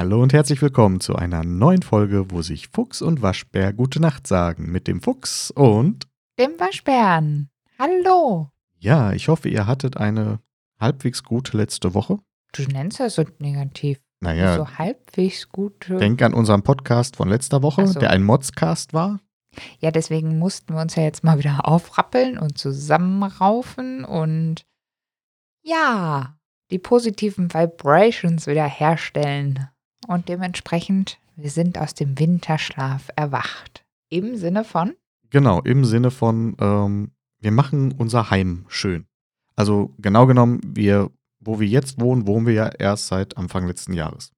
Hallo 0.00 0.22
und 0.22 0.32
herzlich 0.32 0.62
willkommen 0.62 1.00
zu 1.00 1.14
einer 1.14 1.44
neuen 1.44 1.82
Folge, 1.82 2.30
wo 2.30 2.40
sich 2.40 2.68
Fuchs 2.68 3.02
und 3.02 3.20
Waschbär 3.20 3.74
gute 3.74 4.00
Nacht 4.00 4.26
sagen. 4.26 4.72
Mit 4.72 4.88
dem 4.88 5.02
Fuchs 5.02 5.50
und 5.50 6.08
dem 6.38 6.58
Waschbären. 6.58 7.50
Hallo. 7.78 8.48
Ja, 8.78 9.12
ich 9.12 9.28
hoffe, 9.28 9.50
ihr 9.50 9.66
hattet 9.66 9.98
eine 9.98 10.40
halbwegs 10.80 11.22
gute 11.22 11.54
letzte 11.54 11.92
Woche. 11.92 12.18
Du 12.54 12.62
nennst 12.62 12.98
das 12.98 13.16
so 13.16 13.26
negativ. 13.40 14.00
Naja, 14.20 14.56
So 14.56 14.78
halbwegs 14.78 15.50
gute. 15.50 15.98
denk 15.98 16.22
an 16.22 16.32
unseren 16.32 16.62
Podcast 16.62 17.16
von 17.16 17.28
letzter 17.28 17.62
Woche, 17.62 17.86
so. 17.86 18.00
der 18.00 18.08
ein 18.08 18.22
Modscast 18.22 18.94
war. 18.94 19.20
Ja, 19.80 19.90
deswegen 19.90 20.38
mussten 20.38 20.72
wir 20.72 20.80
uns 20.80 20.94
ja 20.94 21.02
jetzt 21.02 21.24
mal 21.24 21.38
wieder 21.38 21.68
aufrappeln 21.68 22.38
und 22.38 22.56
zusammenraufen 22.56 24.06
und 24.06 24.62
ja, 25.62 26.38
die 26.70 26.78
positiven 26.78 27.52
Vibrations 27.52 28.46
wieder 28.46 28.64
herstellen. 28.64 29.68
Und 30.10 30.28
dementsprechend, 30.28 31.20
wir 31.36 31.50
sind 31.50 31.78
aus 31.78 31.94
dem 31.94 32.18
Winterschlaf 32.18 33.10
erwacht. 33.14 33.84
Im 34.08 34.34
Sinne 34.34 34.64
von, 34.64 34.96
Genau, 35.30 35.60
im 35.60 35.84
Sinne 35.84 36.10
von, 36.10 36.56
ähm, 36.58 37.12
wir 37.38 37.52
machen 37.52 37.92
unser 37.92 38.28
Heim 38.28 38.64
schön. 38.66 39.06
Also 39.54 39.94
genau 39.98 40.26
genommen, 40.26 40.60
wir, 40.66 41.12
wo 41.38 41.60
wir 41.60 41.68
jetzt 41.68 42.00
wohnen, 42.00 42.26
wohnen 42.26 42.44
wir 42.44 42.54
ja 42.54 42.66
erst 42.66 43.06
seit 43.06 43.36
Anfang 43.36 43.68
letzten 43.68 43.92
Jahres. 43.92 44.32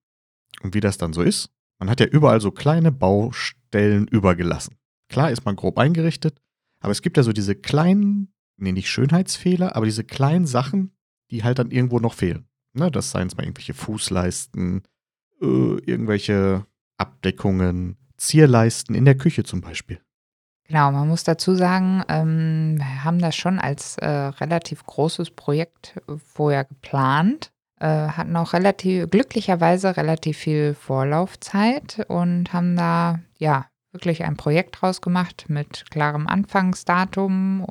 Und 0.62 0.74
wie 0.74 0.80
das 0.80 0.98
dann 0.98 1.14
so 1.14 1.22
ist, 1.22 1.48
man 1.78 1.88
hat 1.88 2.00
ja 2.00 2.06
überall 2.06 2.42
so 2.42 2.50
kleine 2.50 2.92
Baustellen 2.92 4.06
übergelassen. 4.08 4.76
Klar 5.08 5.30
ist 5.30 5.46
man 5.46 5.56
grob 5.56 5.78
eingerichtet, 5.78 6.38
aber 6.80 6.92
es 6.92 7.00
gibt 7.00 7.16
ja 7.16 7.22
so 7.22 7.32
diese 7.32 7.54
kleinen, 7.54 8.34
nee, 8.58 8.72
nicht 8.72 8.90
Schönheitsfehler, 8.90 9.74
aber 9.74 9.86
diese 9.86 10.04
kleinen 10.04 10.44
Sachen, 10.44 10.92
die 11.30 11.44
halt 11.44 11.58
dann 11.58 11.70
irgendwo 11.70 11.98
noch 11.98 12.12
fehlen. 12.12 12.44
Ne, 12.74 12.90
das 12.90 13.10
seien 13.10 13.28
es 13.28 13.36
mal 13.38 13.44
irgendwelche 13.44 13.72
Fußleisten, 13.74 14.82
äh, 15.42 15.78
irgendwelche 15.84 16.66
Abdeckungen, 16.96 17.96
Zierleisten 18.16 18.94
in 18.94 19.04
der 19.04 19.16
Küche 19.16 19.42
zum 19.44 19.60
Beispiel. 19.60 20.00
genau, 20.68 20.92
man 20.92 21.08
muss 21.08 21.24
dazu 21.24 21.54
sagen, 21.54 22.04
ähm, 22.08 22.76
wir 22.78 23.04
haben 23.04 23.18
das 23.18 23.34
schon 23.34 23.58
als 23.58 23.98
äh, 23.98 24.06
relativ 24.08 24.86
großes 24.86 25.30
Projekt 25.30 26.00
vorher 26.32 26.64
geplant. 26.64 27.50
Äh, 27.80 27.86
hatten 27.86 28.36
auch 28.36 28.52
relativ, 28.52 29.10
glücklicherweise 29.10 29.96
relativ 29.96 30.38
viel 30.38 30.74
Vorlaufzeit 30.74 32.06
und 32.08 32.52
haben 32.52 32.76
da, 32.76 33.18
ja, 33.38 33.66
wirklich 33.90 34.24
ein 34.24 34.36
Projekt 34.36 34.80
draus 34.80 35.00
gemacht 35.00 35.46
mit 35.48 35.90
klarem 35.90 36.26
Anfangsdatum, 36.26 37.66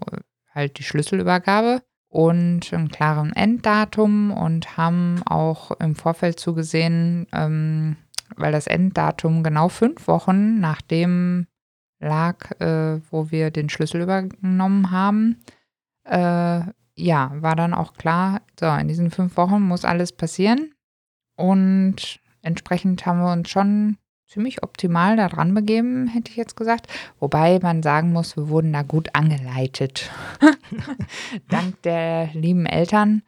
halt 0.54 0.78
die 0.78 0.84
Schlüsselübergabe 0.84 1.82
und 2.12 2.74
einem 2.74 2.90
klaren 2.90 3.32
Enddatum 3.34 4.32
und 4.32 4.76
haben 4.76 5.24
auch 5.26 5.72
im 5.80 5.96
Vorfeld 5.96 6.40
zugesehen, 6.40 7.26
ähm, 7.32 7.96
weil 8.36 8.52
das 8.52 8.68
Enddatum 8.68 9.44
genau 9.44 9.70
fünf 9.70 10.08
Wochen 10.08 10.60
nach 10.60 10.82
dem 10.82 11.48
lag, 12.00 12.52
äh, 12.60 13.00
wo 13.10 13.32
wir 13.32 13.50
den 13.50 13.70
Schlüssel 13.70 14.02
übernommen 14.02 14.92
haben, 14.92 15.38
äh, 16.04 16.62
ja, 16.96 17.32
war 17.36 17.56
dann 17.56 17.74
auch 17.74 17.94
klar, 17.94 18.42
so, 18.60 18.68
in 18.68 18.90
diesen 18.90 19.10
fünf 19.10 19.38
Wochen 19.38 19.62
muss 19.62 19.86
alles 19.86 20.12
passieren. 20.12 20.74
Und 21.38 22.20
entsprechend 22.42 23.06
haben 23.06 23.20
wir 23.20 23.32
uns 23.32 23.50
schon 23.50 23.98
ziemlich 24.32 24.64
optimal 24.64 25.18
da 25.18 25.28
dran 25.28 25.54
begeben, 25.54 26.08
hätte 26.08 26.32
ich 26.32 26.38
jetzt 26.38 26.56
gesagt. 26.56 26.88
Wobei 27.20 27.60
man 27.62 27.84
sagen 27.84 28.14
muss, 28.14 28.38
wir 28.38 28.48
wurden 28.50 28.72
da 28.72 28.82
gut 28.82 29.10
angeleitet. 29.14 30.10
Dank 31.50 31.82
der 31.82 32.30
lieben 32.34 32.66
Eltern. 32.66 33.24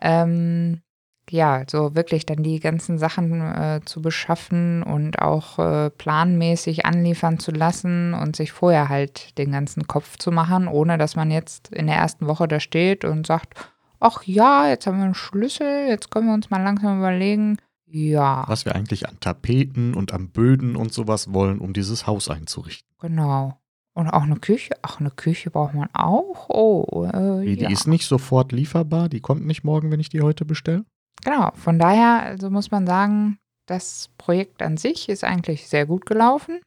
Ähm, 0.00 0.80
ja, 1.28 1.64
so 1.68 1.94
wirklich 1.94 2.24
dann 2.24 2.42
die 2.42 2.60
ganzen 2.60 2.98
Sachen 2.98 3.40
äh, 3.40 3.80
zu 3.84 4.00
beschaffen 4.00 4.82
und 4.82 5.20
auch 5.20 5.58
äh, 5.58 5.90
planmäßig 5.90 6.86
anliefern 6.86 7.38
zu 7.38 7.50
lassen 7.50 8.14
und 8.14 8.36
sich 8.36 8.52
vorher 8.52 8.88
halt 8.88 9.36
den 9.36 9.52
ganzen 9.52 9.86
Kopf 9.86 10.16
zu 10.18 10.30
machen, 10.30 10.68
ohne 10.68 10.98
dass 10.98 11.16
man 11.16 11.30
jetzt 11.30 11.68
in 11.68 11.86
der 11.86 11.96
ersten 11.96 12.28
Woche 12.28 12.48
da 12.48 12.60
steht 12.60 13.04
und 13.04 13.26
sagt, 13.26 13.54
ach 13.98 14.22
ja, 14.22 14.68
jetzt 14.68 14.86
haben 14.86 14.98
wir 14.98 15.04
einen 15.04 15.14
Schlüssel, 15.14 15.88
jetzt 15.88 16.10
können 16.10 16.28
wir 16.28 16.34
uns 16.34 16.50
mal 16.50 16.62
langsam 16.62 16.98
überlegen. 16.98 17.58
Ja, 17.88 18.44
was 18.48 18.64
wir 18.64 18.74
eigentlich 18.74 19.08
an 19.08 19.18
Tapeten 19.20 19.94
und 19.94 20.12
an 20.12 20.30
Böden 20.30 20.76
und 20.76 20.92
sowas 20.92 21.32
wollen, 21.32 21.58
um 21.60 21.72
dieses 21.72 22.06
Haus 22.06 22.28
einzurichten. 22.28 22.88
genau. 23.00 23.60
Und 23.94 24.10
auch 24.10 24.24
eine 24.24 24.36
Küche. 24.36 24.74
Ach, 24.82 25.00
eine 25.00 25.10
Küche 25.10 25.50
braucht 25.50 25.72
man 25.72 25.88
auch. 25.94 26.50
Oh, 26.50 27.06
äh, 27.06 27.46
Die, 27.46 27.62
ja. 27.62 27.68
die 27.68 27.72
ist 27.72 27.86
nicht 27.86 28.04
sofort 28.06 28.52
lieferbar, 28.52 29.08
die 29.08 29.20
kommt 29.20 29.46
nicht 29.46 29.64
morgen, 29.64 29.90
wenn 29.90 30.00
ich 30.00 30.10
die 30.10 30.20
heute 30.20 30.44
bestelle. 30.44 30.84
Genau, 31.24 31.50
von 31.54 31.78
daher 31.78 32.22
also 32.24 32.50
muss 32.50 32.70
man 32.70 32.86
sagen, 32.86 33.38
das 33.64 34.10
Projekt 34.18 34.60
an 34.60 34.76
sich 34.76 35.08
ist 35.08 35.24
eigentlich 35.24 35.66
sehr 35.68 35.86
gut 35.86 36.04
gelaufen. 36.04 36.60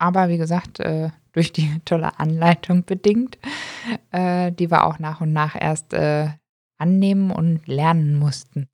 Aber 0.00 0.28
wie 0.28 0.36
gesagt, 0.36 0.80
äh, 0.80 1.10
durch 1.32 1.52
die 1.52 1.80
tolle 1.84 2.18
Anleitung 2.18 2.84
bedingt, 2.84 3.38
äh, 4.10 4.50
die 4.50 4.68
wir 4.68 4.84
auch 4.84 4.98
nach 4.98 5.20
und 5.20 5.32
nach 5.32 5.54
erst 5.54 5.92
äh, 5.94 6.30
annehmen 6.76 7.30
und 7.30 7.68
lernen 7.68 8.18
mussten. 8.18 8.66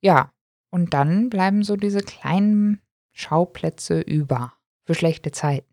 Ja, 0.00 0.30
und 0.74 0.92
dann 0.92 1.30
bleiben 1.30 1.62
so 1.62 1.76
diese 1.76 2.00
kleinen 2.00 2.80
Schauplätze 3.12 4.00
über 4.00 4.54
für 4.84 4.94
schlechte 4.96 5.30
Zeiten. 5.30 5.72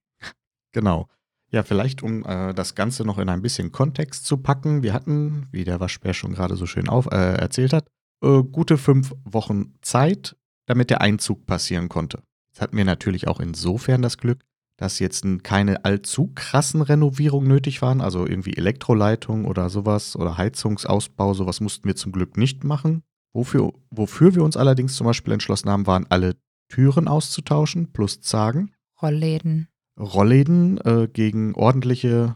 Genau. 0.73 1.07
Ja, 1.49 1.63
vielleicht 1.63 2.03
um 2.03 2.23
äh, 2.23 2.53
das 2.53 2.75
Ganze 2.75 3.03
noch 3.03 3.17
in 3.17 3.27
ein 3.27 3.41
bisschen 3.41 3.71
Kontext 3.71 4.25
zu 4.25 4.37
packen. 4.37 4.83
Wir 4.83 4.93
hatten, 4.93 5.47
wie 5.51 5.63
der 5.63 5.79
Waschbär 5.79 6.13
schon 6.13 6.33
gerade 6.33 6.55
so 6.55 6.67
schön 6.67 6.87
auf, 6.87 7.07
äh, 7.07 7.33
erzählt 7.33 7.73
hat, 7.73 7.87
äh, 8.23 8.43
gute 8.43 8.77
fünf 8.77 9.15
Wochen 9.25 9.73
Zeit, 9.81 10.37
damit 10.67 10.91
der 10.91 11.01
Einzug 11.01 11.47
passieren 11.47 11.89
konnte. 11.89 12.21
Jetzt 12.51 12.61
hatten 12.61 12.77
wir 12.77 12.85
natürlich 12.85 13.27
auch 13.27 13.39
insofern 13.39 14.03
das 14.03 14.19
Glück, 14.19 14.43
dass 14.77 14.99
jetzt 14.99 15.25
keine 15.41 15.83
allzu 15.83 16.31
krassen 16.35 16.83
Renovierungen 16.83 17.47
nötig 17.47 17.81
waren, 17.81 18.01
also 18.01 18.27
irgendwie 18.27 18.55
Elektroleitung 18.55 19.45
oder 19.45 19.69
sowas 19.69 20.15
oder 20.15 20.37
Heizungsausbau, 20.37 21.33
sowas 21.33 21.59
mussten 21.59 21.87
wir 21.87 21.95
zum 21.95 22.11
Glück 22.11 22.37
nicht 22.37 22.63
machen. 22.63 23.01
Wofür, 23.33 23.73
wofür 23.89 24.35
wir 24.35 24.43
uns 24.43 24.57
allerdings 24.57 24.95
zum 24.95 25.07
Beispiel 25.07 25.33
entschlossen 25.33 25.69
haben, 25.69 25.87
waren 25.87 26.05
alle 26.09 26.35
Türen 26.69 27.07
auszutauschen 27.07 27.91
plus 27.93 28.21
Zagen. 28.21 28.73
Rollläden. 29.01 29.67
Rollläden 29.99 30.77
äh, 30.79 31.07
gegen 31.11 31.53
ordentliche 31.55 32.35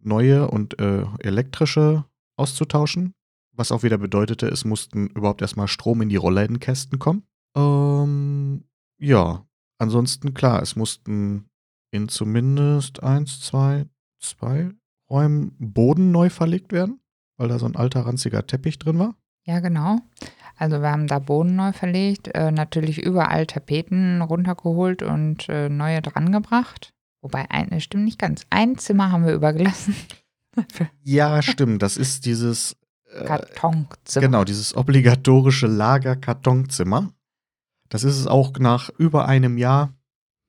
neue 0.00 0.48
und 0.48 0.78
äh, 0.80 1.04
elektrische 1.18 2.04
auszutauschen. 2.36 3.14
Was 3.56 3.72
auch 3.72 3.82
wieder 3.82 3.98
bedeutete, 3.98 4.48
es 4.48 4.64
mussten 4.64 5.08
überhaupt 5.08 5.40
erstmal 5.40 5.68
Strom 5.68 6.02
in 6.02 6.08
die 6.08 6.16
Rolllädenkästen 6.16 6.98
kommen. 6.98 7.22
Ähm, 7.56 8.64
ja, 8.98 9.46
ansonsten 9.78 10.34
klar, 10.34 10.60
es 10.60 10.76
mussten 10.76 11.48
in 11.92 12.08
zumindest 12.08 13.02
eins, 13.02 13.40
zwei, 13.40 13.86
zwei 14.20 14.70
Räumen 15.08 15.54
Boden 15.58 16.10
neu 16.10 16.30
verlegt 16.30 16.72
werden, 16.72 17.00
weil 17.36 17.48
da 17.48 17.58
so 17.58 17.66
ein 17.66 17.76
alter 17.76 18.00
ranziger 18.00 18.46
Teppich 18.46 18.78
drin 18.78 18.98
war. 18.98 19.14
Ja, 19.44 19.60
genau. 19.60 20.00
Also 20.56 20.80
wir 20.80 20.90
haben 20.90 21.06
da 21.06 21.18
Boden 21.18 21.56
neu 21.56 21.72
verlegt, 21.72 22.28
äh, 22.28 22.50
natürlich 22.50 23.02
überall 23.02 23.46
Tapeten 23.46 24.22
runtergeholt 24.22 25.02
und 25.02 25.48
äh, 25.48 25.68
neue 25.68 26.00
drangebracht. 26.00 26.92
Wobei, 27.20 27.50
ein, 27.50 27.70
äh, 27.72 27.80
stimmt 27.80 28.04
nicht 28.04 28.18
ganz. 28.18 28.46
Ein 28.50 28.78
Zimmer 28.78 29.10
haben 29.10 29.26
wir 29.26 29.34
übergelassen. 29.34 29.94
Ja, 31.02 31.42
stimmt, 31.42 31.82
das 31.82 31.96
ist 31.96 32.26
dieses 32.26 32.76
äh, 33.12 33.24
Kartonzimmer. 33.24 34.24
Genau, 34.24 34.44
dieses 34.44 34.76
obligatorische 34.76 35.66
Lager-Kartonzimmer. 35.66 37.12
Das 37.88 38.04
ist 38.04 38.16
es 38.16 38.28
auch 38.28 38.52
nach 38.60 38.88
über 38.96 39.26
einem 39.26 39.58
Jahr 39.58 39.92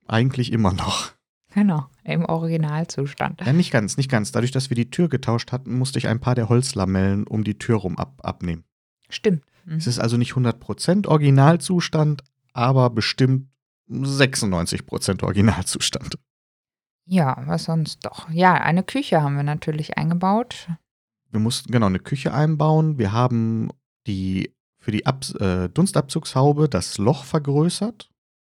eigentlich 0.06 0.52
immer 0.52 0.72
noch. 0.72 1.10
Genau, 1.54 1.86
im 2.04 2.24
Originalzustand. 2.24 3.40
Ja, 3.44 3.52
nicht 3.52 3.72
ganz, 3.72 3.96
nicht 3.96 4.10
ganz. 4.10 4.30
Dadurch, 4.30 4.52
dass 4.52 4.70
wir 4.70 4.76
die 4.76 4.90
Tür 4.90 5.08
getauscht 5.08 5.50
hatten, 5.50 5.76
musste 5.76 5.98
ich 5.98 6.06
ein 6.06 6.20
paar 6.20 6.36
der 6.36 6.48
Holzlamellen 6.48 7.26
um 7.26 7.42
die 7.42 7.58
Tür 7.58 7.78
rum 7.78 7.98
ab 7.98 8.20
abnehmen. 8.22 8.62
Stimmt. 9.08 9.44
Mhm. 9.64 9.76
Es 9.76 9.86
ist 9.86 9.98
also 9.98 10.16
nicht 10.16 10.32
100% 10.32 11.06
Originalzustand, 11.06 12.22
aber 12.52 12.90
bestimmt 12.90 13.48
96% 13.90 15.22
Originalzustand. 15.22 16.18
Ja, 17.04 17.42
was 17.46 17.64
sonst 17.64 18.04
doch? 18.04 18.28
Ja, 18.30 18.54
eine 18.54 18.82
Küche 18.82 19.22
haben 19.22 19.36
wir 19.36 19.44
natürlich 19.44 19.96
eingebaut. 19.96 20.68
Wir 21.30 21.40
mussten 21.40 21.70
genau 21.70 21.86
eine 21.86 22.00
Küche 22.00 22.34
einbauen. 22.34 22.98
Wir 22.98 23.12
haben 23.12 23.70
die 24.06 24.52
für 24.78 24.90
die 24.90 25.06
Abs 25.06 25.32
äh, 25.34 25.68
Dunstabzugshaube 25.68 26.68
das 26.68 26.98
Loch 26.98 27.24
vergrößert, 27.24 28.10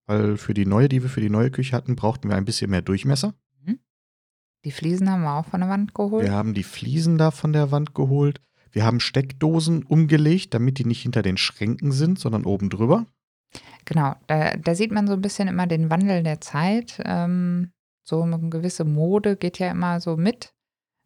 weil 0.06 0.36
für 0.36 0.54
die 0.54 0.66
neue, 0.66 0.88
die 0.88 1.02
wir 1.02 1.10
für 1.10 1.20
die 1.20 1.30
neue 1.30 1.50
Küche 1.50 1.76
hatten, 1.76 1.96
brauchten 1.96 2.28
wir 2.28 2.36
ein 2.36 2.44
bisschen 2.44 2.70
mehr 2.70 2.82
Durchmesser. 2.82 3.34
Die 4.64 4.72
Fliesen 4.72 5.10
haben 5.10 5.22
wir 5.22 5.34
auch 5.34 5.46
von 5.46 5.60
der 5.60 5.68
Wand 5.68 5.94
geholt. 5.94 6.24
Wir 6.24 6.32
haben 6.32 6.54
die 6.54 6.64
Fliesen 6.64 7.16
da 7.16 7.30
von 7.30 7.52
der 7.52 7.70
Wand 7.70 7.94
geholt. 7.94 8.40
Wir 8.70 8.84
haben 8.84 9.00
Steckdosen 9.00 9.82
umgelegt, 9.82 10.54
damit 10.54 10.78
die 10.78 10.84
nicht 10.84 11.02
hinter 11.02 11.22
den 11.22 11.36
Schränken 11.36 11.92
sind, 11.92 12.18
sondern 12.18 12.44
oben 12.44 12.70
drüber. 12.70 13.06
Genau, 13.84 14.14
da, 14.26 14.56
da 14.56 14.74
sieht 14.74 14.92
man 14.92 15.06
so 15.06 15.14
ein 15.14 15.22
bisschen 15.22 15.48
immer 15.48 15.66
den 15.66 15.90
Wandel 15.90 16.22
der 16.22 16.40
Zeit. 16.40 17.00
Ähm, 17.04 17.72
so 18.04 18.22
eine 18.22 18.38
gewisse 18.38 18.84
Mode 18.84 19.36
geht 19.36 19.58
ja 19.58 19.70
immer 19.70 20.00
so 20.00 20.16
mit. 20.16 20.52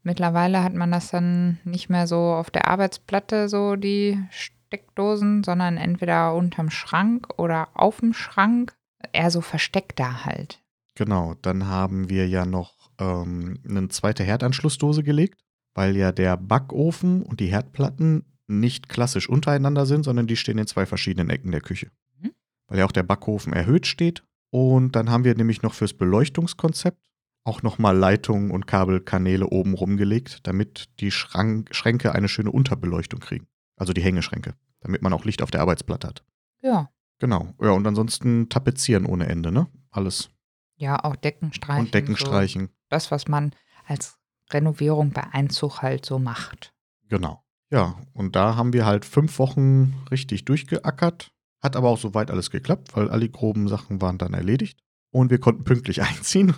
Mittlerweile 0.03 0.63
hat 0.65 0.75
man 0.75 0.91
das 0.91 1.11
dann 1.11 1.61
nicht 1.65 1.89
mehr 1.89 2.07
so 2.07 2.17
auf 2.17 2.51
der 2.51 2.67
Arbeitsplatte, 2.69 3.49
so 3.49 3.77
die 3.77 4.19
Steckdosen, 4.31 5.45
sondern 5.45 5.77
entweder 5.77 6.35
unterm 6.35 6.71
Schrank 6.71 7.29
oder 7.39 7.69
auf 7.75 8.01
dem 8.01 8.13
Schrank. 8.13 8.75
Eher 9.13 9.31
so 9.31 9.41
versteckt 9.41 10.01
da 10.01 10.25
halt. 10.25 10.61
Genau, 10.95 11.35
dann 11.43 11.67
haben 11.67 12.09
wir 12.09 12.29
ja 12.29 12.45
noch 12.45 12.91
ähm, 12.99 13.61
eine 13.69 13.89
zweite 13.89 14.25
Herdanschlussdose 14.25 15.03
gelegt, 15.03 15.41
weil 15.75 15.97
ja 15.97 16.13
der 16.13 16.37
Backofen 16.37 17.23
und 17.23 17.41
die 17.41 17.47
Herdplatten 17.47 18.25
nicht 18.47 18.89
klassisch 18.89 19.29
untereinander 19.29 19.87
sind, 19.87 20.05
sondern 20.05 20.27
die 20.27 20.37
stehen 20.37 20.59
in 20.59 20.67
zwei 20.67 20.87
verschiedenen 20.87 21.31
Ecken 21.31 21.53
der 21.53 21.61
Küche. 21.61 21.91
Mhm. 22.21 22.33
Weil 22.67 22.79
ja 22.79 22.85
auch 22.85 22.93
der 22.93 23.03
Backofen 23.03 23.53
erhöht 23.53 23.87
steht. 23.87 24.25
Und 24.51 24.97
dann 24.97 25.11
haben 25.11 25.25
wir 25.25 25.35
nämlich 25.35 25.63
noch 25.63 25.73
fürs 25.73 25.95
Beleuchtungskonzept 25.95 26.99
auch 27.45 27.63
nochmal 27.63 27.97
Leitungen 27.97 28.51
und 28.51 28.67
Kabelkanäle 28.67 29.47
oben 29.49 29.75
rumgelegt, 29.75 30.47
damit 30.47 30.89
die 31.01 31.11
Schrank 31.11 31.75
Schränke 31.75 32.15
eine 32.15 32.29
schöne 32.29 32.51
Unterbeleuchtung 32.51 33.21
kriegen. 33.21 33.49
Also 33.77 33.93
die 33.93 34.03
Hängeschränke, 34.03 34.55
damit 34.81 35.03
man 35.03 35.13
auch 35.13 35.25
Licht 35.25 35.43
auf 35.43 35.51
der 35.51 35.61
Arbeitsplatte 35.61 36.07
hat. 36.07 36.25
Ja. 36.61 36.91
Genau. 37.19 37.55
Ja, 37.61 37.71
und 37.71 37.87
ansonsten 37.87 38.49
tapezieren 38.49 39.07
ohne 39.07 39.27
Ende, 39.29 39.53
ne? 39.53 39.69
Alles. 39.91 40.31
Ja, 40.77 41.03
auch 41.05 41.17
Decken 41.17 41.53
streichen. 41.53 41.87
Und 41.87 41.95
Decken 41.95 42.15
so. 42.17 42.27
streichen. 42.27 42.69
Das, 42.89 43.11
was 43.11 43.29
man 43.29 43.53
als 43.87 44.19
Renovierung 44.53 45.11
bei 45.11 45.25
Einzug 45.33 45.83
halt 45.83 46.05
so 46.05 46.19
macht. 46.19 46.73
Genau. 47.09 47.43
Ja, 47.71 47.99
und 48.13 48.37
da 48.37 48.57
haben 48.57 48.73
wir 48.73 48.85
halt 48.85 49.05
fünf 49.05 49.39
Wochen 49.39 49.95
richtig 50.11 50.45
durchgeackert. 50.45 51.33
Hat 51.63 51.77
aber 51.77 51.89
auch 51.89 51.99
soweit 51.99 52.31
alles 52.31 52.51
geklappt, 52.51 52.95
weil 52.97 53.09
alle 53.09 53.29
groben 53.29 53.69
Sachen 53.69 54.03
waren 54.03 54.19
dann 54.19 54.35
erledigt. 54.35 54.81
Und 55.11 55.31
wir 55.31 55.39
konnten 55.39 55.65
pünktlich 55.65 56.03
einziehen. 56.03 56.55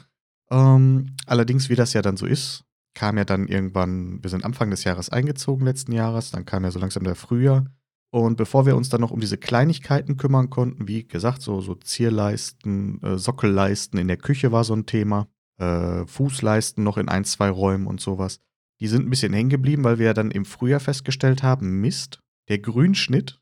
Ähm, 0.50 1.14
allerdings, 1.26 1.68
wie 1.68 1.76
das 1.76 1.92
ja 1.92 2.02
dann 2.02 2.16
so 2.16 2.26
ist, 2.26 2.64
kam 2.94 3.18
ja 3.18 3.24
dann 3.24 3.48
irgendwann, 3.48 4.22
wir 4.22 4.30
sind 4.30 4.44
Anfang 4.44 4.70
des 4.70 4.84
Jahres 4.84 5.10
eingezogen 5.10 5.64
letzten 5.64 5.92
Jahres, 5.92 6.30
dann 6.30 6.44
kam 6.44 6.64
ja 6.64 6.70
so 6.70 6.78
langsam 6.78 7.04
der 7.04 7.16
Frühjahr. 7.16 7.66
Und 8.10 8.36
bevor 8.36 8.64
wir 8.64 8.76
uns 8.76 8.88
dann 8.88 9.00
noch 9.00 9.10
um 9.10 9.18
diese 9.18 9.38
Kleinigkeiten 9.38 10.16
kümmern 10.16 10.48
konnten, 10.48 10.86
wie 10.86 11.06
gesagt, 11.06 11.42
so, 11.42 11.60
so 11.60 11.74
Zierleisten, 11.74 13.02
äh, 13.02 13.18
Sockelleisten 13.18 13.98
in 13.98 14.06
der 14.06 14.16
Küche 14.16 14.52
war 14.52 14.62
so 14.62 14.74
ein 14.74 14.86
Thema, 14.86 15.26
äh, 15.58 16.06
Fußleisten 16.06 16.82
noch 16.82 16.98
in 16.98 17.08
ein, 17.08 17.24
zwei 17.24 17.50
Räumen 17.50 17.86
und 17.86 18.00
sowas. 18.00 18.40
Die 18.80 18.88
sind 18.88 19.06
ein 19.06 19.10
bisschen 19.10 19.32
hängen 19.32 19.50
geblieben, 19.50 19.84
weil 19.84 19.98
wir 19.98 20.06
ja 20.06 20.14
dann 20.14 20.30
im 20.30 20.44
Frühjahr 20.44 20.80
festgestellt 20.80 21.42
haben, 21.42 21.80
Mist, 21.80 22.20
der 22.48 22.58
Grünschnitt 22.58 23.40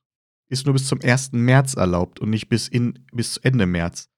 ist 0.48 0.66
nur 0.66 0.74
bis 0.74 0.86
zum 0.86 1.00
1. 1.02 1.32
März 1.32 1.74
erlaubt 1.74 2.20
und 2.20 2.30
nicht 2.30 2.48
bis, 2.48 2.68
in, 2.68 3.06
bis 3.12 3.38
Ende 3.38 3.66
März. 3.66 4.10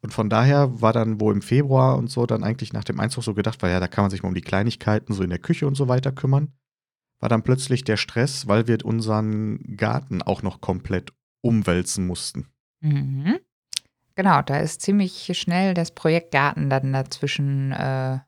Und 0.00 0.12
von 0.12 0.28
daher 0.28 0.80
war 0.80 0.92
dann 0.92 1.20
wo 1.20 1.30
im 1.30 1.42
Februar 1.42 1.96
und 1.96 2.10
so 2.10 2.26
dann 2.26 2.42
eigentlich 2.42 2.72
nach 2.72 2.84
dem 2.84 3.00
Einzug 3.00 3.24
so 3.24 3.34
gedacht, 3.34 3.62
weil 3.62 3.70
ja, 3.70 3.80
da 3.80 3.88
kann 3.88 4.04
man 4.04 4.10
sich 4.10 4.22
mal 4.22 4.28
um 4.28 4.34
die 4.34 4.40
Kleinigkeiten 4.40 5.12
so 5.12 5.22
in 5.22 5.30
der 5.30 5.38
Küche 5.38 5.66
und 5.66 5.76
so 5.76 5.88
weiter 5.88 6.12
kümmern. 6.12 6.52
War 7.20 7.28
dann 7.28 7.42
plötzlich 7.42 7.84
der 7.84 7.96
Stress, 7.96 8.46
weil 8.46 8.66
wir 8.66 8.84
unseren 8.84 9.76
Garten 9.76 10.20
auch 10.20 10.42
noch 10.42 10.60
komplett 10.60 11.12
umwälzen 11.42 12.06
mussten. 12.06 12.48
Mhm. 12.80 13.38
Genau, 14.16 14.42
da 14.42 14.58
ist 14.58 14.80
ziemlich 14.80 15.30
schnell 15.36 15.74
das 15.74 15.90
Projekt 15.90 16.30
Garten 16.30 16.70
dann 16.70 16.92
dazwischen 16.92 17.72
äh, 17.72 18.18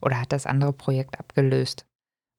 oder 0.00 0.20
hat 0.20 0.32
das 0.32 0.46
andere 0.46 0.72
Projekt 0.72 1.18
abgelöst, 1.18 1.86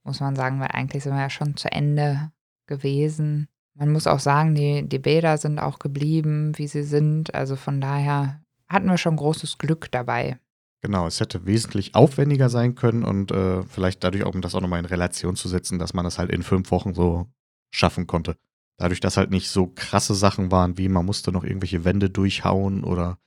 muss 0.03 0.19
man 0.19 0.35
sagen, 0.35 0.59
weil 0.59 0.69
eigentlich 0.71 1.03
sind 1.03 1.13
wir 1.13 1.21
ja 1.21 1.29
schon 1.29 1.55
zu 1.55 1.71
Ende 1.71 2.31
gewesen. 2.67 3.47
Man 3.75 3.91
muss 3.91 4.07
auch 4.07 4.19
sagen, 4.19 4.55
die, 4.55 4.87
die 4.87 4.99
Bäder 4.99 5.37
sind 5.37 5.59
auch 5.59 5.79
geblieben, 5.79 6.57
wie 6.57 6.67
sie 6.67 6.83
sind. 6.83 7.33
Also 7.33 7.55
von 7.55 7.79
daher 7.79 8.41
hatten 8.67 8.87
wir 8.87 8.97
schon 8.97 9.15
großes 9.15 9.57
Glück 9.57 9.91
dabei. 9.91 10.39
Genau, 10.81 11.07
es 11.07 11.19
hätte 11.19 11.45
wesentlich 11.45 11.95
aufwendiger 11.95 12.49
sein 12.49 12.75
können 12.75 13.03
und 13.03 13.31
äh, 13.31 13.63
vielleicht 13.63 14.03
dadurch 14.03 14.23
auch, 14.23 14.33
um 14.33 14.41
das 14.41 14.53
auch 14.53 14.61
nochmal 14.61 14.79
in 14.79 14.85
Relation 14.85 15.35
zu 15.35 15.47
setzen, 15.47 15.79
dass 15.79 15.93
man 15.93 16.05
das 16.05 16.19
halt 16.19 16.31
in 16.31 16.43
fünf 16.43 16.71
Wochen 16.71 16.93
so 16.93 17.27
schaffen 17.71 18.05
konnte. 18.07 18.37
Dadurch, 18.77 18.99
dass 18.99 19.17
halt 19.17 19.31
nicht 19.31 19.49
so 19.49 19.67
krasse 19.67 20.13
Sachen 20.15 20.51
waren, 20.51 20.77
wie 20.77 20.87
man 20.89 21.05
musste 21.05 21.31
noch 21.31 21.43
irgendwelche 21.43 21.83
Wände 21.83 22.09
durchhauen 22.09 22.83
oder 22.83 23.17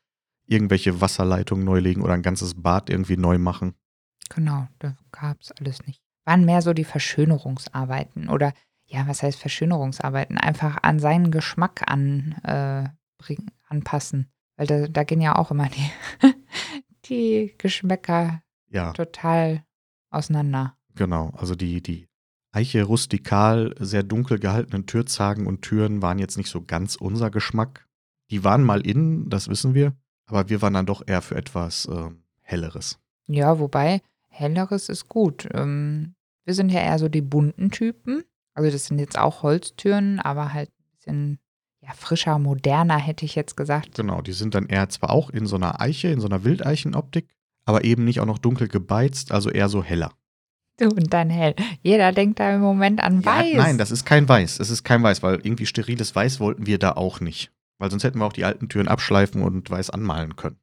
irgendwelche 0.46 1.00
Wasserleitungen 1.00 1.64
neu 1.64 1.80
legen 1.80 2.02
oder 2.02 2.14
ein 2.14 2.22
ganzes 2.22 2.60
Bad 2.60 2.88
irgendwie 2.90 3.16
neu 3.16 3.38
machen. 3.38 3.74
Genau, 4.28 4.68
da 4.78 4.96
gab 5.10 5.40
es 5.40 5.50
alles 5.52 5.84
nicht. 5.86 6.00
Waren 6.24 6.44
mehr 6.44 6.62
so 6.62 6.72
die 6.72 6.84
Verschönerungsarbeiten 6.84 8.28
oder, 8.28 8.52
ja, 8.86 9.06
was 9.08 9.22
heißt 9.22 9.38
Verschönerungsarbeiten? 9.40 10.38
Einfach 10.38 10.78
an 10.82 10.98
seinen 11.00 11.30
Geschmack 11.30 11.82
an, 11.86 12.32
äh, 12.44 12.88
bring, 13.18 13.50
anpassen. 13.68 14.30
Weil 14.56 14.66
da, 14.66 14.86
da 14.88 15.04
gehen 15.04 15.20
ja 15.20 15.36
auch 15.36 15.50
immer 15.50 15.68
die, 15.68 15.90
die 17.06 17.54
Geschmäcker 17.58 18.42
Ja, 18.68 18.92
total 18.92 19.64
auseinander. 20.10 20.76
genau. 20.94 21.30
Also 21.36 21.54
die, 21.54 21.82
die 21.82 22.06
Eiche 22.52 22.82
rustikal, 22.82 23.74
sehr 23.78 24.02
dunkel 24.02 24.38
gehaltenen 24.38 24.86
Türzagen 24.86 25.46
und 25.46 25.62
Türen 25.62 26.02
waren 26.02 26.18
jetzt 26.18 26.36
nicht 26.36 26.50
so 26.50 26.62
ganz 26.62 26.96
unser 26.96 27.30
Geschmack. 27.30 27.86
Die 28.30 28.44
waren 28.44 28.64
mal 28.64 28.80
innen, 28.80 29.28
das 29.28 29.48
wissen 29.48 29.74
wir, 29.74 29.94
aber 30.26 30.48
wir 30.48 30.60
waren 30.62 30.74
dann 30.74 30.86
doch 30.86 31.02
eher 31.06 31.22
für 31.22 31.36
etwas 31.36 31.88
ähm, 31.90 32.22
Helleres. 32.42 32.98
Ja, 33.28 33.60
wobei, 33.60 34.02
helleres 34.28 34.88
ist 34.88 35.08
gut. 35.08 35.48
Ähm, 35.54 36.14
wir 36.44 36.54
sind 36.54 36.72
ja 36.72 36.80
eher 36.80 36.98
so 36.98 37.08
die 37.08 37.22
bunten 37.22 37.70
Typen. 37.70 38.24
Also 38.54 38.70
das 38.70 38.86
sind 38.86 38.98
jetzt 38.98 39.18
auch 39.18 39.42
Holztüren, 39.42 40.18
aber 40.18 40.52
halt 40.52 40.70
ein 40.70 40.96
bisschen 40.96 41.38
ja, 41.80 41.92
frischer, 41.92 42.38
moderner, 42.38 42.98
hätte 42.98 43.24
ich 43.24 43.34
jetzt 43.34 43.56
gesagt. 43.56 43.94
Genau, 43.94 44.20
die 44.20 44.32
sind 44.32 44.54
dann 44.54 44.66
eher 44.66 44.88
zwar 44.88 45.10
auch 45.10 45.30
in 45.30 45.46
so 45.46 45.56
einer 45.56 45.80
Eiche, 45.80 46.08
in 46.08 46.20
so 46.20 46.26
einer 46.26 46.44
Wildeichenoptik, 46.44 47.28
aber 47.64 47.84
eben 47.84 48.04
nicht 48.04 48.20
auch 48.20 48.26
noch 48.26 48.38
dunkel 48.38 48.68
gebeizt, 48.68 49.32
also 49.32 49.50
eher 49.50 49.68
so 49.68 49.82
heller. 49.82 50.12
Und 50.86 51.12
dein 51.12 51.30
Hell. 51.30 51.54
Jeder 51.82 52.12
denkt 52.12 52.40
da 52.40 52.54
im 52.54 52.60
Moment 52.60 53.02
an 53.02 53.24
Weiß. 53.24 53.52
Ja, 53.52 53.58
nein, 53.62 53.78
das 53.78 53.90
ist 53.90 54.04
kein 54.04 54.28
Weiß. 54.28 54.60
Es 54.60 54.70
ist 54.70 54.84
kein 54.84 55.02
Weiß, 55.02 55.22
weil 55.22 55.36
irgendwie 55.42 55.66
steriles 55.66 56.14
Weiß 56.14 56.40
wollten 56.40 56.66
wir 56.66 56.78
da 56.78 56.92
auch 56.92 57.20
nicht. 57.20 57.52
Weil 57.78 57.90
sonst 57.90 58.04
hätten 58.04 58.18
wir 58.18 58.26
auch 58.26 58.32
die 58.32 58.44
alten 58.44 58.68
Türen 58.68 58.88
abschleifen 58.88 59.42
und 59.42 59.70
weiß 59.70 59.90
anmalen 59.90 60.36
können. 60.36 60.56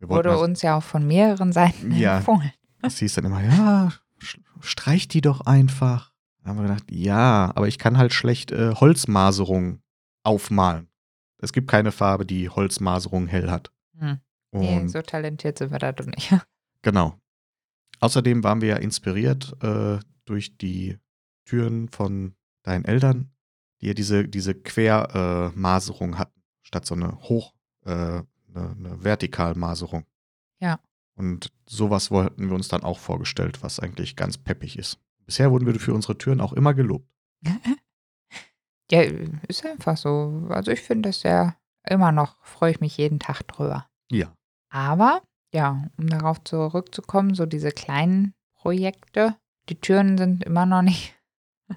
Wollten 0.00 0.10
Wurde 0.10 0.30
also, 0.32 0.44
uns 0.44 0.60
ja 0.62 0.76
auch 0.76 0.82
von 0.82 1.06
mehreren 1.06 1.52
Seiten 1.52 1.92
Ja. 1.92 2.18
empfohlen. 2.18 2.52
es 2.82 2.98
hieß 2.98 3.14
dann 3.14 3.24
immer, 3.24 3.42
ja, 3.42 3.92
streich 4.60 5.08
die 5.08 5.20
doch 5.22 5.42
einfach. 5.42 6.12
Da 6.42 6.50
haben 6.50 6.58
wir 6.58 6.64
gedacht, 6.68 6.84
ja, 6.90 7.52
aber 7.54 7.68
ich 7.68 7.78
kann 7.78 7.96
halt 7.96 8.12
schlecht 8.12 8.52
äh, 8.52 8.74
Holzmaserung 8.74 9.80
aufmalen. 10.22 10.88
Es 11.38 11.52
gibt 11.54 11.68
keine 11.68 11.90
Farbe, 11.92 12.26
die 12.26 12.50
Holzmaserung 12.50 13.26
hell 13.28 13.50
hat. 13.50 13.70
Hm. 13.98 14.20
Nee, 14.52 14.86
so 14.88 15.00
talentiert 15.02 15.58
sind 15.58 15.72
wir 15.72 15.78
da 15.78 15.92
doch 15.92 16.06
nicht. 16.06 16.34
Genau. 16.82 17.18
Außerdem 18.00 18.44
waren 18.44 18.60
wir 18.60 18.68
ja 18.68 18.76
inspiriert 18.76 19.56
äh, 19.62 19.98
durch 20.24 20.56
die 20.56 20.98
Türen 21.44 21.88
von 21.88 22.34
deinen 22.62 22.84
Eltern, 22.84 23.30
die 23.80 23.86
ja 23.88 23.94
diese, 23.94 24.28
diese 24.28 24.54
Quermaserung 24.54 26.14
äh, 26.14 26.16
hatten, 26.16 26.42
statt 26.62 26.86
so 26.86 26.94
eine 26.94 27.20
Hoch, 27.22 27.54
äh, 27.84 27.90
eine, 27.90 28.24
eine 28.54 29.04
Vertikalmaserung. 29.04 30.06
Ja. 30.60 30.80
Und 31.16 31.52
sowas 31.66 32.10
wollten 32.10 32.48
wir 32.48 32.54
uns 32.54 32.68
dann 32.68 32.82
auch 32.82 32.98
vorgestellt, 32.98 33.62
was 33.62 33.78
eigentlich 33.78 34.16
ganz 34.16 34.38
peppig 34.38 34.78
ist. 34.78 34.98
Bisher 35.26 35.50
wurden 35.50 35.66
wir 35.66 35.78
für 35.78 35.94
unsere 35.94 36.18
Türen 36.18 36.40
auch 36.40 36.52
immer 36.52 36.74
gelobt. 36.74 37.08
ja, 38.90 39.02
ist 39.48 39.64
einfach 39.64 39.96
so. 39.96 40.46
Also 40.50 40.70
ich 40.70 40.80
finde 40.80 41.10
das 41.10 41.22
ja 41.22 41.56
immer 41.88 42.12
noch, 42.12 42.36
freue 42.44 42.72
ich 42.72 42.80
mich 42.80 42.96
jeden 42.96 43.18
Tag 43.18 43.42
drüber. 43.42 43.88
Ja. 44.10 44.34
Aber, 44.70 45.22
ja, 45.54 45.88
um 45.96 46.08
darauf 46.08 46.42
zurückzukommen, 46.42 47.34
so 47.34 47.46
diese 47.46 47.70
kleinen 47.70 48.34
Projekte, 48.56 49.36
die 49.68 49.80
Türen 49.80 50.18
sind 50.18 50.42
immer 50.44 50.66
noch 50.66 50.82
nicht 50.82 51.14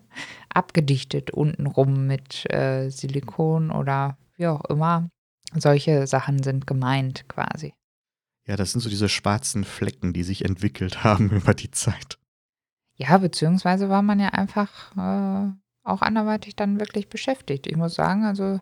abgedichtet 0.50 1.32
untenrum 1.32 2.08
mit 2.08 2.52
äh, 2.52 2.90
Silikon 2.90 3.70
oder 3.72 4.18
wie 4.36 4.48
auch 4.48 4.66
immer. 4.66 5.10
Solche 5.54 6.08
Sachen 6.08 6.42
sind 6.42 6.66
gemeint 6.66 7.30
quasi. 7.30 7.74
Ja, 8.48 8.56
das 8.56 8.72
sind 8.72 8.82
so 8.82 8.90
diese 8.90 9.10
schwarzen 9.10 9.64
Flecken, 9.64 10.12
die 10.12 10.24
sich 10.24 10.44
entwickelt 10.44 11.04
haben 11.04 11.30
über 11.30 11.54
die 11.54 11.72
Zeit. 11.72 12.18
Ja, 12.96 13.20
beziehungsweise 13.20 13.90
war 13.90 14.02
man 14.02 14.20
ja 14.20 14.30
einfach 14.30 14.92
äh, 14.98 15.52
auch 15.84 16.02
anderweitig 16.02 16.56
dann 16.56 16.80
wirklich 16.80 17.10
beschäftigt. 17.10 17.68
Ich 17.68 17.78
muss 17.78 17.94
sagen, 17.94 18.26
also 18.26 18.60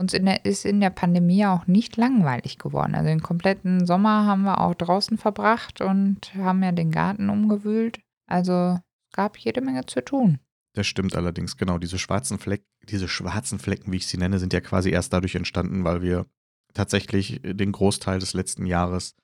uns 0.00 0.14
in 0.14 0.24
der, 0.24 0.44
ist 0.46 0.64
in 0.64 0.80
der 0.80 0.90
Pandemie 0.90 1.44
auch 1.44 1.66
nicht 1.66 1.96
langweilig 1.96 2.58
geworden. 2.58 2.94
Also 2.94 3.08
den 3.08 3.22
kompletten 3.22 3.86
Sommer 3.86 4.24
haben 4.24 4.42
wir 4.42 4.60
auch 4.60 4.74
draußen 4.74 5.18
verbracht 5.18 5.82
und 5.82 6.34
haben 6.34 6.62
ja 6.62 6.72
den 6.72 6.90
Garten 6.90 7.28
umgewühlt. 7.28 8.00
Also 8.26 8.78
gab 9.12 9.36
jede 9.36 9.60
Menge 9.60 9.84
zu 9.84 10.02
tun. 10.02 10.38
Das 10.72 10.86
stimmt 10.86 11.14
allerdings, 11.14 11.56
genau. 11.56 11.78
Diese 11.78 11.98
schwarzen 11.98 12.38
Flecken, 12.38 12.64
diese 12.88 13.08
schwarzen 13.08 13.58
Flecken, 13.58 13.92
wie 13.92 13.98
ich 13.98 14.06
sie 14.06 14.16
nenne, 14.16 14.38
sind 14.38 14.52
ja 14.52 14.60
quasi 14.60 14.90
erst 14.90 15.12
dadurch 15.12 15.34
entstanden, 15.34 15.84
weil 15.84 16.00
wir 16.00 16.26
tatsächlich 16.72 17.40
den 17.44 17.72
Großteil 17.72 18.20
des 18.20 18.32
letzten 18.32 18.64
Jahres, 18.64 19.16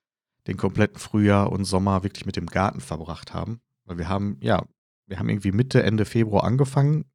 den 0.47 0.57
kompletten 0.57 0.99
Frühjahr 0.99 1.51
und 1.51 1.65
Sommer 1.65 2.03
wirklich 2.03 2.27
mit 2.27 2.37
dem 2.37 2.47
Garten 2.47 2.81
verbracht 2.81 3.33
haben. 3.33 3.61
Weil 3.85 3.99
wir 3.99 4.09
haben, 4.09 4.37
ja, 4.41 4.65
wir 5.07 5.19
haben 5.19 5.29
irgendwie 5.29 5.53
Mitte, 5.53 5.83
Ende 5.83 6.05
Februar 6.05 6.45
angefangen 6.45 7.07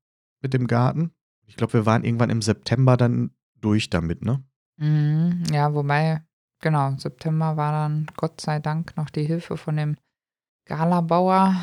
mit 0.41 0.53
dem 0.53 0.65
Garten. 0.65 1.11
Ich 1.45 1.57
glaube, 1.57 1.73
wir 1.73 1.85
waren 1.85 2.03
irgendwann 2.03 2.29
im 2.29 2.41
September 2.41 2.97
dann 2.97 3.31
durch 3.61 3.89
damit, 3.89 4.23
ne? 4.23 4.43
Mhm, 4.77 5.43
ja, 5.51 5.73
wobei, 5.73 6.21
genau, 6.59 6.95
September 6.97 7.57
war 7.57 7.71
dann 7.71 8.07
Gott 8.17 8.41
sei 8.41 8.59
Dank 8.59 8.97
noch 8.97 9.09
die 9.09 9.23
Hilfe 9.23 9.57
von 9.57 9.77
dem 9.77 9.95
Galabauer 10.65 11.55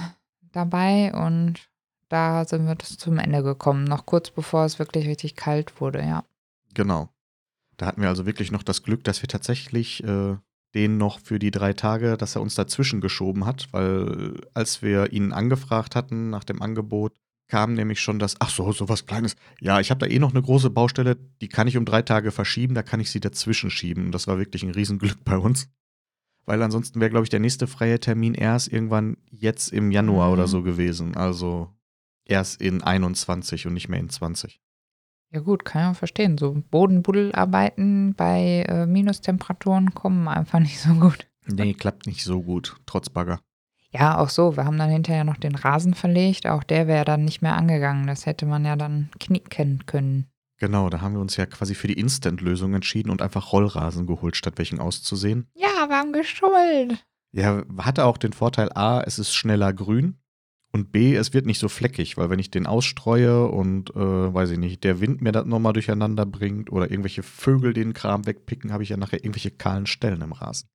dabei 0.53 1.13
und 1.13 1.69
da 2.09 2.45
sind 2.45 2.67
wir 2.67 2.75
das 2.75 2.97
zum 2.97 3.19
Ende 3.19 3.43
gekommen, 3.43 3.85
noch 3.85 4.07
kurz 4.07 4.31
bevor 4.31 4.65
es 4.65 4.79
wirklich 4.79 5.07
richtig 5.07 5.37
kalt 5.37 5.81
wurde, 5.81 6.01
ja. 6.01 6.25
Genau. 6.75 7.11
Da 7.77 7.87
hatten 7.87 8.03
wir 8.03 8.09
also 8.09 8.27
wirklich 8.27 8.51
noch 8.51 8.63
das 8.63 8.83
Glück, 8.83 9.05
dass 9.05 9.23
wir 9.23 9.29
tatsächlich 9.29 10.03
äh, 10.05 10.37
den 10.75 10.99
noch 10.99 11.21
für 11.21 11.39
die 11.39 11.51
drei 11.51 11.73
Tage, 11.73 12.17
dass 12.17 12.35
er 12.35 12.43
uns 12.43 12.55
dazwischen 12.55 13.01
geschoben 13.01 13.47
hat, 13.47 13.73
weil 13.73 14.41
als 14.55 14.83
wir 14.83 15.13
ihn 15.13 15.33
angefragt 15.33 15.95
hatten 15.95 16.31
nach 16.31 16.45
dem 16.45 16.61
Angebot, 16.61 17.15
kam 17.49 17.75
nämlich 17.75 18.01
schon 18.01 18.19
das, 18.19 18.37
ach 18.41 18.51
so, 18.51 18.71
so 18.73 18.89
was 18.89 19.07
Kleines. 19.07 19.37
Ja, 19.61 19.81
ich 19.81 19.91
habe 19.91 20.01
da 20.01 20.07
eh 20.07 20.19
noch 20.19 20.31
eine 20.31 20.43
große 20.43 20.71
Baustelle, 20.71 21.17
die 21.41 21.49
kann 21.49 21.67
ich 21.67 21.77
um 21.77 21.85
drei 21.85 22.03
Tage 22.03 22.31
verschieben, 22.31 22.75
da 22.75 22.83
kann 22.83 23.01
ich 23.01 23.11
sie 23.11 23.21
dazwischen 23.21 23.71
schieben. 23.71 24.07
Und 24.07 24.13
das 24.13 24.27
war 24.27 24.39
wirklich 24.39 24.63
ein 24.63 24.71
Riesenglück 24.71 25.25
bei 25.25 25.39
uns. 25.39 25.69
Weil 26.45 26.63
ansonsten 26.63 27.01
wäre, 27.01 27.11
glaube 27.11 27.25
ich, 27.25 27.31
der 27.31 27.41
nächste 27.41 27.67
freie 27.67 28.01
Termin 28.01 28.35
erst 28.35 28.73
irgendwann 28.73 29.19
jetzt 29.31 29.73
im 29.73 29.91
Januar 29.91 30.29
mhm. 30.29 30.33
oder 30.35 30.47
so 30.47 30.63
gewesen. 30.63 31.17
Also 31.17 31.71
erst 32.25 32.61
in 32.61 32.83
21 32.83 33.67
und 33.67 33.75
nicht 33.75 33.89
mehr 33.89 34.01
in 34.01 34.09
20. 34.09 34.61
Ja 35.31 35.41
gut, 35.41 35.65
kann 35.65 35.93
auch 35.93 35.97
verstehen. 35.97 36.39
So 36.39 36.63
Bodenbuddelarbeiten 36.71 38.15
bei 38.15 38.65
äh, 38.67 38.87
Minustemperaturen 38.87 39.93
kommen 39.95 40.27
einfach 40.29 40.59
nicht 40.61 40.81
so 40.81 40.95
gut. 40.95 41.27
Nee, 41.47 41.75
klappt 41.75 42.07
nicht 42.07 42.25
so 42.25 42.43
gut, 42.43 42.77
trotz 42.87 43.09
Bagger. 43.09 43.41
Ja, 43.91 44.19
auch 44.19 44.29
so. 44.29 44.57
Wir 44.57 44.65
haben 44.65 44.79
dann 44.79 44.91
hinterher 44.91 45.25
noch 45.25 45.37
den 45.37 45.55
Rasen 45.55 45.95
verlegt. 45.95 46.47
Auch 46.47 46.63
der 46.63 46.87
wäre 46.87 47.05
dann 47.05 47.25
nicht 47.25 47.41
mehr 47.43 47.57
angegangen. 47.57 48.07
Das 48.07 48.27
hätte 48.27 48.47
man 48.47 48.65
ja 48.65 48.77
dann 48.77 49.11
knicken 49.19 49.87
können. 49.87 50.27
Genau, 50.59 50.91
da 50.91 51.01
haben 51.01 51.15
wir 51.15 51.21
uns 51.21 51.37
ja 51.37 51.47
quasi 51.47 51.75
für 51.75 51.87
die 51.87 51.99
Instant-Lösung 51.99 52.75
entschieden 52.75 53.11
und 53.11 53.23
einfach 53.23 53.53
Rollrasen 53.53 54.07
geholt, 54.07 54.37
statt 54.37 54.55
welchen 54.57 54.81
auszusehen. 54.81 55.47
Ja, 55.55 55.89
wir 55.89 55.97
haben 55.97 56.13
geschummelt. 56.13 57.05
Ja, 57.31 57.63
hatte 57.79 58.05
auch 58.05 58.19
den 58.19 58.33
Vorteil 58.33 58.71
A, 58.73 59.01
es 59.01 59.19
ist 59.19 59.35
schneller 59.35 59.73
grün. 59.73 60.19
Und 60.73 60.93
B, 60.93 61.15
es 61.15 61.33
wird 61.33 61.47
nicht 61.47 61.61
so 61.61 61.69
fleckig, 61.69 62.19
weil 62.19 62.29
wenn 62.29 62.39
ich 62.39 62.51
den 62.51 62.67
ausstreue 62.67 63.47
und, 63.47 63.91
äh, 63.97 64.35
weiß 64.35 64.51
ich 64.51 64.59
nicht, 64.59 64.85
der 64.85 65.01
Wind 65.01 65.23
mir 65.23 65.33
das 65.33 65.47
nochmal 65.47 65.73
durcheinander 65.73 66.27
bringt 66.27 66.71
oder 66.71 66.91
irgendwelche 66.91 67.23
Vögel 67.23 67.73
den 67.73 67.95
Kram 67.95 68.27
wegpicken, 68.27 68.73
habe 68.73 68.83
ich 68.83 68.91
ja 68.91 68.99
nachher 68.99 69.25
irgendwelche 69.25 69.51
kahlen 69.51 69.87
Stellen 69.87 70.21
im 70.21 70.33
Rasen. 70.33 70.69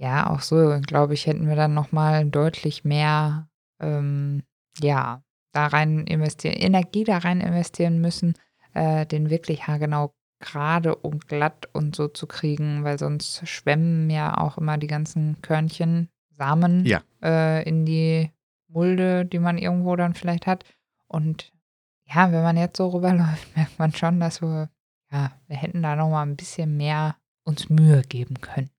Ja, 0.00 0.30
auch 0.30 0.40
so, 0.40 0.78
glaube 0.86 1.14
ich, 1.14 1.26
hätten 1.26 1.48
wir 1.48 1.56
dann 1.56 1.74
nochmal 1.74 2.24
deutlich 2.24 2.84
mehr, 2.84 3.48
ähm, 3.80 4.44
ja, 4.80 5.22
da 5.52 5.66
rein 5.66 6.06
investieren, 6.06 6.54
Energie 6.54 7.02
da 7.02 7.18
rein 7.18 7.40
investieren 7.40 8.00
müssen, 8.00 8.34
äh, 8.74 9.06
den 9.06 9.28
wirklich 9.28 9.66
haargenau 9.66 10.14
gerade 10.38 10.94
und 10.94 11.26
glatt 11.26 11.68
und 11.72 11.96
so 11.96 12.06
zu 12.06 12.28
kriegen, 12.28 12.84
weil 12.84 12.96
sonst 12.96 13.46
schwemmen 13.48 14.08
ja 14.08 14.38
auch 14.38 14.56
immer 14.56 14.78
die 14.78 14.86
ganzen 14.86 15.42
Körnchen, 15.42 16.08
Samen 16.30 16.86
ja. 16.86 17.02
äh, 17.20 17.68
in 17.68 17.84
die 17.84 18.30
Mulde, 18.68 19.24
die 19.26 19.40
man 19.40 19.58
irgendwo 19.58 19.96
dann 19.96 20.14
vielleicht 20.14 20.46
hat. 20.46 20.64
Und 21.08 21.52
ja, 22.04 22.30
wenn 22.30 22.42
man 22.42 22.56
jetzt 22.56 22.76
so 22.76 22.88
rüberläuft, 22.88 23.48
merkt 23.56 23.78
man 23.80 23.92
schon, 23.92 24.20
dass 24.20 24.40
wir, 24.40 24.70
ja, 25.10 25.32
wir 25.48 25.56
hätten 25.56 25.82
da 25.82 25.96
nochmal 25.96 26.24
ein 26.24 26.36
bisschen 26.36 26.76
mehr 26.76 27.16
uns 27.42 27.68
Mühe 27.68 28.02
geben 28.02 28.40
können. 28.40 28.70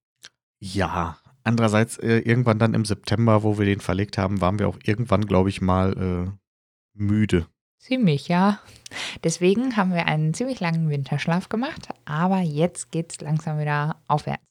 Ja, 0.60 1.18
andererseits 1.44 1.98
äh, 1.98 2.20
irgendwann 2.20 2.60
dann 2.60 2.74
im 2.74 2.86
September, 2.86 3.44
wo 3.44 3.58
wir 3.58 3.66
den 3.66 3.80
verlegt 3.80 4.18
haben, 4.18 4.42
waren 4.42 4.60
wir 4.60 4.68
auch 4.68 4.78
irgendwann, 4.84 5.26
glaube 5.26 5.50
ich, 5.50 5.62
mal 5.62 5.94
äh, 5.98 6.32
müde. 6.94 7.48
Ziemlich, 7.78 8.28
ja. 8.28 8.60
Deswegen 9.24 9.78
haben 9.78 9.94
wir 9.94 10.06
einen 10.06 10.34
ziemlich 10.34 10.60
langen 10.60 10.90
Winterschlaf 10.90 11.48
gemacht, 11.48 11.88
aber 12.04 12.42
jetzt 12.42 12.92
geht 12.92 13.12
es 13.12 13.22
langsam 13.22 13.58
wieder 13.58 14.02
aufwärts. 14.08 14.44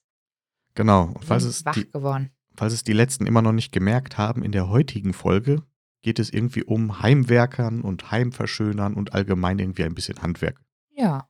Genau. 0.75 1.13
Und 1.15 1.25
falls 1.25 1.45
es 1.45 1.65
wach 1.65 1.75
die, 1.75 1.91
geworden. 1.91 2.31
Falls 2.57 2.73
es 2.73 2.85
die 2.85 2.95
letzten 2.95 3.27
immer 3.27 3.43
noch 3.43 3.53
nicht 3.53 3.71
gemerkt 3.71 4.17
haben, 4.17 4.43
in 4.43 4.53
der 4.53 4.69
heutigen 4.71 5.13
Folge 5.13 5.63
geht 6.03 6.19
es 6.19 6.33
irgendwie 6.33 6.63
um 6.63 7.03
Heimwerkern 7.03 7.83
und 7.83 8.11
Heimverschönern 8.11 8.95
und 8.95 9.13
allgemein 9.13 9.59
irgendwie 9.59 9.85
ein 9.85 9.95
bisschen 9.95 10.23
Handwerk. 10.23 10.61
Ja. 10.91 11.29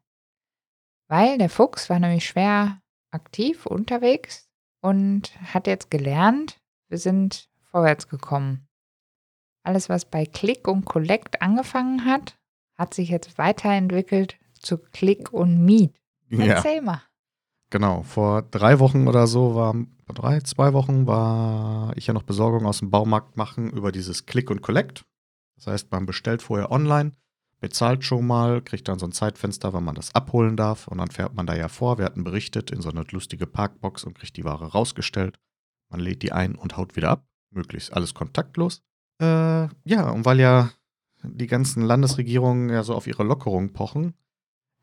Weil 1.08 1.38
der 1.38 1.48
Fuchs 1.48 1.90
war 1.90 1.98
nämlich 1.98 2.26
schwer 2.26 2.80
aktiv 3.10 3.66
unterwegs 3.66 4.47
und 4.80 5.32
hat 5.52 5.66
jetzt 5.66 5.90
gelernt, 5.90 6.60
wir 6.88 6.98
sind 6.98 7.48
vorwärts 7.70 8.08
gekommen. 8.08 8.66
Alles, 9.62 9.88
was 9.88 10.04
bei 10.04 10.24
Click 10.24 10.66
und 10.66 10.84
Collect 10.84 11.42
angefangen 11.42 12.04
hat, 12.04 12.38
hat 12.74 12.94
sich 12.94 13.08
jetzt 13.10 13.38
weiterentwickelt 13.38 14.38
zu 14.58 14.78
Click 14.78 15.32
und 15.32 15.64
Meet. 15.64 15.94
Erzähl 16.30 16.76
ja. 16.76 16.82
mal. 16.82 17.02
Genau, 17.70 18.02
vor 18.02 18.42
drei 18.42 18.78
Wochen 18.78 19.08
oder 19.08 19.26
so 19.26 19.54
war, 19.54 19.74
drei, 20.06 20.40
zwei 20.40 20.72
Wochen 20.72 21.06
war 21.06 21.94
ich 21.96 22.06
ja 22.06 22.14
noch 22.14 22.22
Besorgung 22.22 22.64
aus 22.64 22.78
dem 22.78 22.90
Baumarkt 22.90 23.36
machen 23.36 23.70
über 23.70 23.92
dieses 23.92 24.24
Click 24.24 24.50
und 24.50 24.62
Collect. 24.62 25.04
Das 25.56 25.66
heißt, 25.66 25.90
man 25.90 26.06
bestellt 26.06 26.40
vorher 26.40 26.70
online, 26.70 27.12
bezahlt 27.60 28.04
schon 28.04 28.26
mal, 28.26 28.62
kriegt 28.62 28.88
dann 28.88 28.98
so 28.98 29.06
ein 29.06 29.12
Zeitfenster, 29.12 29.72
wann 29.72 29.84
man 29.84 29.94
das 29.94 30.14
abholen 30.14 30.56
darf 30.56 30.88
und 30.88 30.98
dann 30.98 31.10
fährt 31.10 31.34
man 31.34 31.46
da 31.46 31.56
ja 31.56 31.68
vor. 31.68 31.98
Wir 31.98 32.04
hatten 32.04 32.24
berichtet 32.24 32.70
in 32.70 32.80
so 32.80 32.90
eine 32.90 33.04
lustige 33.10 33.46
Parkbox 33.46 34.04
und 34.04 34.18
kriegt 34.18 34.36
die 34.36 34.44
Ware 34.44 34.66
rausgestellt. 34.72 35.38
Man 35.90 36.00
lädt 36.00 36.22
die 36.22 36.32
ein 36.32 36.54
und 36.54 36.76
haut 36.76 36.96
wieder 36.96 37.10
ab, 37.10 37.26
möglichst 37.50 37.92
alles 37.92 38.14
kontaktlos. 38.14 38.82
Äh, 39.20 39.68
ja, 39.84 40.10
und 40.10 40.24
weil 40.24 40.38
ja 40.38 40.70
die 41.22 41.46
ganzen 41.46 41.82
Landesregierungen 41.82 42.70
ja 42.70 42.82
so 42.84 42.94
auf 42.94 43.06
ihre 43.06 43.24
Lockerung 43.24 43.72
pochen, 43.72 44.14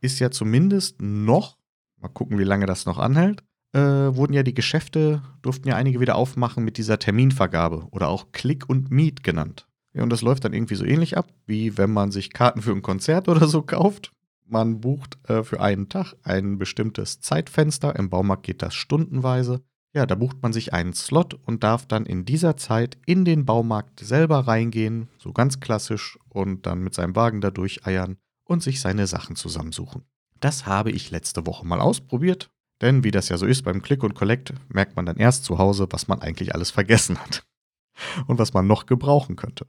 ist 0.02 0.20
ja 0.20 0.32
zumindest 0.32 1.02
noch, 1.02 1.58
mal 1.98 2.10
gucken, 2.10 2.38
wie 2.38 2.44
lange 2.44 2.66
das 2.66 2.86
noch 2.86 2.98
anhält, 2.98 3.44
äh, 3.74 3.80
wurden 3.80 4.34
ja 4.34 4.44
die 4.44 4.54
Geschäfte, 4.54 5.22
durften 5.42 5.68
ja 5.68 5.76
einige 5.76 6.00
wieder 6.00 6.16
aufmachen 6.16 6.64
mit 6.64 6.78
dieser 6.78 7.00
Terminvergabe 7.00 7.88
oder 7.92 8.10
auch 8.10 8.32
Click 8.32 8.70
und 8.70 8.92
Meet 8.92 9.24
genannt. 9.24 9.68
Ja, 9.96 10.04
und 10.04 10.10
das 10.10 10.22
läuft 10.22 10.44
dann 10.44 10.54
irgendwie 10.54 10.76
so 10.76 10.84
ähnlich 10.84 11.18
ab, 11.18 11.32
wie 11.46 11.78
wenn 11.78 11.92
man 11.92 12.12
sich 12.12 12.34
Karten 12.34 12.62
für 12.62 12.72
ein 12.72 12.82
Konzert 12.82 13.30
oder 13.30 13.48
so 13.48 13.62
kauft. 13.62 14.12
Man 14.46 14.82
bucht 14.82 15.18
äh, 15.30 15.44
für 15.44 15.62
einen 15.62 15.90
Tag 15.90 16.14
ein 16.24 16.58
bestimmtes 16.58 17.22
Zeitfenster. 17.22 17.96
Im 17.96 18.10
Baumarkt 18.10 18.44
geht 18.44 18.62
das 18.62 18.76
stundenweise. 18.76 19.64
Ja, 19.94 20.06
da 20.06 20.16
bucht 20.16 20.44
man 20.44 20.52
sich 20.52 20.74
einen 20.74 20.94
Slot 20.94 21.34
und 21.34 21.64
darf 21.64 21.86
dann 21.86 22.06
in 22.06 22.26
dieser 22.26 22.58
Zeit 22.58 22.98
in 23.06 23.24
den 23.24 23.46
Baumarkt 23.46 24.02
selber 24.02 24.40
reingehen, 24.40 25.08
so 25.18 25.32
ganz 25.32 25.62
klassisch, 25.62 26.20
und 26.28 26.66
dann 26.66 26.84
mit 26.84 26.94
seinem 26.94 27.16
Wagen 27.16 27.40
da 27.40 27.50
durcheiern 27.50 28.18
und 28.44 28.62
sich 28.62 28.82
seine 28.82 29.08
Sachen 29.08 29.38
zusammensuchen. 29.38 30.04
Das 30.42 30.66
habe 30.66 30.92
ich 30.92 31.12
letzte 31.12 31.48
Woche 31.48 31.66
mal 31.66 31.80
ausprobiert, 31.80 32.52
denn 32.82 33.06
wie 33.06 33.12
das 33.12 33.30
ja 33.30 33.38
so 33.38 33.46
ist 33.46 33.64
beim 33.64 33.82
Click 33.82 34.04
und 34.04 34.16
Collect, 34.16 34.54
merkt 34.68 34.98
man 34.98 35.06
dann 35.06 35.16
erst 35.16 35.46
zu 35.46 35.58
Hause, 35.58 35.88
was 35.92 36.10
man 36.10 36.22
eigentlich 36.22 36.54
alles 36.54 36.72
vergessen 36.72 37.18
hat 37.18 37.46
und 38.28 38.38
was 38.38 38.54
man 38.54 38.68
noch 38.68 38.88
gebrauchen 38.88 39.38
könnte. 39.38 39.66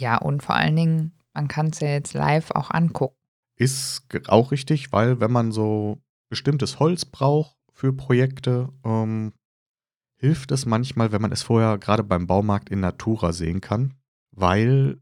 Ja, 0.00 0.16
und 0.18 0.42
vor 0.42 0.54
allen 0.54 0.76
Dingen, 0.76 1.12
man 1.34 1.48
kann 1.48 1.66
es 1.68 1.80
ja 1.80 1.88
jetzt 1.88 2.14
live 2.14 2.50
auch 2.52 2.70
angucken. 2.70 3.16
Ist 3.56 4.06
auch 4.28 4.52
richtig, 4.52 4.92
weil 4.92 5.20
wenn 5.20 5.30
man 5.30 5.52
so 5.52 6.02
bestimmtes 6.30 6.80
Holz 6.80 7.04
braucht 7.04 7.56
für 7.72 7.92
Projekte, 7.92 8.70
ähm, 8.84 9.32
hilft 10.16 10.50
es 10.52 10.66
manchmal, 10.66 11.12
wenn 11.12 11.22
man 11.22 11.32
es 11.32 11.42
vorher 11.42 11.78
gerade 11.78 12.02
beim 12.02 12.26
Baumarkt 12.26 12.70
in 12.70 12.80
Natura 12.80 13.32
sehen 13.32 13.60
kann, 13.60 13.94
weil 14.32 14.98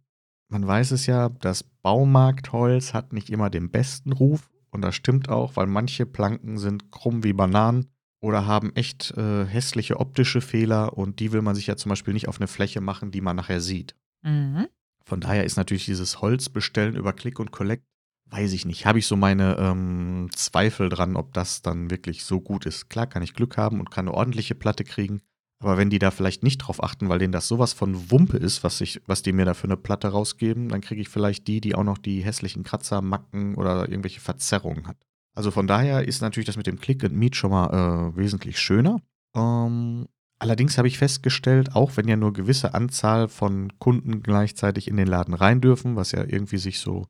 man 0.49 0.67
weiß 0.67 0.93
es 0.93 1.07
ja, 1.07 1.29
das 1.29 1.63
Baumarktholz 1.63 2.95
hat 2.95 3.13
nicht 3.13 3.31
immer 3.31 3.51
den 3.51 3.71
besten 3.71 4.13
Ruf 4.13 4.51
und 4.71 4.83
das 4.83 4.95
stimmt 4.95 5.29
auch, 5.29 5.57
weil 5.57 5.67
manche 5.67 6.07
Planken 6.07 6.59
sind 6.59 6.91
krumm 6.91 7.25
wie 7.25 7.33
Bananen 7.33 7.87
oder 8.21 8.47
haben 8.47 8.75
echt 8.75 9.13
äh, 9.17 9.45
hässliche 9.45 10.01
optische 10.01 10.41
Fehler 10.41 10.97
und 10.97 11.21
die 11.21 11.33
will 11.33 11.43
man 11.43 11.55
sich 11.55 11.67
ja 11.67 11.77
zum 11.77 11.91
Beispiel 11.91 12.15
nicht 12.15 12.29
auf 12.29 12.41
eine 12.41 12.49
Fläche 12.49 12.81
machen, 12.81 13.11
die 13.11 13.21
man 13.21 13.37
nachher 13.37 13.61
sieht. 13.61 13.95
Mhm. 14.23 14.69
Von 15.09 15.21
daher 15.21 15.45
ist 15.45 15.57
natürlich 15.57 15.87
dieses 15.87 16.21
Holzbestellen 16.21 16.95
über 16.95 17.15
Click 17.15 17.41
und 17.41 17.51
Collect, 17.51 17.83
weiß 18.27 18.53
ich 18.53 18.67
nicht, 18.67 18.85
habe 18.85 18.99
ich 18.99 19.07
so 19.07 19.17
meine 19.17 19.57
ähm, 19.59 20.29
Zweifel 20.35 20.91
dran, 20.91 21.17
ob 21.17 21.33
das 21.33 21.63
dann 21.63 21.91
wirklich 21.91 22.25
so 22.25 22.43
gut 22.43 22.67
ist. 22.67 22.91
Klar 22.91 23.07
kann 23.07 23.23
ich 23.23 23.33
Glück 23.33 23.57
haben 23.57 23.81
und 23.81 23.91
kann 23.91 24.07
eine 24.07 24.15
ordentliche 24.15 24.55
Platte 24.55 24.85
kriegen, 24.85 25.23
aber 25.61 25.79
wenn 25.79 25.89
die 25.89 25.99
da 25.99 26.11
vielleicht 26.11 26.43
nicht 26.43 26.59
drauf 26.59 26.83
achten, 26.85 27.09
weil 27.09 27.19
denen 27.19 27.33
das 27.33 27.49
sowas 27.49 27.73
von 27.73 28.11
Wumpe 28.11 28.37
ist, 28.37 28.63
was, 28.65 28.83
ich, 28.83 29.01
was 29.07 29.23
die 29.23 29.33
mir 29.33 29.47
da 29.47 29.55
für 29.55 29.65
eine 29.65 29.79
Platte 29.79 30.09
rausgeben, 30.09 30.69
dann 30.69 30.83
kriege 30.83 31.01
ich 31.01 31.09
vielleicht 31.09 31.49
die, 31.49 31.63
die 31.63 31.75
auch 31.75 31.85
noch 31.85 31.97
die 31.97 32.21
hässlichen 32.21 32.63
Kratzer, 32.63 33.01
Macken 33.01 33.55
oder 33.55 33.89
irgendwelche 33.89 34.21
Verzerrungen 34.21 34.87
hat. 34.87 34.99
Also 35.35 35.51
von 35.51 35.67
daher 35.67 36.07
ist 36.07 36.21
natürlich 36.21 36.47
das 36.47 36.59
mit 36.59 36.67
dem 36.67 36.79
Click 36.79 37.03
and 37.03 37.15
Meet 37.15 37.35
schon 37.35 37.51
mal 37.51 38.13
äh, 38.13 38.17
wesentlich 38.17 38.59
schöner. 38.59 39.01
Ähm, 39.35 40.07
Allerdings 40.41 40.79
habe 40.79 40.87
ich 40.87 40.99
festgestellt, 40.99 41.75
auch 41.75 41.97
wenn 41.97 42.07
ja 42.07 42.17
nur 42.17 42.33
gewisse 42.33 42.75
Anzahl 42.75 43.29
von 43.29 43.73
Kunden 43.79 44.23
gleichzeitig 44.23 44.87
in 44.87 44.97
den 44.97 45.09
Laden 45.09 45.35
rein 45.35 45.61
dürfen, 45.61 45.97
was 45.97 46.13
ja 46.13 46.23
irgendwie 46.23 46.59
sich 46.59 46.79
so, 46.79 47.07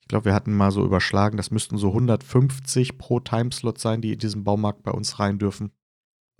ich 0.00 0.08
glaube, 0.08 0.26
wir 0.26 0.34
hatten 0.34 0.52
mal 0.52 0.72
so 0.72 0.84
überschlagen, 0.84 1.36
das 1.36 1.52
müssten 1.52 1.78
so 1.78 1.88
150 1.88 2.98
pro 2.98 3.20
Timeslot 3.20 3.78
sein, 3.78 4.00
die 4.00 4.12
in 4.12 4.18
diesem 4.18 4.42
Baumarkt 4.42 4.82
bei 4.82 4.90
uns 4.90 5.20
rein 5.20 5.38
dürfen. 5.38 5.70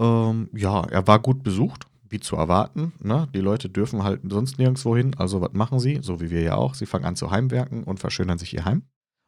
Ähm, 0.00 0.48
ja, 0.52 0.82
er 0.82 1.06
war 1.06 1.20
gut 1.20 1.44
besucht, 1.44 1.86
wie 2.08 2.18
zu 2.18 2.34
erwarten. 2.34 2.92
Ne? 3.00 3.28
Die 3.34 3.40
Leute 3.40 3.68
dürfen 3.68 4.02
halt 4.02 4.20
sonst 4.28 4.58
nirgendwo 4.58 4.96
hin, 4.96 5.14
also 5.16 5.40
was 5.40 5.52
machen 5.52 5.78
sie? 5.78 6.00
So 6.02 6.20
wie 6.20 6.30
wir 6.30 6.42
ja 6.42 6.56
auch. 6.56 6.74
Sie 6.74 6.86
fangen 6.86 7.04
an 7.04 7.16
zu 7.16 7.30
heimwerken 7.30 7.84
und 7.84 8.00
verschönern 8.00 8.38
sich 8.38 8.52
ihr 8.52 8.64
Heim. 8.64 8.82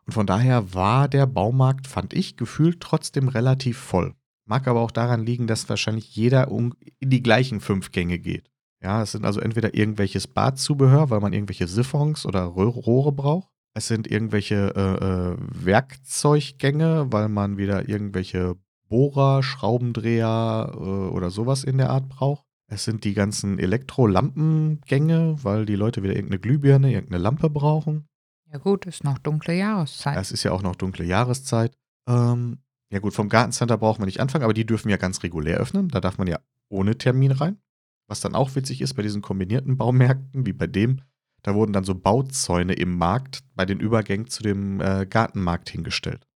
Und 0.07 0.13
von 0.13 0.27
daher 0.27 0.75
war 0.75 1.09
der 1.09 1.27
Baumarkt, 1.27 1.87
fand 1.87 2.13
ich, 2.13 2.37
gefühlt 2.37 2.81
trotzdem 2.81 3.29
relativ 3.29 3.79
voll. 3.79 4.15
Mag 4.47 4.69
aber 4.69 4.81
auch 4.81 4.91
daran 4.91 5.25
liegen, 5.25 5.47
dass 5.47 5.69
wahrscheinlich 5.69 6.15
jeder 6.15 6.49
in 6.49 6.75
die 7.01 7.23
gleichen 7.23 7.61
fünf 7.61 7.93
Gänge 7.93 8.19
geht. 8.19 8.51
Ja, 8.83 9.03
es 9.03 9.13
sind 9.13 9.25
also 9.25 9.41
entweder 9.41 9.75
irgendwelches 9.75 10.27
Badzubehör, 10.27 11.09
weil 11.09 11.21
man 11.21 11.33
irgendwelche 11.33 11.67
Siphons 11.67 12.27
oder 12.27 12.43
Rohre 12.43 13.13
braucht. 13.13 13.49
Es 13.75 13.89
sind 13.89 14.07
irgendwelche 14.11 14.73
äh, 14.77 15.05
äh, 15.05 15.37
Werkzeuggänge, 15.65 17.07
weil 17.11 17.29
man 17.29 17.57
wieder 17.57 17.89
irgendwelche 17.89 18.57
Bohrer, 18.89 19.43
Schraubendreher 19.43 20.71
äh, 20.75 20.79
oder 20.79 21.31
sowas 21.31 21.65
in 21.65 21.79
der 21.79 21.91
Art 21.91 22.09
braucht. 22.09 22.45
Es 22.71 22.85
sind 22.85 23.05
die 23.05 23.15
ganzen 23.15 23.59
Elektrolampengänge, 23.59 25.37
weil 25.43 25.67
die 25.67 25.77
Leute 25.77 26.03
wieder 26.03 26.15
irgendeine 26.15 26.41
Glühbirne, 26.41 26.93
irgendeine 26.93 27.23
Lampe 27.23 27.51
brauchen. 27.51 28.07
Ja 28.53 28.59
gut, 28.59 28.87
ist 28.87 29.03
noch 29.03 29.19
dunkle 29.19 29.55
Jahreszeit. 29.55 30.17
Es 30.17 30.31
ist 30.31 30.45
ja 30.45 30.53
auch 30.53 30.63
noch 30.63 30.77
dunkle 30.77 31.05
Jahreszeit. 31.05 31.75
Ähm, 32.09 32.59
ja 32.95 33.01
gut, 33.01 33.13
vom 33.13 33.29
Gartencenter 33.29 33.77
brauchen 33.77 34.03
wir 34.03 34.07
nicht 34.07 34.21
anfangen, 34.21 34.45
aber 34.45 34.55
die 34.55 34.65
dürfen 34.65 34.89
ja 34.89 34.97
ganz 34.97 35.25
regulär 35.25 35.59
öffnen. 35.59 35.89
Da 35.89 36.01
darf 36.01 36.17
man 36.17 36.29
ja 36.29 36.39
ohne 36.69 36.97
Termin 36.97 37.33
rein. 37.33 37.59
Was 38.07 38.21
dann 38.21 38.37
auch 38.37 38.55
witzig 38.55 38.81
ist 38.81 38.95
bei 38.95 39.03
diesen 39.03 39.21
kombinierten 39.21 39.77
Baumärkten, 39.77 40.47
wie 40.47 40.53
bei 40.53 40.69
dem, 40.69 41.01
da 41.43 41.55
wurden 41.55 41.73
dann 41.73 41.85
so 41.85 41.95
Bauzäune 41.95 42.75
im 42.75 42.97
Markt 42.97 43.45
bei 43.55 43.67
den 43.67 43.81
Übergängen 43.81 44.29
zu 44.29 44.43
dem 44.43 44.81
äh, 44.81 45.07
Gartenmarkt 45.07 45.69
hingestellt. 45.69 46.27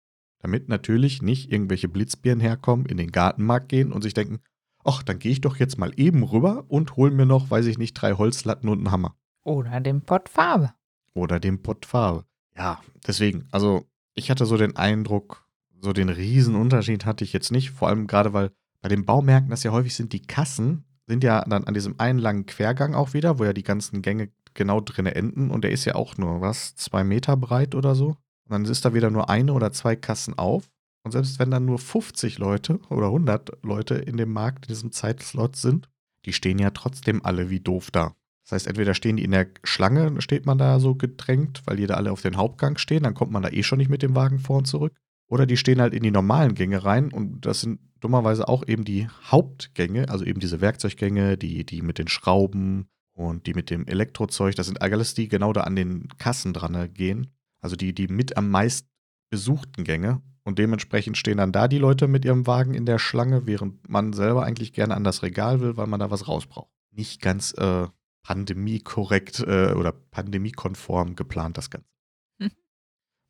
Damit 0.40 0.68
natürlich 0.68 1.22
nicht 1.22 1.50
irgendwelche 1.52 1.88
Blitzbirnen 1.88 2.40
herkommen, 2.40 2.86
in 2.86 2.96
den 2.96 3.12
Gartenmarkt 3.12 3.68
gehen 3.68 3.92
und 3.92 4.02
sich 4.02 4.14
denken, 4.14 4.40
ach, 4.84 5.02
dann 5.04 5.18
gehe 5.18 5.32
ich 5.32 5.40
doch 5.40 5.56
jetzt 5.56 5.78
mal 5.78 5.92
eben 5.96 6.24
rüber 6.24 6.64
und 6.68 6.96
hol 6.96 7.10
mir 7.10 7.24
noch, 7.24 7.50
weiß 7.50 7.66
ich 7.66 7.78
nicht, 7.78 7.94
drei 7.94 8.14
Holzlatten 8.14 8.68
und 8.68 8.78
einen 8.78 8.90
Hammer. 8.90 9.16
Oder 9.44 9.80
den 9.80 10.02
Pott 10.02 10.28
Farbe. 10.28 10.74
Oder 11.14 11.40
den 11.40 11.62
Pott 11.62 11.86
Farbe. 11.86 12.24
Ja, 12.56 12.80
deswegen, 13.06 13.46
also 13.50 13.86
ich 14.14 14.30
hatte 14.30 14.44
so 14.44 14.56
den 14.56 14.76
Eindruck, 14.76 15.47
so 15.80 15.92
den 15.92 16.08
Riesenunterschied 16.08 17.04
hatte 17.04 17.25
ich 17.25 17.32
jetzt 17.32 17.52
nicht, 17.52 17.70
vor 17.70 17.88
allem 17.88 18.06
gerade 18.06 18.32
weil 18.32 18.50
bei 18.80 18.88
den 18.88 19.04
Baumärkten 19.04 19.50
das 19.50 19.62
ja 19.62 19.73
häufig 19.73 19.94
sind, 19.94 20.12
die 20.12 20.23
Kassen 20.23 20.85
sind 21.06 21.25
ja 21.25 21.44
dann 21.44 21.64
an 21.64 21.75
diesem 21.75 21.99
einen 21.99 22.18
langen 22.18 22.47
Quergang 22.47 22.94
auch 22.94 23.14
wieder, 23.14 23.38
wo 23.38 23.44
ja 23.44 23.52
die 23.52 23.62
ganzen 23.62 24.02
Gänge 24.02 24.30
genau 24.54 24.80
drinne 24.80 25.14
enden 25.14 25.50
und 25.50 25.62
der 25.62 25.70
ist 25.70 25.85
ja 25.85 25.94
auch 25.94 26.16
nur, 26.16 26.40
was, 26.40 26.76
zwei 26.76 27.04
Meter 27.04 27.37
breit 27.37 27.75
oder 27.75 27.94
so. 27.94 28.08
Und 28.08 28.50
dann 28.50 28.64
ist 28.64 28.85
da 28.85 28.94
wieder 28.94 29.11
nur 29.11 29.30
eine 29.30 29.52
oder 29.52 29.73
zwei 29.73 29.97
Kassen 29.97 30.37
auf. 30.38 30.70
Und 31.04 31.12
selbst 31.12 31.38
wenn 31.38 31.50
dann 31.50 31.64
nur 31.64 31.78
50 31.78 32.38
Leute 32.38 32.80
oder 32.90 33.06
100 33.06 33.62
Leute 33.62 33.94
in 33.94 34.16
dem 34.16 34.32
Markt, 34.32 34.66
in 34.66 34.75
diesem 34.75 34.92
Zeitslot 34.92 35.56
sind, 35.56 35.88
die 36.25 36.32
stehen 36.32 36.58
ja 36.58 36.70
trotzdem 36.70 37.25
alle 37.25 37.50
wie 37.50 37.61
doof 37.61 37.90
da. 37.90 38.14
Das 38.44 38.52
heißt, 38.52 38.66
entweder 38.66 38.94
stehen 38.94 39.16
die 39.16 39.25
in 39.25 39.30
der 39.30 39.49
Schlange, 39.62 40.20
steht 40.20 40.47
man 40.47 40.58
da 40.58 40.80
so 40.80 40.94
gedrängt, 40.94 41.62
weil 41.66 41.76
die 41.76 41.87
da 41.87 41.94
alle 41.94 42.11
auf 42.11 42.23
den 42.23 42.37
Hauptgang 42.37 42.78
stehen, 42.78 43.02
dann 43.02 43.14
kommt 43.14 43.30
man 43.30 43.42
da 43.42 43.50
eh 43.50 43.62
schon 43.62 43.78
nicht 43.78 43.90
mit 43.90 44.02
dem 44.02 44.14
Wagen 44.14 44.38
vor 44.38 44.58
und 44.58 44.66
zurück. 44.66 44.94
Oder 45.28 45.47
die 45.47 45.56
stehen 45.56 45.80
halt 45.80 45.94
in 45.94 46.02
die 46.02 46.11
normalen 46.11 46.54
Gänge 46.54 46.85
rein 46.85 47.12
und 47.12 47.44
das 47.44 47.61
sind 47.61 47.80
dummerweise 48.00 48.49
auch 48.49 48.66
eben 48.66 48.85
die 48.85 49.08
Hauptgänge, 49.25 50.08
also 50.08 50.25
eben 50.25 50.40
diese 50.40 50.61
Werkzeuggänge, 50.61 51.37
die, 51.37 51.64
die 51.64 51.82
mit 51.82 51.99
den 51.99 52.08
Schrauben 52.08 52.88
und 53.12 53.47
die 53.47 53.54
mit 53.54 53.70
dem 53.70 53.87
Elektrozeug, 53.87 54.54
das 54.54 54.66
sind 54.66 54.80
alles 54.80 55.14
die 55.14 55.28
genau 55.28 55.52
da 55.52 55.62
an 55.62 55.76
den 55.76 56.08
Kassen 56.18 56.52
dran 56.52 56.92
gehen. 56.94 57.35
Also 57.61 57.76
die, 57.76 57.92
die 57.92 58.08
mit 58.08 58.37
am 58.37 58.49
meist 58.50 58.87
besuchten 59.30 59.85
Gänge. 59.85 60.23
Und 60.44 60.58
dementsprechend 60.58 61.18
stehen 61.18 61.37
dann 61.37 61.52
da 61.52 61.68
die 61.68 61.78
Leute 61.78 62.08
mit 62.08 62.25
ihrem 62.25 62.47
Wagen 62.47 62.73
in 62.73 62.87
der 62.87 62.99
Schlange, 62.99 63.47
während 63.47 63.87
man 63.88 64.14
selber 64.14 64.44
eigentlich 64.44 64.73
gerne 64.73 64.94
an 64.94 65.04
das 65.04 65.23
Regal 65.23 65.61
will, 65.61 65.76
weil 65.76 65.87
man 65.87 66.00
da 66.00 66.11
was 66.11 66.26
rausbraucht. 66.26 66.70
Nicht 66.90 67.20
ganz 67.20 67.52
äh, 67.58 67.87
pandemiekorrekt 68.23 69.40
äh, 69.40 69.73
oder 69.73 69.92
pandemiekonform 69.92 71.16
geplant, 71.16 71.58
das 71.58 71.68
Ganze. 71.68 71.87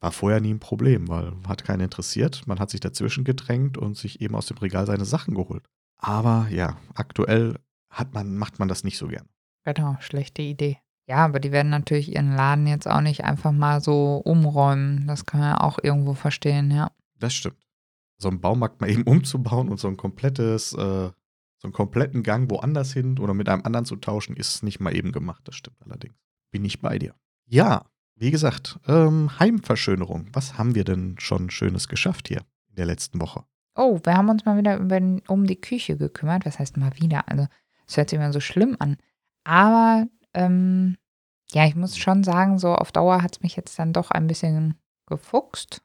War 0.01 0.13
vorher 0.13 0.41
nie 0.41 0.55
ein 0.55 0.61
Problem, 0.61 1.09
weil 1.09 1.33
hat 1.47 1.65
keinen 1.65 1.81
interessiert. 1.81 2.47
Man 2.47 2.61
hat 2.61 2.71
sich 2.71 2.81
dazwischen 2.81 3.25
gedrängt 3.25 3.77
und 3.77 3.97
sich 3.97 4.21
eben 4.21 4.37
aus 4.37 4.47
dem 4.47 4.59
Regal 4.59 4.87
seine 4.87 5.05
Sachen 5.05 5.35
geholt. 5.35 5.65
Aber 5.99 6.47
ja, 6.51 6.77
aktuell 6.95 7.57
hat 7.91 8.15
man, 8.15 8.37
macht 8.37 8.59
man 8.59 8.69
das 8.69 8.85
nicht 8.85 8.99
so 8.99 9.09
gern. 9.09 9.29
Genau, 9.65 9.97
schlechte 10.01 10.43
Idee. 10.43 10.79
Ja, 11.09 11.25
aber 11.25 11.41
die 11.41 11.53
werden 11.53 11.71
natürlich 11.71 12.15
ihren 12.15 12.37
Laden 12.37 12.67
jetzt 12.67 12.87
auch 12.87 13.01
nicht 13.01 13.25
einfach 13.25 13.51
mal 13.51 13.81
so 13.81 14.19
umräumen. 14.19 15.07
Das 15.07 15.25
kann 15.25 15.41
man 15.41 15.51
ja 15.51 15.61
auch 15.63 15.79
irgendwo 15.83 16.15
verstehen, 16.15 16.71
ja. 16.71 16.93
Das 17.19 17.35
stimmt. 17.35 17.67
So 18.19 18.29
einen 18.29 18.41
Baumarkt 18.41 18.81
mal 18.81 18.91
eben 18.91 19.05
umzubauen 19.05 19.69
und 19.69 19.81
so 19.81 19.89
ein 19.89 19.97
komplettes, 19.97 20.75
äh, 20.75 20.77
so 20.77 21.65
einen 21.65 21.73
kompletten 21.73 22.23
Gang 22.23 22.51
woanders 22.51 22.93
hin 22.93 23.19
oder 23.19 23.35
mit 23.35 23.49
einem 23.49 23.63
anderen 23.63 23.87
zu 23.87 23.97
tauschen, 23.97 24.37
ist 24.37 24.63
nicht 24.63 24.81
mal 24.81 24.95
eben 24.95 25.11
gemacht. 25.11 25.43
Das 25.49 25.57
stimmt 25.57 25.83
allerdings. 25.83 26.15
Bin 26.51 26.65
ich 26.65 26.81
bei 26.81 26.99
dir. 26.99 27.15
Ja, 27.47 27.87
wie 28.19 28.31
gesagt, 28.31 28.79
ähm, 28.87 29.39
Heimverschönerung. 29.39 30.27
Was 30.33 30.59
haben 30.59 30.75
wir 30.75 30.85
denn 30.85 31.17
schon 31.19 31.51
Schönes 31.51 31.89
geschafft 31.89 32.29
hier 32.29 32.43
in 32.71 32.77
der 32.77 32.87
letzten 32.87 33.21
Woche? 33.21 33.45
Oh, 33.75 34.01
wir 34.03 34.17
haben 34.17 34.29
uns 34.29 34.45
mal 34.45 34.59
wieder 34.59 34.77
über, 34.77 35.01
um 35.29 35.47
die 35.47 35.61
Küche 35.61 35.97
gekümmert. 35.97 36.45
Was 36.45 36.59
heißt 36.59 36.77
mal 36.77 36.93
wieder? 36.97 37.29
Also, 37.29 37.47
es 37.87 37.97
hört 37.97 38.11
sich 38.11 38.19
immer 38.19 38.33
so 38.33 38.41
schlimm 38.41 38.77
an. 38.79 38.97
Aber, 39.45 40.07
ähm, 40.35 40.97
ja, 41.53 41.67
ich 41.67 41.77
muss 41.77 41.97
schon 41.97 42.25
sagen, 42.25 42.59
so 42.59 42.75
auf 42.75 42.93
Dauer 42.93 43.23
hat 43.23 43.37
es 43.37 43.43
mich 43.43 43.57
jetzt 43.57 43.79
dann 43.79 43.93
doch 43.93 44.11
ein 44.11 44.27
bisschen 44.27 44.75
gefuchst. 45.07 45.83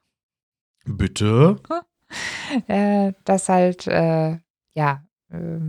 Bitte? 0.84 1.56
äh, 2.66 3.12
dass 3.24 3.48
halt, 3.48 3.86
äh, 3.86 4.38
ja, 4.74 5.04
äh, 5.30 5.60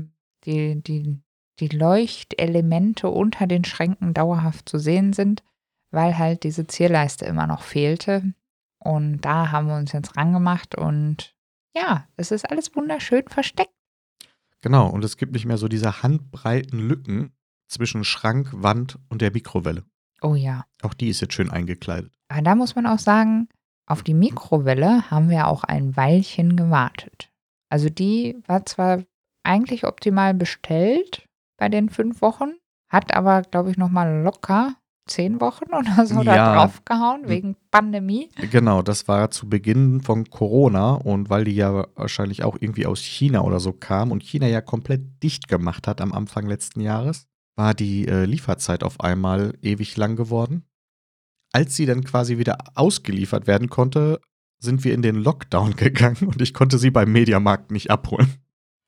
die, 0.45 0.81
die, 0.81 1.21
die 1.59 1.67
Leuchtelemente 1.69 3.07
unter 3.07 3.45
den 3.45 3.63
Schränken 3.63 4.13
dauerhaft 4.13 4.67
zu 4.67 4.79
sehen 4.79 5.13
sind 5.13 5.43
weil 5.91 6.17
halt 6.17 6.43
diese 6.43 6.67
Zierleiste 6.67 7.25
immer 7.25 7.47
noch 7.47 7.61
fehlte. 7.61 8.33
Und 8.79 9.21
da 9.21 9.51
haben 9.51 9.67
wir 9.67 9.75
uns 9.75 9.91
jetzt 9.91 10.15
rangemacht 10.17 10.75
und 10.75 11.35
ja, 11.75 12.07
es 12.15 12.31
ist 12.31 12.49
alles 12.49 12.75
wunderschön 12.75 13.23
versteckt. 13.27 13.73
Genau, 14.61 14.89
und 14.89 15.03
es 15.03 15.17
gibt 15.17 15.33
nicht 15.33 15.45
mehr 15.45 15.57
so 15.57 15.67
diese 15.67 16.01
handbreiten 16.01 16.79
Lücken 16.79 17.33
zwischen 17.67 18.03
Schrank, 18.03 18.49
Wand 18.51 18.99
und 19.09 19.21
der 19.21 19.31
Mikrowelle. 19.31 19.83
Oh 20.21 20.35
ja. 20.35 20.65
Auch 20.81 20.93
die 20.93 21.09
ist 21.09 21.21
jetzt 21.21 21.33
schön 21.33 21.51
eingekleidet. 21.51 22.11
Aber 22.29 22.41
da 22.41 22.55
muss 22.55 22.75
man 22.75 22.87
auch 22.87 22.99
sagen, 22.99 23.49
auf 23.85 24.01
die 24.01 24.13
Mikrowelle 24.13 25.09
haben 25.11 25.29
wir 25.29 25.47
auch 25.47 25.63
ein 25.63 25.95
Weilchen 25.95 26.55
gewartet. 26.55 27.31
Also 27.69 27.89
die 27.89 28.37
war 28.47 28.65
zwar 28.65 29.03
eigentlich 29.43 29.85
optimal 29.85 30.33
bestellt 30.33 31.27
bei 31.57 31.69
den 31.69 31.89
fünf 31.89 32.21
Wochen, 32.21 32.53
hat 32.89 33.13
aber, 33.13 33.43
glaube 33.43 33.71
ich, 33.71 33.77
nochmal 33.77 34.23
locker 34.23 34.75
zehn 35.07 35.39
Wochen 35.39 35.65
oder 35.73 36.05
so 36.05 36.21
ja. 36.21 36.35
da 36.35 36.55
draufgehauen 36.55 37.27
wegen 37.27 37.55
Pandemie. 37.71 38.29
Genau, 38.51 38.81
das 38.81 39.07
war 39.07 39.31
zu 39.31 39.47
Beginn 39.47 40.01
von 40.01 40.29
Corona 40.29 40.93
und 40.93 41.29
weil 41.29 41.45
die 41.45 41.55
ja 41.55 41.87
wahrscheinlich 41.95 42.43
auch 42.43 42.57
irgendwie 42.59 42.85
aus 42.85 43.01
China 43.01 43.41
oder 43.41 43.59
so 43.59 43.71
kam 43.73 44.11
und 44.11 44.23
China 44.23 44.47
ja 44.47 44.61
komplett 44.61 45.23
dicht 45.23 45.47
gemacht 45.47 45.87
hat 45.87 46.01
am 46.01 46.11
Anfang 46.11 46.47
letzten 46.47 46.81
Jahres, 46.81 47.27
war 47.55 47.73
die 47.73 48.07
äh, 48.07 48.25
Lieferzeit 48.25 48.83
auf 48.83 48.99
einmal 48.99 49.53
ewig 49.61 49.95
lang 49.97 50.15
geworden. 50.15 50.63
Als 51.51 51.75
sie 51.75 51.85
dann 51.85 52.03
quasi 52.03 52.37
wieder 52.37 52.57
ausgeliefert 52.73 53.47
werden 53.47 53.69
konnte, 53.69 54.19
sind 54.59 54.83
wir 54.83 54.93
in 54.93 55.01
den 55.01 55.15
Lockdown 55.15 55.75
gegangen 55.75 56.27
und 56.27 56.41
ich 56.41 56.53
konnte 56.53 56.77
sie 56.77 56.91
beim 56.91 57.11
Mediamarkt 57.11 57.71
nicht 57.71 57.91
abholen. 57.91 58.33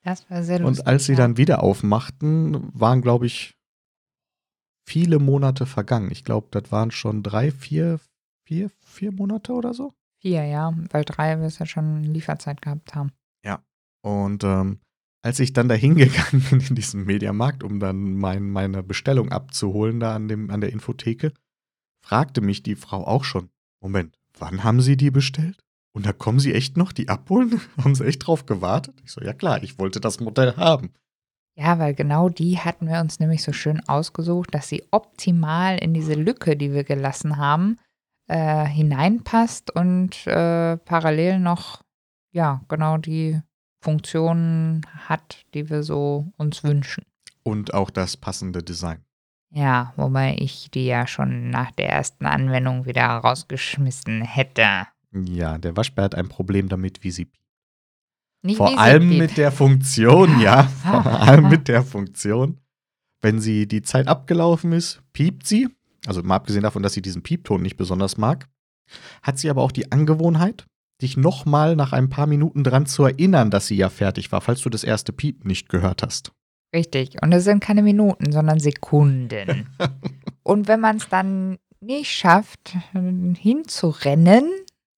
Das 0.03 0.30
war 0.30 0.41
sehr 0.41 0.60
lustig. 0.60 0.80
Und 0.80 0.88
als 0.88 1.06
sie 1.06 1.13
ja. 1.13 1.17
dann 1.17 1.38
wieder 1.38 1.63
aufmachten, 1.63 2.69
waren, 2.73 3.01
glaube 3.01 3.25
ich, 3.25 3.56
viele 4.88 5.19
Monate 5.19 5.65
vergangen. 5.65 6.12
Ich 6.12 6.23
glaube, 6.23 6.47
das 6.52 6.71
waren 6.71 6.91
schon 6.91 7.21
drei, 7.21 7.52
vier, 7.52 8.00
vier, 8.45 8.71
vier 8.86 9.12
Monate 9.12 9.54
oder 9.54 9.73
so. 9.73 9.93
Vier, 10.21 10.45
ja, 10.45 10.73
weil 10.91 11.04
drei 11.04 11.39
wir 11.39 11.47
es 11.47 11.60
ja 11.60 11.65
schon 11.65 12.04
Lieferzeit 12.04 12.62
gehabt 12.62 12.95
haben. 12.95 13.12
Ja. 13.43 13.63
Und 14.02 14.43
ähm, 14.43 14.80
als 15.21 15.39
ich 15.39 15.54
dann 15.54 15.67
da 15.67 15.76
hingegangen 15.76 16.41
bin 16.50 16.62
in 16.62 16.76
diesem 16.76 17.06
Mediamarkt, 17.06 17.63
um 17.63 17.80
dann 17.80 18.15
mein, 18.15 18.50
meine 18.50 18.82
Bestellung 18.82 19.32
abzuholen, 19.32 20.00
da 20.00 20.15
an, 20.15 20.28
dem, 20.28 20.50
an 20.50 20.62
der 20.62 20.71
Infotheke, 20.71 21.34
fragte 22.02 22.41
mich 22.41 22.63
die 22.63 22.76
Frau 22.76 23.06
auch 23.06 23.26
schon: 23.26 23.50
Moment, 23.82 24.17
wann 24.39 24.63
haben 24.63 24.82
Sie 24.82 24.95
die 24.95 25.12
bestellt? 25.12 25.60
Und 25.93 26.06
da 26.06 26.13
kommen 26.13 26.39
Sie 26.39 26.54
echt 26.54 26.78
noch 26.78 26.93
die 26.93 27.10
abholen? 27.10 27.60
haben 27.78 27.95
Sie 27.95 28.06
echt 28.06 28.26
drauf 28.26 28.45
gewartet? 28.45 28.95
Ich 29.04 29.12
so: 29.12 29.21
Ja, 29.21 29.34
klar, 29.34 29.62
ich 29.62 29.78
wollte 29.78 30.00
das 30.00 30.21
Modell 30.21 30.56
haben. 30.56 30.93
Ja, 31.59 31.79
weil 31.79 31.95
genau 31.95 32.29
die 32.29 32.59
hatten 32.59 32.87
wir 32.87 32.99
uns 32.99 33.19
nämlich 33.19 33.41
so 33.41 33.51
schön 33.51 33.81
ausgesucht, 33.89 34.53
dass 34.53 34.69
sie 34.69 34.83
optimal 34.91 35.79
in 35.79 35.93
diese 35.93 36.13
Lücke, 36.13 36.55
die 36.55 36.71
wir 36.71 36.83
gelassen 36.83 37.37
haben, 37.37 37.77
äh, 38.27 38.65
hineinpasst 38.65 39.71
und 39.71 40.27
äh, 40.27 40.77
parallel 40.77 41.39
noch, 41.39 41.81
ja, 42.31 42.61
genau 42.67 42.97
die 42.97 43.41
Funktionen 43.83 44.85
hat, 45.07 45.45
die 45.55 45.69
wir 45.69 45.81
so 45.81 46.31
uns 46.37 46.63
wünschen. 46.63 47.03
Und 47.41 47.73
auch 47.73 47.89
das 47.89 48.17
passende 48.17 48.61
Design. 48.61 49.03
Ja, 49.49 49.93
wobei 49.95 50.35
ich 50.37 50.69
die 50.69 50.85
ja 50.85 51.07
schon 51.07 51.49
nach 51.49 51.71
der 51.71 51.89
ersten 51.89 52.27
Anwendung 52.27 52.85
wieder 52.85 53.05
rausgeschmissen 53.05 54.21
hätte. 54.21 54.87
Ja, 55.11 55.57
der 55.57 55.75
Waschbär 55.75 56.03
hat 56.03 56.15
ein 56.15 56.29
Problem 56.29 56.69
damit, 56.69 57.03
wie 57.03 57.11
sie 57.11 57.31
nicht 58.43 58.58
Vor 58.58 58.78
allem 58.78 59.17
mit 59.17 59.38
der 59.38 59.52
Funktion, 59.52 60.39
ja. 60.39 60.63
Vor 60.84 61.06
allem 61.06 61.50
mit 61.50 61.67
der 61.67 61.84
Funktion. 61.84 62.60
Wenn 63.21 63.39
sie 63.39 63.67
die 63.67 63.82
Zeit 63.82 64.08
abgelaufen 64.08 64.71
ist, 64.71 65.02
piept 65.13 65.47
sie. 65.47 65.69
Also 66.06 66.23
mal 66.23 66.36
abgesehen 66.36 66.63
davon, 66.63 66.84
dass 66.84 66.93
sie 66.93 67.02
diesen 67.02 67.23
Piepton 67.23 67.62
nicht 67.62 67.78
besonders 67.78 68.17
mag, 68.17 68.47
hat 69.21 69.38
sie 69.39 69.50
aber 69.50 69.62
auch 69.62 69.71
die 69.71 69.91
Angewohnheit, 69.91 70.65
dich 71.02 71.17
nochmal 71.17 71.76
nach 71.76 71.93
ein 71.93 72.10
paar 72.10 72.28
Minuten 72.28 72.63
dran 72.63 72.86
zu 72.86 73.04
erinnern, 73.04 73.52
dass 73.52 73.67
sie 73.67 73.76
ja 73.76 73.89
fertig 73.89 74.32
war, 74.32 74.41
falls 74.41 74.62
du 74.62 74.69
das 74.69 74.84
erste 74.84 75.12
Piepen 75.12 75.47
nicht 75.47 75.69
gehört 75.69 76.04
hast. 76.04 76.32
Richtig. 76.73 77.21
Und 77.21 77.32
es 77.32 77.43
sind 77.43 77.62
keine 77.62 77.82
Minuten, 77.82 78.32
sondern 78.32 78.60
Sekunden. 78.60 79.67
Und 80.43 80.67
wenn 80.67 80.80
man 80.80 80.97
es 80.97 81.10
dann 81.10 81.58
nicht 81.82 82.12
schafft, 82.12 82.76
hinzurennen, 82.93 84.50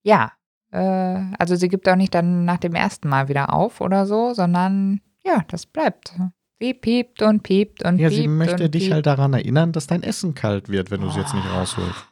ja, 0.04 0.32
äh, 0.72 1.24
also 1.38 1.56
sie 1.56 1.68
gibt 1.68 1.88
auch 1.90 1.96
nicht 1.96 2.14
dann 2.16 2.46
nach 2.46 2.58
dem 2.58 2.76
ersten 2.76 3.08
Mal 3.10 3.28
wieder 3.30 3.54
auf 3.54 3.82
oder 3.82 4.06
so, 4.06 4.34
sondern 4.34 5.02
ja, 5.24 5.44
das 5.50 5.66
bleibt. 5.66 6.14
Sie 6.60 6.74
piept 6.74 7.22
und 7.22 7.44
piept 7.44 7.84
und 7.86 8.00
Ja, 8.00 8.10
piept. 8.10 8.22
sie 8.22 8.28
möchte 8.28 8.70
dich 8.70 8.84
piept. 8.84 8.94
halt 8.94 9.06
daran 9.06 9.34
erinnern, 9.34 9.72
dass 9.72 9.88
dein 9.88 10.04
Essen 10.04 10.36
kalt 10.36 10.70
wird, 10.70 10.92
wenn 10.92 11.02
du 11.02 11.08
es 11.08 11.16
jetzt 11.16 11.34
nicht 11.34 11.48
Oh. 11.52 11.56
rausholst. 11.58 12.06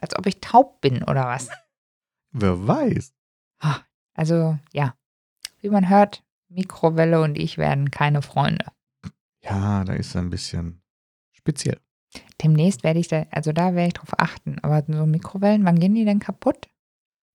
Als 0.00 0.18
ob 0.18 0.26
ich 0.26 0.40
taub 0.40 0.80
bin 0.80 1.02
oder 1.04 1.26
was. 1.26 1.48
Wer 2.32 2.66
weiß. 2.66 3.12
Also 4.14 4.58
ja, 4.72 4.94
wie 5.60 5.70
man 5.70 5.88
hört, 5.88 6.22
Mikrowelle 6.48 7.20
und 7.22 7.36
ich 7.38 7.58
werden 7.58 7.90
keine 7.90 8.22
Freunde. 8.22 8.66
Ja, 9.42 9.84
da 9.84 9.92
ist 9.94 10.14
ein 10.16 10.30
bisschen 10.30 10.82
speziell. 11.32 11.78
Demnächst 12.42 12.84
werde 12.84 13.00
ich 13.00 13.08
da, 13.08 13.26
also 13.30 13.52
da 13.52 13.74
werde 13.74 13.88
ich 13.88 13.94
drauf 13.94 14.14
achten. 14.18 14.58
Aber 14.62 14.82
so 14.86 15.04
Mikrowellen, 15.06 15.64
wann 15.64 15.78
gehen 15.80 15.94
die 15.94 16.04
denn 16.04 16.20
kaputt? 16.20 16.68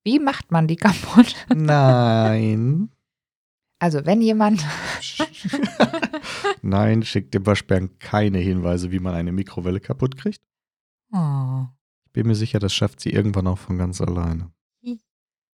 Wie 0.04 0.20
macht 0.20 0.52
man 0.52 0.68
die 0.68 0.76
kaputt? 0.76 1.36
Nein. 1.56 2.90
Also 3.80 4.06
wenn 4.06 4.22
jemand, 4.22 4.66
Nein, 6.62 7.04
schickt 7.04 7.34
dem 7.34 7.46
Waschbären 7.46 7.98
keine 8.00 8.40
Hinweise, 8.40 8.92
wie 8.92 9.00
man 9.00 9.14
eine 9.14 9.32
Mikrowelle 9.32 9.80
kaputt 9.80 10.18
kriegt. 10.18 10.42
oh. 11.14 11.66
Ich 12.06 12.14
bin 12.14 12.28
mir 12.28 12.36
sicher, 12.36 12.58
das 12.60 12.74
schafft 12.74 13.00
sie 13.00 13.12
irgendwann 13.12 13.46
auch 13.48 13.60
von 13.60 13.78
ganz 13.78 14.02
alleine. 14.02 14.52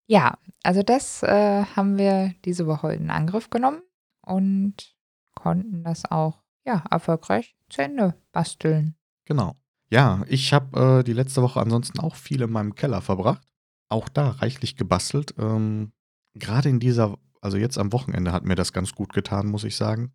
ja, 0.07 0.39
also 0.63 0.83
das 0.83 1.23
äh, 1.23 1.65
haben 1.65 1.97
wir 1.97 2.35
diese 2.45 2.67
Woche 2.67 2.93
in 2.95 3.11
Angriff 3.11 3.49
genommen 3.49 3.81
und 4.21 4.95
konnten 5.35 5.83
das 5.83 6.05
auch 6.11 6.43
ja 6.67 6.85
erfolgreich 6.91 7.57
zu 7.71 7.83
Ende 7.83 8.15
basteln. 8.33 8.97
Genau. 9.25 9.57
Ja, 9.91 10.23
ich 10.29 10.53
habe 10.53 11.01
äh, 11.01 11.05
die 11.05 11.13
letzte 11.13 11.43
Woche 11.43 11.61
ansonsten 11.61 12.01
auch 12.01 12.15
viel 12.15 12.43
in 12.43 12.51
meinem 12.51 12.75
Keller 12.75 13.01
verbracht. 13.01 13.52
Auch 13.93 14.09
da 14.09 14.31
reichlich 14.31 14.77
gebastelt. 14.77 15.35
Ähm, 15.39 15.93
Gerade 16.35 16.71
in 16.71 16.81
dieser, 16.81 17.19
also 17.43 17.59
jetzt 17.59 17.77
am 17.77 17.93
Wochenende 17.93 18.33
hat 18.33 18.45
mir 18.47 18.55
das 18.55 18.73
ganz 18.73 18.93
gut 18.93 19.13
getan, 19.13 19.49
muss 19.49 19.65
ich 19.65 19.77
sagen. 19.77 20.13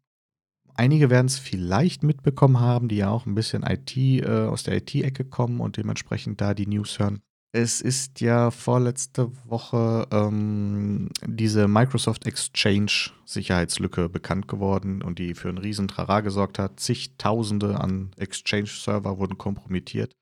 Einige 0.74 1.12
werden 1.12 1.28
es 1.28 1.38
vielleicht 1.38 2.02
mitbekommen 2.02 2.60
haben, 2.60 2.88
die 2.88 2.98
ja 2.98 3.10
auch 3.10 3.28
ein 3.28 3.36
bisschen 3.36 3.62
IT 3.62 3.96
äh, 3.96 4.26
aus 4.26 4.64
der 4.64 4.78
IT-Ecke 4.78 5.26
kommen 5.26 5.60
und 5.60 5.78
dementsprechend 5.78 6.42
da 6.42 6.56
die 6.56 6.66
News 6.66 6.98
hören. 6.98 7.22
Es 7.52 7.82
ist 7.82 8.20
ja 8.20 8.52
vorletzte 8.52 9.32
Woche 9.46 10.08
ähm, 10.12 11.10
diese 11.26 11.68
Microsoft 11.68 12.26
Exchange 12.26 13.12
Sicherheitslücke 13.26 14.10
bekannt 14.10 14.48
geworden 14.48 15.04
und 15.04 15.20
die 15.20 15.34
für 15.34 15.50
einen 15.50 15.58
riesen 15.58 15.88
Trara 15.88 16.22
gesorgt 16.22 16.60
hat. 16.60 16.80
Zigtausende 16.80 17.80
an 17.80 18.12
Exchange-Server 18.18 19.18
wurden 19.18 19.38
kompromittiert. 19.38 20.14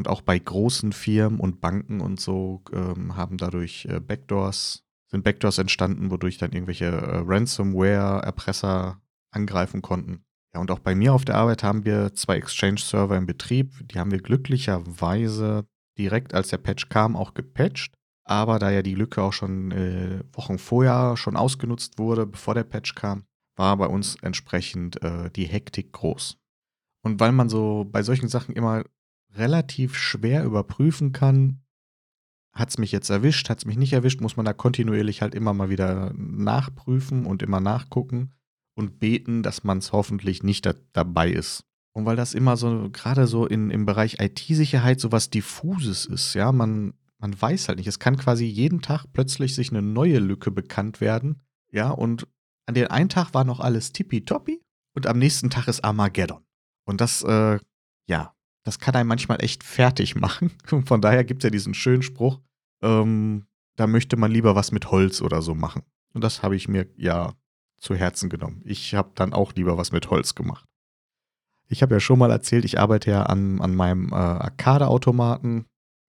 Und 0.00 0.08
auch 0.08 0.22
bei 0.22 0.38
großen 0.38 0.94
Firmen 0.94 1.38
und 1.38 1.60
Banken 1.60 2.00
und 2.00 2.18
so 2.18 2.62
ähm, 2.72 3.16
haben 3.16 3.36
dadurch 3.36 3.84
äh, 3.84 4.00
Backdoors, 4.00 4.82
sind 5.10 5.24
Backdoors 5.24 5.58
entstanden, 5.58 6.10
wodurch 6.10 6.38
dann 6.38 6.52
irgendwelche 6.52 6.86
äh, 6.86 7.22
Ransomware-Erpresser 7.22 9.02
angreifen 9.30 9.82
konnten. 9.82 10.24
Ja, 10.54 10.62
und 10.62 10.70
auch 10.70 10.78
bei 10.78 10.94
mir 10.94 11.12
auf 11.12 11.26
der 11.26 11.34
Arbeit 11.34 11.62
haben 11.62 11.84
wir 11.84 12.14
zwei 12.14 12.36
Exchange-Server 12.38 13.14
in 13.14 13.26
Betrieb. 13.26 13.74
Die 13.92 13.98
haben 13.98 14.10
wir 14.10 14.22
glücklicherweise 14.22 15.66
direkt 15.98 16.32
als 16.32 16.48
der 16.48 16.56
Patch 16.56 16.88
kam 16.88 17.14
auch 17.14 17.34
gepatcht. 17.34 17.92
Aber 18.24 18.58
da 18.58 18.70
ja 18.70 18.80
die 18.80 18.94
Lücke 18.94 19.20
auch 19.20 19.34
schon 19.34 19.70
äh, 19.70 20.24
Wochen 20.32 20.56
vorher 20.56 21.18
schon 21.18 21.36
ausgenutzt 21.36 21.98
wurde, 21.98 22.24
bevor 22.24 22.54
der 22.54 22.64
Patch 22.64 22.94
kam, 22.94 23.24
war 23.54 23.76
bei 23.76 23.86
uns 23.86 24.16
entsprechend 24.22 25.02
äh, 25.02 25.30
die 25.30 25.44
Hektik 25.44 25.92
groß. 25.92 26.38
Und 27.02 27.20
weil 27.20 27.32
man 27.32 27.50
so 27.50 27.84
bei 27.84 28.02
solchen 28.02 28.28
Sachen 28.28 28.54
immer 28.54 28.84
relativ 29.34 29.96
schwer 29.96 30.44
überprüfen 30.44 31.12
kann, 31.12 31.62
hat 32.52 32.70
es 32.70 32.78
mich 32.78 32.92
jetzt 32.92 33.10
erwischt, 33.10 33.48
hat 33.48 33.58
es 33.58 33.64
mich 33.64 33.76
nicht 33.76 33.92
erwischt, 33.92 34.20
muss 34.20 34.36
man 34.36 34.44
da 34.46 34.52
kontinuierlich 34.52 35.22
halt 35.22 35.34
immer 35.34 35.54
mal 35.54 35.70
wieder 35.70 36.12
nachprüfen 36.14 37.24
und 37.26 37.42
immer 37.42 37.60
nachgucken 37.60 38.32
und 38.74 38.98
beten, 38.98 39.42
dass 39.42 39.64
man 39.64 39.78
es 39.78 39.92
hoffentlich 39.92 40.42
nicht 40.42 40.66
da, 40.66 40.74
dabei 40.92 41.30
ist. 41.30 41.64
Und 41.92 42.06
weil 42.06 42.16
das 42.16 42.34
immer 42.34 42.56
so, 42.56 42.88
gerade 42.92 43.26
so 43.26 43.46
in, 43.46 43.70
im 43.70 43.86
Bereich 43.86 44.20
IT-Sicherheit 44.20 45.00
so 45.00 45.12
was 45.12 45.30
Diffuses 45.30 46.06
ist, 46.06 46.34
ja, 46.34 46.52
man, 46.52 46.94
man 47.18 47.40
weiß 47.40 47.68
halt 47.68 47.78
nicht. 47.78 47.88
Es 47.88 47.98
kann 47.98 48.16
quasi 48.16 48.44
jeden 48.44 48.80
Tag 48.80 49.06
plötzlich 49.12 49.54
sich 49.54 49.70
eine 49.70 49.82
neue 49.82 50.18
Lücke 50.18 50.50
bekannt 50.50 51.00
werden, 51.00 51.42
ja, 51.72 51.90
und 51.90 52.26
an 52.66 52.74
den 52.74 52.88
einen 52.88 53.08
Tag 53.08 53.34
war 53.34 53.44
noch 53.44 53.60
alles 53.60 53.92
tippitoppi 53.92 54.60
und 54.94 55.06
am 55.06 55.18
nächsten 55.18 55.50
Tag 55.50 55.68
ist 55.68 55.84
Armageddon. 55.84 56.44
Und 56.84 57.00
das, 57.00 57.22
äh, 57.22 57.58
ja, 58.06 58.34
das 58.64 58.78
kann 58.78 58.94
einen 58.94 59.08
manchmal 59.08 59.42
echt 59.42 59.64
fertig 59.64 60.16
machen. 60.16 60.52
Und 60.70 60.88
von 60.88 61.00
daher 61.00 61.24
gibt 61.24 61.42
es 61.42 61.44
ja 61.44 61.50
diesen 61.50 61.74
schönen 61.74 62.02
Spruch, 62.02 62.40
ähm, 62.82 63.46
da 63.76 63.86
möchte 63.86 64.16
man 64.16 64.30
lieber 64.30 64.54
was 64.54 64.72
mit 64.72 64.90
Holz 64.90 65.22
oder 65.22 65.42
so 65.42 65.54
machen. 65.54 65.82
Und 66.12 66.22
das 66.22 66.42
habe 66.42 66.56
ich 66.56 66.68
mir 66.68 66.86
ja 66.96 67.32
zu 67.78 67.94
Herzen 67.94 68.28
genommen. 68.28 68.60
Ich 68.64 68.94
habe 68.94 69.10
dann 69.14 69.32
auch 69.32 69.54
lieber 69.54 69.78
was 69.78 69.92
mit 69.92 70.10
Holz 70.10 70.34
gemacht. 70.34 70.66
Ich 71.68 71.82
habe 71.82 71.94
ja 71.94 72.00
schon 72.00 72.18
mal 72.18 72.30
erzählt, 72.30 72.64
ich 72.64 72.78
arbeite 72.78 73.10
ja 73.10 73.22
an, 73.22 73.60
an 73.60 73.74
meinem 73.74 74.08
äh, 74.10 74.16
Arcade-Automaten. 74.16 75.66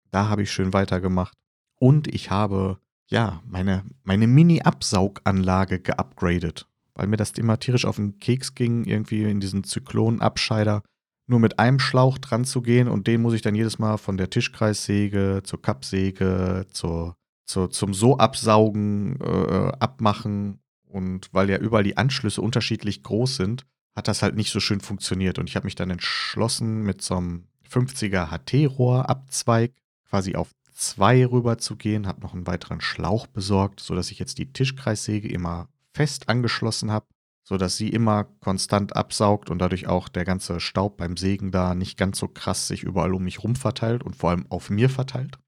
Da 0.10 0.28
habe 0.28 0.42
ich 0.42 0.52
schön 0.52 0.74
weitergemacht. 0.74 1.34
Und 1.80 2.08
ich 2.08 2.32
habe, 2.32 2.80
ja, 3.10 3.42
meine, 3.46 3.86
meine 4.04 4.28
Mini-Absauganlage 4.28 5.80
geupgradet. 5.80 6.68
Weil 6.96 7.08
mir 7.08 7.18
das 7.18 7.32
immer 7.32 7.60
tierisch 7.60 7.86
auf 7.86 7.96
den 7.96 8.20
Keks 8.20 8.56
ging, 8.56 8.84
irgendwie 8.84 9.24
in 9.24 9.40
diesen 9.40 9.64
Zyklonabscheider 9.64 10.84
nur 11.28 11.40
mit 11.40 11.60
einem 11.60 11.80
Schlauch 11.80 12.18
dran 12.18 12.46
zu 12.46 12.62
gehen 12.62 12.88
und 12.88 13.08
den 13.08 13.22
muss 13.22 13.34
ich 13.34 13.42
dann 13.42 13.56
jedes 13.56 13.80
Mal 13.80 13.98
von 13.98 14.18
der 14.18 14.30
Tischkreissäge 14.30 15.42
zur 15.44 15.62
Kappsäge 15.62 16.66
zur, 16.72 17.16
zur, 17.46 17.70
zum 17.72 17.94
so 17.94 18.18
absaugen 18.18 19.20
äh, 19.22 19.72
abmachen. 19.80 20.60
Und 20.88 21.30
weil 21.32 21.50
ja 21.50 21.58
überall 21.58 21.84
die 21.84 21.96
Anschlüsse 21.96 22.42
unterschiedlich 22.42 23.02
groß 23.02 23.38
sind, 23.38 23.66
hat 23.96 24.08
das 24.08 24.22
halt 24.22 24.36
nicht 24.36 24.52
so 24.52 24.60
schön 24.60 24.82
funktioniert. 24.82 25.40
Und 25.40 25.50
ich 25.50 25.56
habe 25.56 25.66
mich 25.66 25.76
dann 25.76 25.90
entschlossen, 25.90 26.84
mit 26.84 27.02
so 27.02 27.16
einem 27.16 27.48
50er 27.70 28.30
HT-Rohr-Abzweig 28.30 29.72
quasi 30.10 30.36
auf 30.36 30.50
zwei 30.74 31.26
rüber 31.26 31.58
zu 31.58 31.78
gehen, 31.78 32.08
habe 32.08 32.22
noch 32.22 32.34
einen 32.34 32.48
weiteren 32.48 32.82
Schlauch 32.82 33.28
besorgt, 33.28 33.80
sodass 33.80 34.12
ich 34.12 34.20
jetzt 34.20 34.38
die 34.38 34.52
Tischkreissäge 34.52 35.30
immer 35.30 35.70
fest 35.94 36.28
angeschlossen 36.28 36.92
habe, 36.92 37.06
sodass 37.44 37.78
sie 37.78 37.90
immer 37.90 38.26
konstant 38.40 38.96
absaugt 38.96 39.50
und 39.50 39.60
dadurch 39.60 39.88
auch 39.88 40.10
der 40.10 40.26
ganze 40.26 40.60
Staub 40.60 40.98
beim 40.98 41.18
Sägen 41.18 41.52
da 41.52 41.76
nicht 41.76 41.98
ganz 41.98 42.20
so 42.20 42.28
krass 42.28 42.68
sich 42.68 42.84
überall 42.84 43.14
um 43.14 43.24
mich 43.24 43.44
rum 43.44 43.56
verteilt 43.56 44.04
und 44.04 44.16
vor 44.16 44.30
allem 44.30 44.46
auf 44.50 44.70
mir 44.70 44.90
verteilt. 44.90 45.40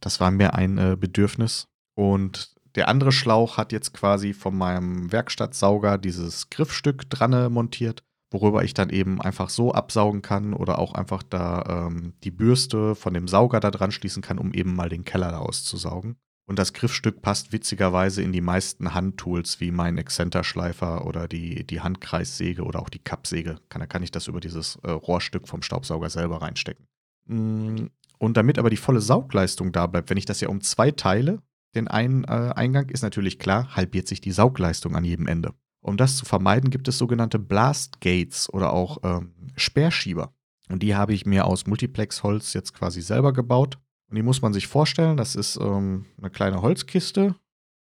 Das 0.00 0.20
war 0.20 0.30
mir 0.30 0.54
ein 0.54 0.78
äh, 0.78 0.96
Bedürfnis. 0.98 1.68
Und 1.94 2.54
der 2.74 2.88
andere 2.88 3.12
Schlauch 3.12 3.56
hat 3.56 3.72
jetzt 3.72 3.92
quasi 3.92 4.32
von 4.32 4.56
meinem 4.56 5.10
Werkstattsauger 5.10 5.98
dieses 5.98 6.50
Griffstück 6.50 7.10
dran 7.10 7.52
montiert, 7.52 8.04
worüber 8.30 8.62
ich 8.62 8.74
dann 8.74 8.90
eben 8.90 9.20
einfach 9.20 9.50
so 9.50 9.72
absaugen 9.72 10.22
kann 10.22 10.54
oder 10.54 10.78
auch 10.78 10.94
einfach 10.94 11.22
da 11.22 11.88
ähm, 11.88 12.14
die 12.22 12.30
Bürste 12.30 12.94
von 12.94 13.14
dem 13.14 13.26
Sauger 13.26 13.58
da 13.58 13.70
dran 13.70 13.90
schließen 13.90 14.22
kann, 14.22 14.38
um 14.38 14.52
eben 14.52 14.76
mal 14.76 14.88
den 14.88 15.04
Keller 15.04 15.32
da 15.32 15.38
auszusaugen. 15.38 16.16
Und 16.48 16.58
das 16.58 16.72
Griffstück 16.72 17.20
passt 17.20 17.52
witzigerweise 17.52 18.22
in 18.22 18.32
die 18.32 18.40
meisten 18.40 18.94
Handtools 18.94 19.60
wie 19.60 19.70
mein 19.70 19.98
Exzenterschleifer 19.98 21.06
oder 21.06 21.28
die, 21.28 21.66
die 21.66 21.82
Handkreissäge 21.82 22.62
oder 22.62 22.80
auch 22.80 22.88
die 22.88 23.00
Kappsäge. 23.00 23.58
Kann, 23.68 23.80
da 23.80 23.86
kann 23.86 24.02
ich 24.02 24.10
das 24.10 24.28
über 24.28 24.40
dieses 24.40 24.76
äh, 24.76 24.90
Rohrstück 24.90 25.46
vom 25.46 25.60
Staubsauger 25.60 26.08
selber 26.08 26.40
reinstecken. 26.40 26.86
Mm, 27.26 27.88
Und 28.16 28.36
damit 28.38 28.58
aber 28.58 28.70
die 28.70 28.78
volle 28.78 29.02
Saugleistung 29.02 29.72
da 29.72 29.86
bleibt, 29.86 30.08
wenn 30.08 30.16
ich 30.16 30.24
das 30.24 30.40
ja 30.40 30.48
um 30.48 30.62
zwei 30.62 30.90
teile, 30.90 31.42
den 31.74 31.86
einen 31.86 32.24
äh, 32.24 32.52
Eingang 32.56 32.88
ist 32.88 33.02
natürlich 33.02 33.38
klar, 33.38 33.76
halbiert 33.76 34.08
sich 34.08 34.22
die 34.22 34.32
Saugleistung 34.32 34.96
an 34.96 35.04
jedem 35.04 35.26
Ende. 35.26 35.52
Um 35.82 35.98
das 35.98 36.16
zu 36.16 36.24
vermeiden, 36.24 36.70
gibt 36.70 36.88
es 36.88 36.96
sogenannte 36.96 37.38
Blast 37.38 38.00
Gates 38.00 38.50
oder 38.50 38.72
auch 38.72 38.98
ähm, 39.04 39.34
Sperrschieber. 39.56 40.32
Und 40.70 40.82
die 40.82 40.96
habe 40.96 41.12
ich 41.12 41.26
mir 41.26 41.44
aus 41.44 41.66
Multiplex-Holz 41.66 42.54
jetzt 42.54 42.72
quasi 42.72 43.02
selber 43.02 43.34
gebaut. 43.34 43.78
Und 44.08 44.16
die 44.16 44.22
muss 44.22 44.42
man 44.42 44.52
sich 44.52 44.66
vorstellen, 44.66 45.16
das 45.16 45.36
ist 45.36 45.56
ähm, 45.56 46.06
eine 46.18 46.30
kleine 46.30 46.62
Holzkiste 46.62 47.34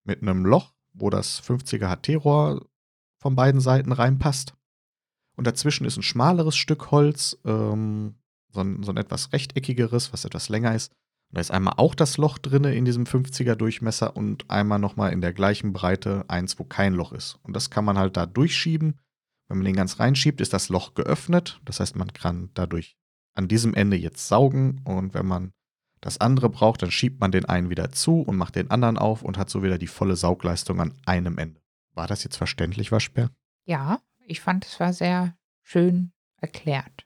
mit 0.03 0.21
einem 0.21 0.45
Loch, 0.45 0.73
wo 0.93 1.09
das 1.09 1.41
50er 1.41 1.87
HT-Rohr 1.87 2.67
von 3.19 3.35
beiden 3.35 3.61
Seiten 3.61 3.91
reinpasst. 3.91 4.53
Und 5.35 5.47
dazwischen 5.47 5.85
ist 5.85 5.97
ein 5.97 6.03
schmaleres 6.03 6.57
Stück 6.57 6.91
Holz, 6.91 7.37
ähm, 7.45 8.15
so, 8.51 8.61
ein, 8.61 8.83
so 8.83 8.91
ein 8.91 8.97
etwas 8.97 9.31
rechteckigeres, 9.33 10.11
was 10.11 10.25
etwas 10.25 10.49
länger 10.49 10.75
ist. 10.75 10.91
Und 11.29 11.35
da 11.37 11.41
ist 11.41 11.51
einmal 11.51 11.75
auch 11.77 11.93
das 11.93 12.17
Loch 12.17 12.37
drinne 12.37 12.73
in 12.73 12.85
diesem 12.85 13.03
50er 13.03 13.55
Durchmesser 13.55 14.15
und 14.15 14.49
einmal 14.49 14.79
nochmal 14.79 15.13
in 15.13 15.21
der 15.21 15.33
gleichen 15.33 15.73
Breite 15.73 16.25
eins, 16.27 16.57
wo 16.57 16.63
kein 16.63 16.93
Loch 16.93 17.11
ist. 17.11 17.37
Und 17.43 17.55
das 17.55 17.69
kann 17.69 17.85
man 17.85 17.97
halt 17.97 18.17
da 18.17 18.25
durchschieben. 18.25 18.99
Wenn 19.47 19.57
man 19.57 19.65
den 19.65 19.75
ganz 19.75 19.99
reinschiebt, 19.99 20.41
ist 20.41 20.53
das 20.53 20.69
Loch 20.69 20.93
geöffnet. 20.93 21.61
Das 21.63 21.79
heißt, 21.79 21.95
man 21.95 22.11
kann 22.13 22.49
dadurch 22.53 22.97
an 23.33 23.47
diesem 23.47 23.73
Ende 23.73 23.95
jetzt 23.95 24.27
saugen. 24.27 24.81
Und 24.85 25.13
wenn 25.13 25.25
man 25.25 25.53
das 26.07 26.21
andere 26.21 26.49
braucht, 26.49 26.81
dann 26.81 26.89
schiebt 26.89 27.19
man 27.19 27.33
den 27.33 27.43
einen 27.43 27.69
wieder 27.69 27.91
zu 27.91 28.21
und 28.21 28.37
macht 28.37 28.55
den 28.55 28.71
anderen 28.71 28.97
auf 28.97 29.23
und 29.23 29.37
hat 29.37 29.49
so 29.49 29.61
wieder 29.61 29.77
die 29.77 29.87
volle 29.87 30.15
Saugleistung 30.15 30.79
an 30.79 30.93
einem 31.05 31.37
Ende. 31.37 31.59
War 31.95 32.07
das 32.07 32.23
jetzt 32.23 32.37
verständlich, 32.37 32.93
Waschbär? 32.93 33.29
Ja, 33.65 33.99
ich 34.25 34.39
fand, 34.39 34.65
es 34.65 34.79
war 34.79 34.93
sehr 34.93 35.35
schön 35.63 36.13
erklärt. 36.39 37.05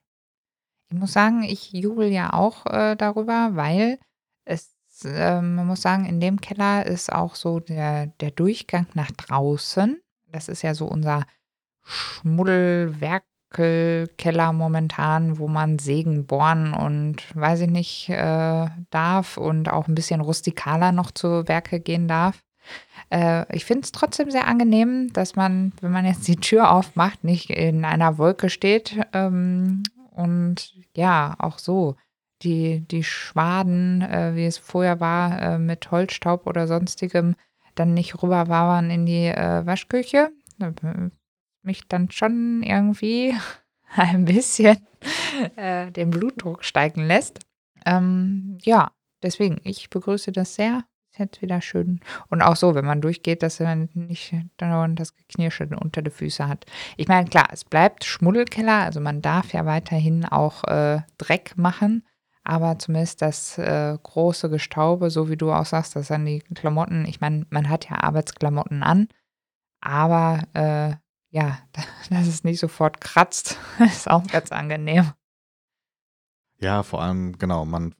Ich 0.90 0.98
muss 0.98 1.14
sagen, 1.14 1.42
ich 1.42 1.72
jubel 1.72 2.10
ja 2.10 2.34
auch 2.34 2.68
äh, 2.68 2.96
darüber, 2.96 3.56
weil 3.56 3.98
es, 4.46 4.76
äh, 5.04 5.42
man 5.42 5.66
muss 5.66 5.82
sagen, 5.82 6.06
in 6.06 6.20
dem 6.20 6.40
Keller 6.40 6.86
ist 6.86 7.12
auch 7.12 7.34
so 7.34 7.60
der, 7.60 8.06
der 8.06 8.30
Durchgang 8.30 8.86
nach 8.94 9.10
draußen. 9.10 10.00
Das 10.32 10.48
ist 10.48 10.62
ja 10.62 10.76
so 10.76 10.86
unser 10.86 11.26
Schmuddelwerkelkeller 13.52 14.54
momentan, 14.54 15.38
wo 15.38 15.48
man 15.48 15.80
Sägen 15.80 16.26
bohren 16.26 16.74
und 16.74 17.18
weiß 17.36 17.62
ich 17.62 17.70
nicht 17.70 18.10
äh, 18.10 18.68
darf 18.90 19.38
und 19.38 19.70
auch 19.70 19.88
ein 19.88 19.96
bisschen 19.96 20.22
rustikaler 20.22 20.92
noch 20.92 21.12
zu 21.12 21.48
Werke 21.48 21.80
gehen 21.80 22.08
darf. 22.08 22.44
Äh, 23.10 23.46
ich 23.56 23.66
finde 23.66 23.82
es 23.84 23.92
trotzdem 23.92 24.32
sehr 24.32 24.48
angenehm, 24.48 25.12
dass 25.14 25.36
man, 25.36 25.74
wenn 25.82 25.92
man 25.92 26.06
jetzt 26.06 26.28
die 26.28 26.38
Tür 26.38 26.72
aufmacht, 26.72 27.24
nicht 27.24 27.50
in 27.50 27.86
einer 27.86 28.18
Wolke 28.18 28.50
steht. 28.50 28.98
Ähm, 29.14 29.84
und 30.12 30.74
ja, 30.96 31.36
auch 31.40 31.58
so. 31.60 31.96
Die, 32.44 32.80
die 32.80 33.04
Schwaden, 33.04 34.02
äh, 34.02 34.32
wie 34.34 34.46
es 34.46 34.58
vorher 34.58 35.00
war, 35.00 35.42
äh, 35.42 35.60
mit 35.60 35.92
Holzstaub 35.92 36.48
oder 36.48 36.68
sonstigem, 36.68 37.36
dann 37.76 37.94
nicht 37.94 38.24
rüberwabern 38.24 38.90
in 38.90 39.06
die 39.06 39.28
äh, 39.28 39.66
Waschküche. 39.66 40.32
Mich 41.64 41.88
dann 41.88 42.10
schon 42.12 42.64
irgendwie 42.64 43.36
ein 43.96 44.26
bisschen 44.26 44.78
äh, 45.56 45.92
den 45.92 46.10
Blutdruck 46.10 46.64
steigen 46.64 47.06
lässt. 47.06 47.40
Ähm, 47.86 48.58
ja, 48.62 48.92
deswegen, 49.24 49.60
ich 49.64 49.90
begrüße 49.90 50.32
das 50.32 50.56
sehr 50.56 50.84
ist 51.12 51.20
jetzt 51.20 51.42
wieder 51.42 51.62
schön. 51.62 52.00
Und 52.30 52.42
auch 52.42 52.56
so, 52.56 52.74
wenn 52.74 52.86
man 52.86 53.02
durchgeht, 53.02 53.44
dass 53.44 53.60
er 53.60 53.76
nicht 53.76 54.34
dauernd 54.58 55.00
das 55.00 55.16
Geknirsche 55.16 55.68
unter 55.80 56.02
den 56.02 56.12
Füßen 56.12 56.48
hat. 56.48 56.66
Ich 56.98 57.08
meine, 57.08 57.30
klar, 57.30 57.48
es 57.52 57.66
bleibt 57.66 58.06
Schmuddelkeller, 58.06 58.84
also 58.84 59.02
man 59.02 59.22
darf 59.22 59.54
ja 59.54 59.66
weiterhin 59.66 60.26
auch 60.26 60.64
äh, 60.66 61.02
Dreck 61.18 61.58
machen, 61.58 62.06
aber 62.44 62.80
zumindest 62.80 63.22
das 63.22 63.58
äh, 63.58 63.98
große 64.02 64.50
Gestaube, 64.50 65.10
so 65.10 65.30
wie 65.30 65.38
du 65.38 65.52
auch 65.52 65.66
sagst, 65.66 65.96
dass 65.96 66.08
dann 66.08 66.26
die 66.26 66.40
Klamotten, 66.40 67.06
ich 67.06 67.20
meine, 67.20 67.46
man 67.50 67.70
hat 67.70 67.90
ja 67.90 68.02
Arbeitsklamotten 68.02 68.82
an, 68.82 69.10
aber 69.82 70.44
äh, 70.54 70.96
ja, 71.32 71.60
dass 72.10 72.28
es 72.28 72.44
nicht 72.44 72.60
sofort 72.60 73.02
kratzt, 73.02 73.58
ist 73.80 74.10
auch 74.10 74.26
ganz 74.28 74.52
angenehm. 74.52 75.12
Ja, 76.60 76.84
vor 76.84 77.02
allem, 77.02 77.38
genau, 77.40 77.66
man 77.66 77.96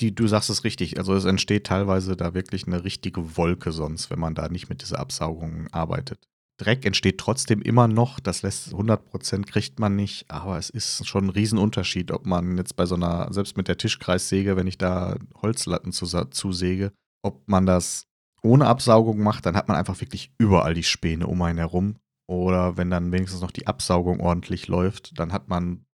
die, 0.00 0.14
du 0.14 0.26
sagst 0.26 0.50
es 0.50 0.64
richtig. 0.64 0.98
Also 0.98 1.14
es 1.14 1.24
entsteht 1.24 1.66
teilweise 1.66 2.16
da 2.16 2.34
wirklich 2.34 2.66
eine 2.66 2.84
richtige 2.84 3.36
Wolke 3.36 3.72
sonst, 3.72 4.10
wenn 4.10 4.18
man 4.18 4.34
da 4.34 4.48
nicht 4.48 4.68
mit 4.68 4.82
dieser 4.82 4.98
Absaugung 4.98 5.68
arbeitet. 5.70 6.26
Dreck 6.56 6.84
entsteht 6.84 7.18
trotzdem 7.18 7.62
immer 7.62 7.88
noch, 7.88 8.20
das 8.20 8.42
lässt 8.42 8.74
100% 8.74 9.44
kriegt 9.44 9.80
man 9.80 9.96
nicht, 9.96 10.30
aber 10.30 10.56
es 10.56 10.70
ist 10.70 11.06
schon 11.06 11.26
ein 11.26 11.30
Riesenunterschied, 11.30 12.12
ob 12.12 12.26
man 12.26 12.56
jetzt 12.56 12.76
bei 12.76 12.86
so 12.86 12.94
einer, 12.94 13.32
selbst 13.32 13.56
mit 13.56 13.66
der 13.66 13.76
Tischkreissäge, 13.76 14.56
wenn 14.56 14.68
ich 14.68 14.78
da 14.78 15.16
Holzlatten 15.42 15.92
zusäge, 15.92 16.92
ob 17.22 17.48
man 17.48 17.66
das 17.66 18.06
ohne 18.40 18.66
Absaugung 18.66 19.20
macht, 19.20 19.46
dann 19.46 19.56
hat 19.56 19.66
man 19.66 19.76
einfach 19.76 20.00
wirklich 20.00 20.32
überall 20.38 20.74
die 20.74 20.84
Späne 20.84 21.26
um 21.26 21.42
einen 21.42 21.58
herum. 21.58 21.96
Oder 22.26 22.76
wenn 22.76 22.90
dann 22.90 23.12
wenigstens 23.12 23.40
noch 23.40 23.50
die 23.50 23.66
Absaugung 23.66 24.20
ordentlich 24.20 24.68
läuft, 24.68 25.18
dann 25.18 25.32
hat 25.32 25.48
man 25.48 25.86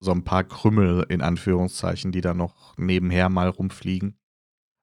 so 0.00 0.12
ein 0.12 0.24
paar 0.24 0.44
Krümmel 0.44 1.06
in 1.08 1.20
Anführungszeichen, 1.20 2.12
die 2.12 2.20
da 2.20 2.34
noch 2.34 2.76
nebenher 2.76 3.28
mal 3.28 3.48
rumfliegen. 3.48 4.18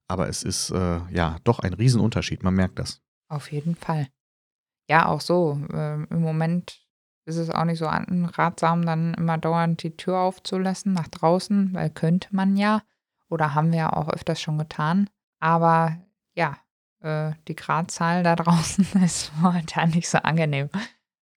Aber 0.07 0.27
es 0.27 0.43
ist 0.43 0.71
äh, 0.71 0.99
ja 1.11 1.37
doch 1.43 1.59
ein 1.59 1.73
Riesenunterschied, 1.73 2.43
man 2.43 2.55
merkt 2.55 2.79
das. 2.79 3.01
Auf 3.29 3.51
jeden 3.51 3.75
Fall. 3.75 4.07
Ja, 4.89 5.05
auch 5.05 5.21
so. 5.21 5.61
Äh, 5.71 6.03
Im 6.03 6.21
Moment 6.21 6.85
ist 7.25 7.37
es 7.37 7.49
auch 7.49 7.63
nicht 7.65 7.79
so 7.79 7.85
ratsam, 7.85 8.85
dann 8.85 9.13
immer 9.13 9.37
dauernd 9.37 9.83
die 9.83 9.95
Tür 9.95 10.19
aufzulassen 10.19 10.93
nach 10.93 11.07
draußen, 11.07 11.73
weil 11.73 11.89
könnte 11.89 12.27
man 12.31 12.57
ja. 12.57 12.81
Oder 13.29 13.55
haben 13.55 13.71
wir 13.71 13.79
ja 13.79 13.93
auch 13.93 14.09
öfters 14.09 14.41
schon 14.41 14.57
getan. 14.57 15.09
Aber 15.39 15.97
ja, 16.35 16.57
äh, 17.01 17.33
die 17.47 17.55
Gradzahl 17.55 18.23
da 18.23 18.35
draußen 18.37 18.85
ist 19.03 19.31
momentan 19.39 19.89
nicht 19.91 20.09
so 20.09 20.19
angenehm. 20.19 20.69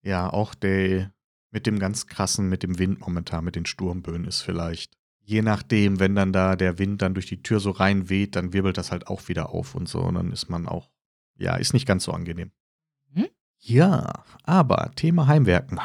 Ja, 0.02 0.30
auch 0.30 0.54
der 0.54 1.10
mit 1.50 1.66
dem 1.66 1.78
ganz 1.78 2.08
krassen, 2.08 2.48
mit 2.48 2.62
dem 2.64 2.78
Wind 2.78 3.00
momentan, 3.00 3.44
mit 3.44 3.54
den 3.54 3.64
Sturmböen 3.64 4.24
ist 4.24 4.42
vielleicht. 4.42 4.92
Je 5.20 5.40
nachdem, 5.40 6.00
wenn 6.00 6.16
dann 6.16 6.32
da 6.32 6.56
der 6.56 6.78
Wind 6.78 7.00
dann 7.00 7.14
durch 7.14 7.26
die 7.26 7.42
Tür 7.42 7.60
so 7.60 7.70
rein 7.70 8.10
weht, 8.10 8.36
dann 8.36 8.52
wirbelt 8.52 8.76
das 8.76 8.90
halt 8.90 9.06
auch 9.06 9.28
wieder 9.28 9.50
auf 9.50 9.74
und 9.74 9.88
so. 9.88 10.00
Und 10.00 10.16
dann 10.16 10.32
ist 10.32 10.50
man 10.50 10.66
auch, 10.66 10.90
ja, 11.36 11.54
ist 11.54 11.72
nicht 11.72 11.86
ganz 11.86 12.04
so 12.04 12.12
angenehm. 12.12 12.50
Hm? 13.14 13.28
Ja, 13.60 14.24
aber 14.42 14.90
Thema 14.96 15.28
Heimwerken. 15.28 15.78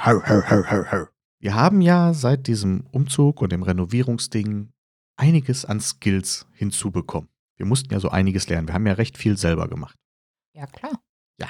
Wir 1.39 1.53
haben 1.53 1.81
ja 1.81 2.13
seit 2.13 2.47
diesem 2.47 2.85
Umzug 2.91 3.41
und 3.41 3.51
dem 3.51 3.63
Renovierungsding 3.63 4.73
einiges 5.15 5.65
an 5.65 5.79
Skills 5.79 6.47
hinzubekommen. 6.51 7.29
Wir 7.59 7.65
mussten 7.65 7.93
ja 7.93 7.99
so 7.99 8.09
einiges 8.09 8.47
lernen. 8.47 8.67
Wir 8.69 8.73
haben 8.73 8.87
ja 8.87 8.93
recht 8.93 9.17
viel 9.17 9.37
selber 9.37 9.67
gemacht. 9.67 9.95
Ja, 10.55 10.65
klar. 10.65 10.93
Ja. 11.39 11.49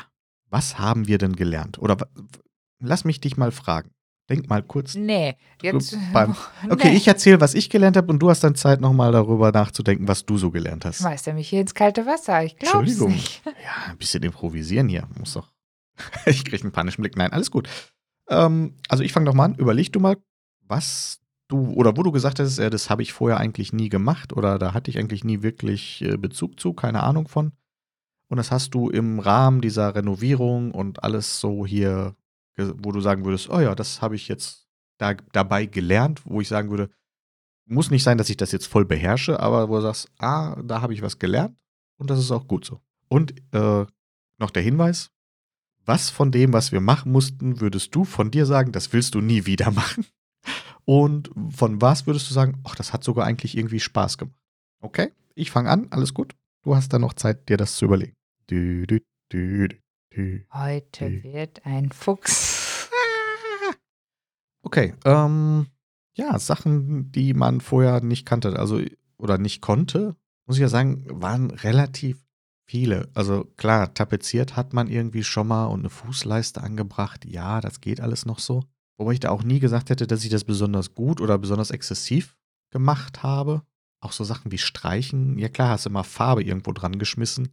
Was 0.49 0.79
haben 0.79 1.07
wir 1.07 1.19
denn 1.19 1.35
gelernt? 1.35 1.77
Oder 1.77 1.97
lass 2.79 3.05
mich 3.05 3.21
dich 3.21 3.37
mal 3.37 3.51
fragen. 3.51 3.91
Denk 4.27 4.49
mal 4.49 4.63
kurz. 4.63 4.95
Nee, 4.95 5.37
jetzt. 5.61 5.95
Beim, 6.11 6.35
okay, 6.69 6.89
nee. 6.89 6.97
ich 6.97 7.07
erzähle, 7.07 7.41
was 7.41 7.53
ich 7.53 7.69
gelernt 7.69 7.95
habe 7.95 8.11
und 8.11 8.19
du 8.19 8.29
hast 8.29 8.43
dann 8.43 8.55
Zeit, 8.55 8.81
nochmal 8.81 9.11
darüber 9.11 9.51
nachzudenken, 9.51 10.07
was 10.07 10.25
du 10.25 10.37
so 10.37 10.49
gelernt 10.49 10.83
hast. 10.83 10.97
Schmeißt 10.97 11.27
er 11.27 11.33
mich 11.35 11.49
hier 11.49 11.61
ins 11.61 11.75
kalte 11.75 12.05
Wasser? 12.07 12.43
Ich 12.43 12.57
glaube 12.57 12.79
Entschuldigung. 12.79 13.11
Nicht. 13.13 13.41
Ja, 13.63 13.91
ein 13.91 13.97
bisschen 13.97 14.23
improvisieren 14.23 14.89
hier. 14.89 15.07
Muss 15.17 15.33
doch. 15.33 15.51
ich 16.25 16.43
kriege 16.43 16.63
einen 16.63 16.71
panischen 16.71 17.03
Blick. 17.03 17.17
Nein, 17.17 17.31
alles 17.31 17.51
gut. 17.51 17.69
Ähm, 18.29 18.75
also, 18.87 19.03
ich 19.03 19.13
fange 19.13 19.27
doch 19.27 19.33
mal 19.35 19.45
an. 19.45 19.55
Überleg 19.55 19.93
du 19.93 19.99
mal, 19.99 20.17
was 20.61 21.18
du 21.49 21.73
oder 21.73 21.97
wo 21.97 22.03
du 22.03 22.11
gesagt 22.11 22.39
hast, 22.39 22.57
äh, 22.59 22.69
das 22.69 22.89
habe 22.89 23.01
ich 23.01 23.11
vorher 23.11 23.37
eigentlich 23.37 23.73
nie 23.73 23.89
gemacht 23.89 24.31
oder 24.33 24.57
da 24.57 24.73
hatte 24.73 24.89
ich 24.89 24.97
eigentlich 24.97 25.23
nie 25.25 25.41
wirklich 25.41 26.01
äh, 26.01 26.15
Bezug 26.15 26.59
zu, 26.59 26.73
keine 26.73 27.03
Ahnung 27.03 27.27
von. 27.27 27.51
Und 28.29 28.37
das 28.37 28.51
hast 28.51 28.73
du 28.73 28.89
im 28.89 29.19
Rahmen 29.19 29.59
dieser 29.59 29.95
Renovierung 29.95 30.71
und 30.71 31.03
alles 31.03 31.41
so 31.41 31.65
hier 31.65 32.15
wo 32.77 32.91
du 32.91 33.01
sagen 33.01 33.25
würdest, 33.25 33.49
oh 33.49 33.59
ja, 33.59 33.75
das 33.75 34.01
habe 34.01 34.15
ich 34.15 34.27
jetzt 34.27 34.67
da, 34.97 35.13
dabei 35.13 35.65
gelernt, 35.65 36.21
wo 36.25 36.41
ich 36.41 36.47
sagen 36.47 36.69
würde, 36.69 36.89
muss 37.65 37.91
nicht 37.91 38.03
sein, 38.03 38.17
dass 38.17 38.29
ich 38.29 38.37
das 38.37 38.51
jetzt 38.51 38.67
voll 38.67 38.85
beherrsche, 38.85 39.39
aber 39.39 39.69
wo 39.69 39.75
du 39.75 39.81
sagst, 39.81 40.11
ah, 40.17 40.59
da 40.63 40.81
habe 40.81 40.93
ich 40.93 41.01
was 41.01 41.19
gelernt 41.19 41.55
und 41.97 42.09
das 42.09 42.19
ist 42.19 42.31
auch 42.31 42.47
gut 42.47 42.65
so. 42.65 42.81
Und 43.07 43.33
äh, 43.53 43.85
noch 44.37 44.51
der 44.51 44.63
Hinweis, 44.63 45.11
was 45.85 46.09
von 46.09 46.31
dem, 46.31 46.53
was 46.53 46.71
wir 46.71 46.81
machen 46.81 47.11
mussten, 47.11 47.61
würdest 47.61 47.93
du 47.95 48.03
von 48.03 48.31
dir 48.31 48.45
sagen, 48.45 48.71
das 48.71 48.91
willst 48.93 49.15
du 49.15 49.21
nie 49.21 49.45
wieder 49.45 49.71
machen? 49.71 50.05
Und 50.89 51.29
von 51.51 51.83
was 51.83 52.07
würdest 52.07 52.27
du 52.31 52.33
sagen, 52.33 52.63
ach, 52.63 52.73
das 52.73 52.93
hat 52.93 53.03
sogar 53.03 53.27
eigentlich 53.27 53.55
irgendwie 53.55 53.79
Spaß 53.79 54.17
gemacht? 54.17 54.35
Okay, 54.81 55.11
ich 55.35 55.51
fange 55.51 55.69
an, 55.69 55.85
alles 55.91 56.15
gut. 56.15 56.33
Du 56.63 56.75
hast 56.75 56.91
dann 56.91 57.01
noch 57.01 57.13
Zeit, 57.13 57.47
dir 57.47 57.57
das 57.57 57.75
zu 57.75 57.85
überlegen. 57.85 58.15
Du, 58.47 58.87
du, 58.87 58.99
du, 59.29 59.67
Heute 60.51 61.21
wird 61.21 61.63
ein 61.63 61.91
Fuchs. 61.91 62.89
Okay, 64.63 64.95
ähm, 65.05 65.67
ja, 66.15 66.39
Sachen, 66.39 67.11
die 67.11 67.35
man 67.35 67.61
vorher 67.61 68.01
nicht 68.01 68.25
kannte, 68.25 68.57
also 68.57 68.81
oder 69.17 69.37
nicht 69.37 69.61
konnte, 69.61 70.15
muss 70.47 70.57
ich 70.57 70.61
ja 70.61 70.69
sagen, 70.69 71.05
waren 71.09 71.51
relativ 71.51 72.25
viele. 72.65 73.09
Also 73.13 73.45
klar, 73.57 73.93
tapeziert 73.93 74.55
hat 74.55 74.73
man 74.73 74.87
irgendwie 74.87 75.23
schon 75.23 75.47
mal 75.47 75.67
und 75.67 75.81
eine 75.81 75.91
Fußleiste 75.91 76.61
angebracht. 76.61 77.25
Ja, 77.25 77.61
das 77.61 77.79
geht 77.79 78.01
alles 78.01 78.25
noch 78.25 78.39
so. 78.39 78.63
Wobei 78.99 79.13
ich 79.13 79.21
da 79.21 79.29
auch 79.29 79.43
nie 79.43 79.59
gesagt 79.59 79.89
hätte, 79.89 80.07
dass 80.07 80.25
ich 80.25 80.29
das 80.29 80.43
besonders 80.43 80.93
gut 80.93 81.21
oder 81.21 81.37
besonders 81.37 81.71
exzessiv 81.71 82.35
gemacht 82.69 83.23
habe. 83.23 83.63
Auch 84.01 84.11
so 84.11 84.25
Sachen 84.25 84.51
wie 84.51 84.57
Streichen. 84.57 85.37
Ja 85.39 85.47
klar, 85.47 85.69
hast 85.69 85.85
du 85.85 85.89
mal 85.89 86.03
Farbe 86.03 86.43
irgendwo 86.43 86.73
dran 86.73 86.99
geschmissen. 86.99 87.49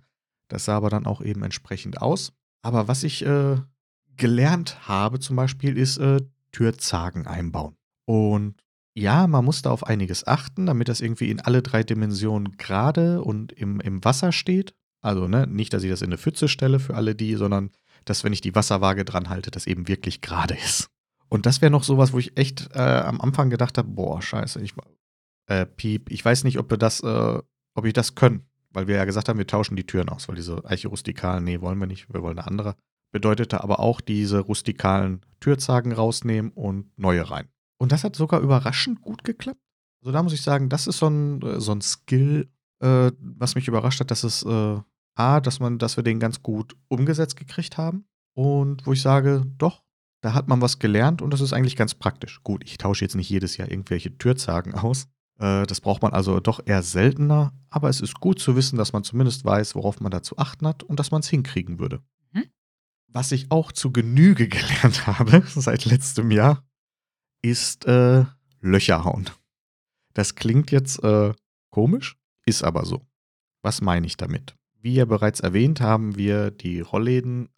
Das 0.48 0.64
sah 0.64 0.76
aber 0.76 0.90
dann 0.90 1.06
auch 1.06 1.22
eben 1.22 1.44
entsprechend 1.44 2.02
aus. 2.02 2.32
Aber 2.62 2.88
was 2.88 3.04
ich 3.04 3.24
äh, 3.24 3.58
gelernt 4.16 4.88
habe 4.88 5.20
zum 5.20 5.36
Beispiel, 5.36 5.78
ist 5.78 5.98
äh, 5.98 6.20
Türzagen 6.50 7.28
einbauen. 7.28 7.76
Und 8.06 8.56
ja, 8.94 9.28
man 9.28 9.44
muss 9.44 9.62
da 9.62 9.70
auf 9.70 9.86
einiges 9.86 10.26
achten, 10.26 10.66
damit 10.66 10.88
das 10.88 11.00
irgendwie 11.00 11.30
in 11.30 11.40
alle 11.40 11.62
drei 11.62 11.84
Dimensionen 11.84 12.56
gerade 12.56 13.22
und 13.22 13.52
im, 13.52 13.78
im 13.80 14.04
Wasser 14.04 14.32
steht. 14.32 14.74
Also 15.00 15.28
ne, 15.28 15.46
nicht, 15.46 15.72
dass 15.72 15.84
ich 15.84 15.90
das 15.90 16.02
in 16.02 16.08
eine 16.08 16.18
Pfütze 16.18 16.48
stelle 16.48 16.80
für 16.80 16.96
alle 16.96 17.14
die, 17.14 17.36
sondern 17.36 17.70
dass, 18.04 18.24
wenn 18.24 18.32
ich 18.32 18.40
die 18.40 18.54
Wasserwaage 18.56 19.04
dran 19.04 19.28
halte, 19.28 19.52
das 19.52 19.68
eben 19.68 19.86
wirklich 19.86 20.22
gerade 20.22 20.54
ist. 20.64 20.90
Und 21.28 21.46
das 21.46 21.60
wäre 21.60 21.70
noch 21.70 21.84
sowas, 21.84 22.12
wo 22.12 22.18
ich 22.18 22.36
echt 22.36 22.68
äh, 22.74 22.78
am 22.78 23.20
Anfang 23.20 23.50
gedacht 23.50 23.78
habe, 23.78 23.88
boah, 23.88 24.22
scheiße, 24.22 24.60
ich 24.60 24.74
äh, 25.46 25.66
Piep, 25.66 26.10
ich 26.10 26.24
weiß 26.24 26.44
nicht, 26.44 26.58
ob 26.58 26.70
wir 26.70 26.78
das, 26.78 27.00
äh, 27.00 27.42
ob 27.74 27.84
ich 27.84 27.92
das 27.92 28.14
können 28.14 28.46
weil 28.76 28.88
wir 28.88 28.96
ja 28.96 29.06
gesagt 29.06 29.30
haben, 29.30 29.38
wir 29.38 29.46
tauschen 29.46 29.74
die 29.74 29.86
Türen 29.86 30.10
aus, 30.10 30.28
weil 30.28 30.36
diese 30.36 30.62
Eiche 30.66 30.88
rustikalen, 30.88 31.44
nee, 31.44 31.62
wollen 31.62 31.78
wir 31.78 31.86
nicht, 31.86 32.12
wir 32.12 32.22
wollen 32.22 32.38
eine 32.38 32.46
andere. 32.46 32.76
Bedeutete 33.10 33.64
aber 33.64 33.80
auch 33.80 34.02
diese 34.02 34.40
rustikalen 34.40 35.24
Türzagen 35.40 35.92
rausnehmen 35.92 36.52
und 36.52 36.90
neue 36.98 37.30
rein. 37.30 37.48
Und 37.78 37.90
das 37.90 38.04
hat 38.04 38.16
sogar 38.16 38.40
überraschend 38.40 39.00
gut 39.00 39.24
geklappt. 39.24 39.62
Also 40.02 40.12
da 40.12 40.22
muss 40.22 40.34
ich 40.34 40.42
sagen, 40.42 40.68
das 40.68 40.86
ist 40.86 40.98
so 40.98 41.08
ein, 41.08 41.40
äh, 41.40 41.58
so 41.58 41.72
ein 41.72 41.80
Skill, 41.80 42.50
äh, 42.80 43.12
was 43.18 43.54
mich 43.54 43.66
überrascht 43.66 44.00
hat, 44.00 44.10
dass 44.10 44.24
es 44.24 44.42
äh, 44.42 44.80
A, 45.14 45.40
dass 45.40 45.58
man, 45.58 45.78
dass 45.78 45.96
wir 45.96 46.04
den 46.04 46.20
ganz 46.20 46.42
gut 46.42 46.76
umgesetzt 46.88 47.36
gekriegt 47.36 47.78
haben. 47.78 48.04
Und 48.34 48.86
wo 48.86 48.92
ich 48.92 49.00
sage, 49.00 49.46
doch, 49.56 49.85
da 50.26 50.34
hat 50.34 50.48
man 50.48 50.60
was 50.60 50.80
gelernt 50.80 51.22
und 51.22 51.32
das 51.32 51.40
ist 51.40 51.52
eigentlich 51.52 51.76
ganz 51.76 51.94
praktisch. 51.94 52.42
Gut, 52.42 52.64
ich 52.64 52.78
tausche 52.78 53.04
jetzt 53.04 53.14
nicht 53.14 53.30
jedes 53.30 53.58
Jahr 53.58 53.70
irgendwelche 53.70 54.18
Türzagen 54.18 54.74
aus. 54.74 55.04
Äh, 55.38 55.66
das 55.66 55.80
braucht 55.80 56.02
man 56.02 56.12
also 56.12 56.40
doch 56.40 56.58
eher 56.66 56.82
seltener, 56.82 57.52
aber 57.70 57.88
es 57.90 58.00
ist 58.00 58.18
gut 58.18 58.40
zu 58.40 58.56
wissen, 58.56 58.76
dass 58.76 58.92
man 58.92 59.04
zumindest 59.04 59.44
weiß, 59.44 59.76
worauf 59.76 60.00
man 60.00 60.10
da 60.10 60.24
zu 60.24 60.36
achten 60.36 60.66
hat 60.66 60.82
und 60.82 60.98
dass 60.98 61.12
man 61.12 61.20
es 61.20 61.28
hinkriegen 61.28 61.78
würde. 61.78 62.00
Mhm. 62.32 62.46
Was 63.06 63.30
ich 63.30 63.52
auch 63.52 63.70
zu 63.70 63.92
Genüge 63.92 64.48
gelernt 64.48 65.06
habe 65.06 65.44
seit 65.46 65.84
letztem 65.84 66.32
Jahr, 66.32 66.64
ist 67.40 67.84
äh, 67.84 68.24
Löcher 68.60 69.04
hauen. 69.04 69.30
Das 70.12 70.34
klingt 70.34 70.72
jetzt 70.72 71.04
äh, 71.04 71.34
komisch, 71.70 72.16
ist 72.46 72.64
aber 72.64 72.84
so. 72.84 73.06
Was 73.62 73.80
meine 73.80 74.08
ich 74.08 74.16
damit? 74.16 74.56
Wie 74.80 74.94
ja 74.94 75.04
bereits 75.04 75.38
erwähnt, 75.38 75.80
haben 75.80 76.16
wir 76.16 76.50
die 76.50 76.80
Rollläden 76.80 77.48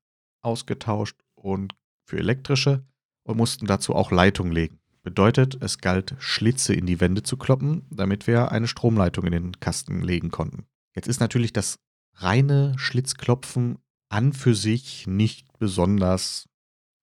ausgetauscht 0.42 1.16
und 1.34 1.72
für 2.08 2.18
elektrische 2.18 2.84
und 3.22 3.36
mussten 3.36 3.66
dazu 3.66 3.94
auch 3.94 4.10
Leitung 4.10 4.50
legen. 4.50 4.80
Bedeutet, 5.02 5.62
es 5.62 5.78
galt, 5.78 6.16
Schlitze 6.18 6.74
in 6.74 6.86
die 6.86 7.00
Wände 7.00 7.22
zu 7.22 7.36
kloppen, 7.36 7.86
damit 7.90 8.26
wir 8.26 8.50
eine 8.50 8.66
Stromleitung 8.66 9.26
in 9.26 9.32
den 9.32 9.60
Kasten 9.60 10.00
legen 10.00 10.30
konnten. 10.30 10.64
Jetzt 10.96 11.06
ist 11.06 11.20
natürlich 11.20 11.52
das 11.52 11.78
reine 12.14 12.74
Schlitzklopfen 12.78 13.78
an 14.08 14.32
für 14.32 14.54
sich 14.54 15.06
nicht 15.06 15.46
besonders 15.58 16.48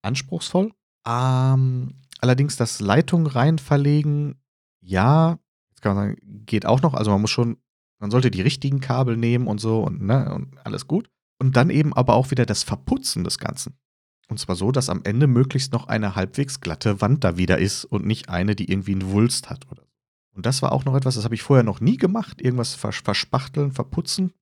anspruchsvoll. 0.02 0.72
Ähm, 1.06 1.94
allerdings 2.20 2.56
das 2.56 2.80
Leitung 2.80 3.26
rein 3.26 3.58
verlegen, 3.58 4.40
ja, 4.80 5.38
jetzt 5.70 5.82
kann 5.82 5.94
man 5.94 6.08
sagen, 6.08 6.44
geht 6.46 6.66
auch 6.66 6.82
noch. 6.82 6.94
Also 6.94 7.12
man 7.12 7.20
muss 7.20 7.30
schon, 7.30 7.58
man 8.00 8.10
sollte 8.10 8.30
die 8.30 8.42
richtigen 8.42 8.80
Kabel 8.80 9.16
nehmen 9.16 9.46
und 9.46 9.58
so 9.58 9.82
und, 9.82 10.02
ne, 10.02 10.34
und 10.34 10.58
alles 10.66 10.88
gut. 10.88 11.08
Und 11.38 11.56
dann 11.56 11.70
eben 11.70 11.92
aber 11.94 12.14
auch 12.14 12.30
wieder 12.32 12.44
das 12.44 12.64
Verputzen 12.64 13.22
des 13.22 13.38
Ganzen. 13.38 13.78
Und 14.28 14.38
zwar 14.38 14.56
so, 14.56 14.72
dass 14.72 14.88
am 14.88 15.02
Ende 15.04 15.26
möglichst 15.26 15.72
noch 15.72 15.86
eine 15.88 16.16
halbwegs 16.16 16.60
glatte 16.60 17.00
Wand 17.00 17.22
da 17.24 17.36
wieder 17.36 17.58
ist 17.58 17.84
und 17.84 18.04
nicht 18.04 18.28
eine, 18.28 18.56
die 18.56 18.70
irgendwie 18.70 18.92
einen 18.92 19.10
Wulst 19.10 19.50
hat. 19.50 19.66
Und 20.34 20.46
das 20.46 20.62
war 20.62 20.72
auch 20.72 20.84
noch 20.84 20.96
etwas, 20.96 21.14
das 21.14 21.24
habe 21.24 21.34
ich 21.34 21.42
vorher 21.42 21.62
noch 21.62 21.80
nie 21.80 21.96
gemacht. 21.96 22.42
Irgendwas 22.42 22.74
verspachteln, 22.74 23.72
verputzen. 23.72 24.32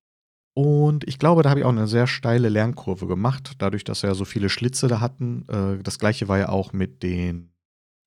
Und 0.54 1.06
ich 1.08 1.18
glaube, 1.18 1.42
da 1.42 1.50
habe 1.50 1.60
ich 1.60 1.66
auch 1.66 1.70
eine 1.70 1.88
sehr 1.88 2.06
steile 2.06 2.48
Lernkurve 2.48 3.06
gemacht, 3.06 3.54
dadurch, 3.58 3.84
dass 3.84 4.02
wir 4.02 4.10
ja 4.10 4.14
so 4.14 4.24
viele 4.24 4.48
Schlitze 4.48 4.86
da 4.86 5.00
hatten. 5.00 5.44
Äh, 5.48 5.82
das 5.82 5.98
gleiche 5.98 6.28
war 6.28 6.38
ja 6.38 6.48
auch 6.48 6.72
mit 6.72 7.02
den 7.02 7.52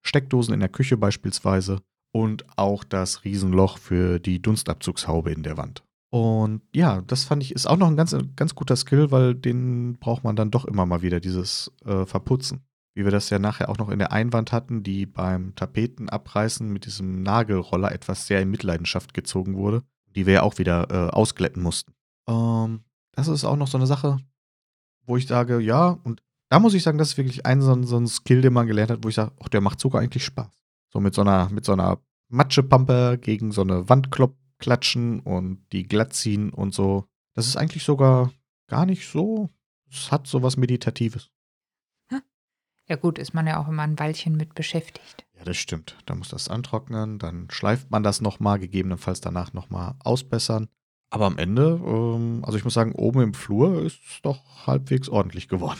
Steckdosen 0.05 0.53
in 0.53 0.61
der 0.61 0.69
Küche 0.69 0.95
beispielsweise 0.95 1.81
und 2.13 2.45
auch 2.57 2.85
das 2.85 3.25
Riesenloch 3.25 3.77
für 3.77 4.19
die 4.19 4.41
Dunstabzugshaube 4.41 5.31
in 5.31 5.43
der 5.43 5.57
Wand. 5.57 5.83
Und 6.09 6.61
ja, 6.73 7.01
das 7.01 7.25
fand 7.25 7.43
ich, 7.43 7.53
ist 7.53 7.67
auch 7.67 7.77
noch 7.77 7.87
ein 7.87 7.97
ganz, 7.97 8.15
ganz 8.35 8.55
guter 8.55 8.75
Skill, 8.75 9.11
weil 9.11 9.35
den 9.35 9.97
braucht 9.99 10.23
man 10.23 10.35
dann 10.35 10.51
doch 10.51 10.65
immer 10.65 10.85
mal 10.85 11.01
wieder, 11.01 11.19
dieses 11.19 11.71
äh, 11.85 12.05
Verputzen. 12.05 12.61
Wie 12.93 13.03
wir 13.03 13.11
das 13.11 13.29
ja 13.29 13.39
nachher 13.39 13.69
auch 13.69 13.77
noch 13.77 13.89
in 13.89 13.99
der 13.99 14.11
Einwand 14.11 14.51
hatten, 14.51 14.83
die 14.83 15.05
beim 15.05 15.53
Tapetenabreißen 15.55 16.67
mit 16.67 16.85
diesem 16.85 17.21
Nagelroller 17.21 17.91
etwas 17.91 18.25
sehr 18.25 18.41
in 18.41 18.49
Mitleidenschaft 18.49 19.13
gezogen 19.13 19.55
wurde, 19.55 19.83
die 20.15 20.25
wir 20.25 20.33
ja 20.33 20.43
auch 20.43 20.57
wieder 20.57 20.87
äh, 20.89 21.09
ausglätten 21.11 21.61
mussten. 21.61 21.93
Ähm, 22.27 22.81
das 23.11 23.27
ist 23.27 23.43
auch 23.43 23.57
noch 23.57 23.67
so 23.67 23.77
eine 23.77 23.85
Sache, 23.85 24.17
wo 25.05 25.17
ich 25.17 25.27
sage, 25.27 25.59
ja, 25.59 25.99
und 26.03 26.23
da 26.49 26.59
muss 26.59 26.73
ich 26.73 26.83
sagen, 26.83 26.97
das 26.97 27.09
ist 27.09 27.17
wirklich 27.17 27.45
ein 27.45 27.61
so, 27.61 27.83
so 27.83 27.97
ein 27.97 28.07
Skill, 28.07 28.41
den 28.41 28.53
man 28.53 28.67
gelernt 28.67 28.91
hat, 28.91 29.03
wo 29.03 29.09
ich 29.09 29.15
sage, 29.15 29.33
ach, 29.43 29.49
der 29.49 29.61
macht 29.61 29.79
sogar 29.79 30.01
eigentlich 30.01 30.23
Spaß. 30.23 30.49
So 30.91 30.99
mit 31.01 31.13
so 31.13 31.21
einer, 31.21 31.49
mit 31.49 31.65
so 31.65 31.73
einer 31.73 31.99
Matschepampe 32.29 33.19
gegen 33.21 33.51
so 33.51 33.61
eine 33.61 33.89
Wand 33.89 34.11
kloppen 34.11 34.46
klatschen 34.59 35.19
und 35.19 35.65
die 35.71 35.83
glatt 35.83 36.13
ziehen 36.13 36.51
und 36.51 36.73
so. 36.73 37.05
Das 37.33 37.47
ist 37.47 37.57
eigentlich 37.57 37.83
sogar 37.83 38.31
gar 38.67 38.85
nicht 38.85 39.07
so. 39.07 39.49
Es 39.89 40.11
hat 40.11 40.27
so 40.27 40.43
was 40.43 40.57
Meditatives. 40.57 41.31
Ja 42.89 42.95
gut, 42.95 43.19
ist 43.19 43.33
man 43.33 43.45
ja 43.47 43.59
auch 43.61 43.67
immer 43.67 43.83
ein 43.83 43.99
Weilchen 43.99 44.37
mit 44.37 44.55
beschäftigt. 44.55 45.25
Ja, 45.37 45.43
das 45.43 45.57
stimmt. 45.57 45.97
Da 46.05 46.15
muss 46.15 46.29
das 46.29 46.47
antrocknen, 46.47 47.19
dann 47.19 47.49
schleift 47.51 47.91
man 47.91 48.01
das 48.01 48.21
nochmal, 48.21 48.59
gegebenenfalls 48.59 49.19
danach 49.19 49.51
nochmal 49.53 49.95
ausbessern. 49.99 50.69
Aber 51.09 51.25
am 51.25 51.37
Ende, 51.37 51.81
ähm, 51.85 52.43
also 52.45 52.57
ich 52.57 52.63
muss 52.63 52.73
sagen, 52.73 52.93
oben 52.93 53.21
im 53.21 53.33
Flur 53.33 53.81
ist 53.81 53.99
es 54.05 54.21
doch 54.21 54.67
halbwegs 54.67 55.09
ordentlich 55.09 55.47
geworden. 55.49 55.79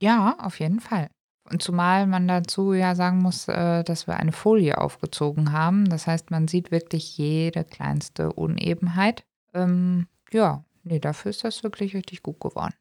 Ja, 0.00 0.36
auf 0.38 0.58
jeden 0.58 0.80
Fall. 0.80 1.10
Und 1.50 1.62
zumal 1.62 2.06
man 2.06 2.26
dazu 2.26 2.72
ja 2.72 2.94
sagen 2.94 3.18
muss, 3.18 3.46
äh, 3.48 3.84
dass 3.84 4.06
wir 4.06 4.16
eine 4.16 4.32
Folie 4.32 4.78
aufgezogen 4.78 5.52
haben. 5.52 5.88
Das 5.88 6.06
heißt, 6.06 6.30
man 6.30 6.48
sieht 6.48 6.70
wirklich 6.70 7.16
jede 7.18 7.64
kleinste 7.64 8.32
Unebenheit. 8.32 9.24
Ähm, 9.54 10.08
ja, 10.32 10.64
nee, 10.82 10.98
dafür 10.98 11.30
ist 11.30 11.44
das 11.44 11.62
wirklich 11.62 11.94
richtig 11.94 12.22
gut 12.22 12.40
geworden. 12.40 12.74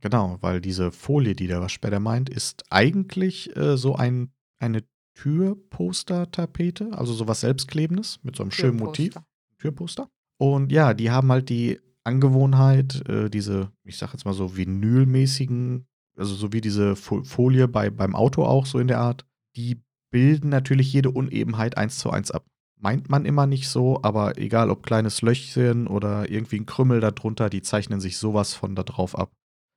Genau, 0.00 0.36
weil 0.40 0.60
diese 0.60 0.90
Folie, 0.90 1.34
die 1.34 1.46
der 1.46 1.60
Waschbär 1.60 2.00
meint, 2.00 2.28
ist 2.28 2.64
eigentlich 2.70 3.56
äh, 3.56 3.76
so 3.76 3.94
ein, 3.94 4.32
eine 4.58 4.82
Türposter-Tapete, 5.14 6.90
also 6.92 7.12
sowas 7.12 7.40
Selbstklebendes 7.40 8.18
mit 8.22 8.36
so 8.36 8.42
einem 8.42 8.50
schönen 8.50 8.78
Motiv. 8.78 9.14
Türposter. 9.58 10.08
Und 10.38 10.72
ja, 10.72 10.92
die 10.92 11.10
haben 11.10 11.30
halt 11.30 11.48
die 11.48 11.78
Angewohnheit, 12.04 13.08
äh, 13.08 13.30
diese, 13.30 13.70
ich 13.84 13.96
sag 13.96 14.12
jetzt 14.12 14.24
mal 14.24 14.34
so 14.34 14.56
vinylmäßigen 14.56 15.86
also 16.16 16.34
so 16.34 16.52
wie 16.52 16.60
diese 16.60 16.96
Folie 16.96 17.68
bei, 17.68 17.90
beim 17.90 18.14
Auto 18.14 18.44
auch 18.44 18.66
so 18.66 18.78
in 18.78 18.88
der 18.88 19.00
Art, 19.00 19.26
die 19.56 19.82
bilden 20.10 20.50
natürlich 20.50 20.92
jede 20.92 21.10
Unebenheit 21.10 21.76
eins 21.76 21.98
zu 21.98 22.10
eins 22.10 22.30
ab. 22.30 22.46
Meint 22.78 23.08
man 23.08 23.24
immer 23.24 23.46
nicht 23.46 23.68
so, 23.68 24.00
aber 24.02 24.38
egal 24.38 24.68
ob 24.70 24.82
kleines 24.82 25.22
Löchchen 25.22 25.86
oder 25.86 26.30
irgendwie 26.30 26.56
ein 26.56 26.66
Krümmel 26.66 27.00
darunter, 27.00 27.48
die 27.48 27.62
zeichnen 27.62 28.00
sich 28.00 28.18
sowas 28.18 28.54
von 28.54 28.74
da 28.74 28.82
drauf 28.82 29.16
ab. 29.16 29.32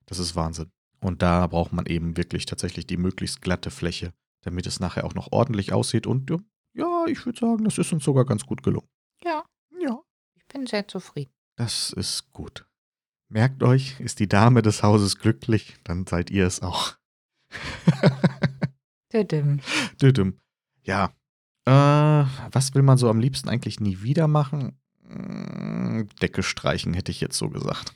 Das 0.08 0.20
ist 0.20 0.36
Wahnsinn. 0.36 0.72
Und 1.00 1.22
da 1.22 1.46
braucht 1.48 1.72
man 1.72 1.86
eben 1.86 2.18
wirklich 2.18 2.46
tatsächlich 2.46 2.88
die 2.88 2.98
möglichst 2.98 3.42
glatte 3.42 3.70
Fläche, 3.70 4.12
damit 4.42 4.66
es 4.66 4.80
nachher 4.80 5.06
auch 5.06 5.14
noch 5.14 5.32
ordentlich 5.32 5.72
aussieht. 5.72 6.08
Und 6.08 6.32
ja, 6.74 7.06
ich 7.08 7.26
würde 7.26 7.40
sagen, 7.40 7.64
das 7.64 7.78
ist 7.78 7.94
uns 7.94 8.04
sogar 8.04 8.26
ganz 8.26 8.46
gut 8.46 8.64
gelungen. 8.64 8.88
Ja. 9.24 9.44
Ja. 9.80 10.02
Ich 10.36 10.46
bin 10.48 10.66
sehr 10.66 10.88
zufrieden. 10.88 11.32
Das 11.58 11.94
ist 11.94 12.32
gut. 12.32 12.66
Merkt 13.36 13.64
euch, 13.64 14.00
ist 14.00 14.22
die 14.22 14.30
Dame 14.30 14.62
des 14.62 14.82
Hauses 14.82 15.20
glücklich, 15.20 15.76
dann 15.84 16.08
seid 16.08 16.32
ihr 16.32 16.48
es 16.48 16.62
auch. 16.62 16.96
Düdüm. 19.14 19.60
Düdüm. 20.02 20.40
Ja. 20.84 21.12
Äh, 21.66 22.26
was 22.54 22.74
will 22.74 22.82
man 22.82 22.98
so 22.98 23.10
am 23.10 23.20
liebsten 23.20 23.50
eigentlich 23.50 23.82
nie 23.82 24.02
wieder 24.02 24.30
machen? 24.30 24.80
Hm, 25.06 26.08
Decke 26.22 26.44
streichen, 26.44 26.94
hätte 26.94 27.12
ich 27.12 27.20
jetzt 27.20 27.38
so 27.38 27.50
gesagt. 27.50 27.94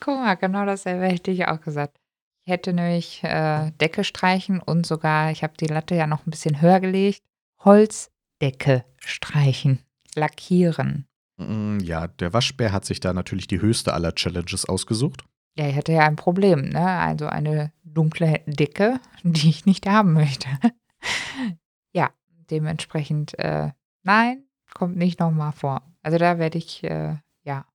Guck 0.00 0.18
mal, 0.18 0.34
genau 0.34 0.66
dasselbe 0.66 1.06
hätte 1.06 1.30
ich 1.30 1.46
auch 1.46 1.60
gesagt. 1.60 1.96
Ich 2.44 2.52
hätte 2.52 2.72
nämlich 2.72 3.22
äh, 3.22 3.70
Decke 3.80 4.02
streichen 4.02 4.60
und 4.60 4.84
sogar, 4.84 5.30
ich 5.30 5.44
habe 5.44 5.54
die 5.60 5.68
Latte 5.68 5.94
ja 5.94 6.08
noch 6.08 6.26
ein 6.26 6.32
bisschen 6.32 6.60
höher 6.60 6.80
gelegt, 6.80 7.22
Holzdecke 7.60 8.84
streichen, 8.98 9.78
lackieren. 10.16 11.06
Mm, 11.36 11.78
ja, 11.80 12.08
der 12.08 12.32
Waschbär 12.32 12.72
hat 12.72 12.84
sich 12.84 13.00
da 13.00 13.12
natürlich 13.12 13.46
die 13.46 13.60
höchste 13.60 13.92
aller 13.92 14.14
Challenges 14.14 14.66
ausgesucht. 14.68 15.24
Ja, 15.56 15.68
ich 15.68 15.76
hatte 15.76 15.92
ja 15.92 16.06
ein 16.06 16.16
Problem, 16.16 16.68
ne? 16.68 16.86
Also 16.86 17.26
eine 17.26 17.72
dunkle 17.84 18.40
Decke, 18.46 19.00
die 19.22 19.48
ich 19.48 19.66
nicht 19.66 19.86
haben 19.86 20.12
möchte. 20.12 20.48
ja, 21.92 22.10
dementsprechend, 22.50 23.38
äh, 23.38 23.70
nein, 24.02 24.44
kommt 24.74 24.96
nicht 24.96 25.20
nochmal 25.20 25.52
vor. 25.52 25.82
Also 26.02 26.18
da 26.18 26.38
werde 26.38 26.58
ich, 26.58 26.82
äh, 26.84 27.16
ja, 27.44 27.66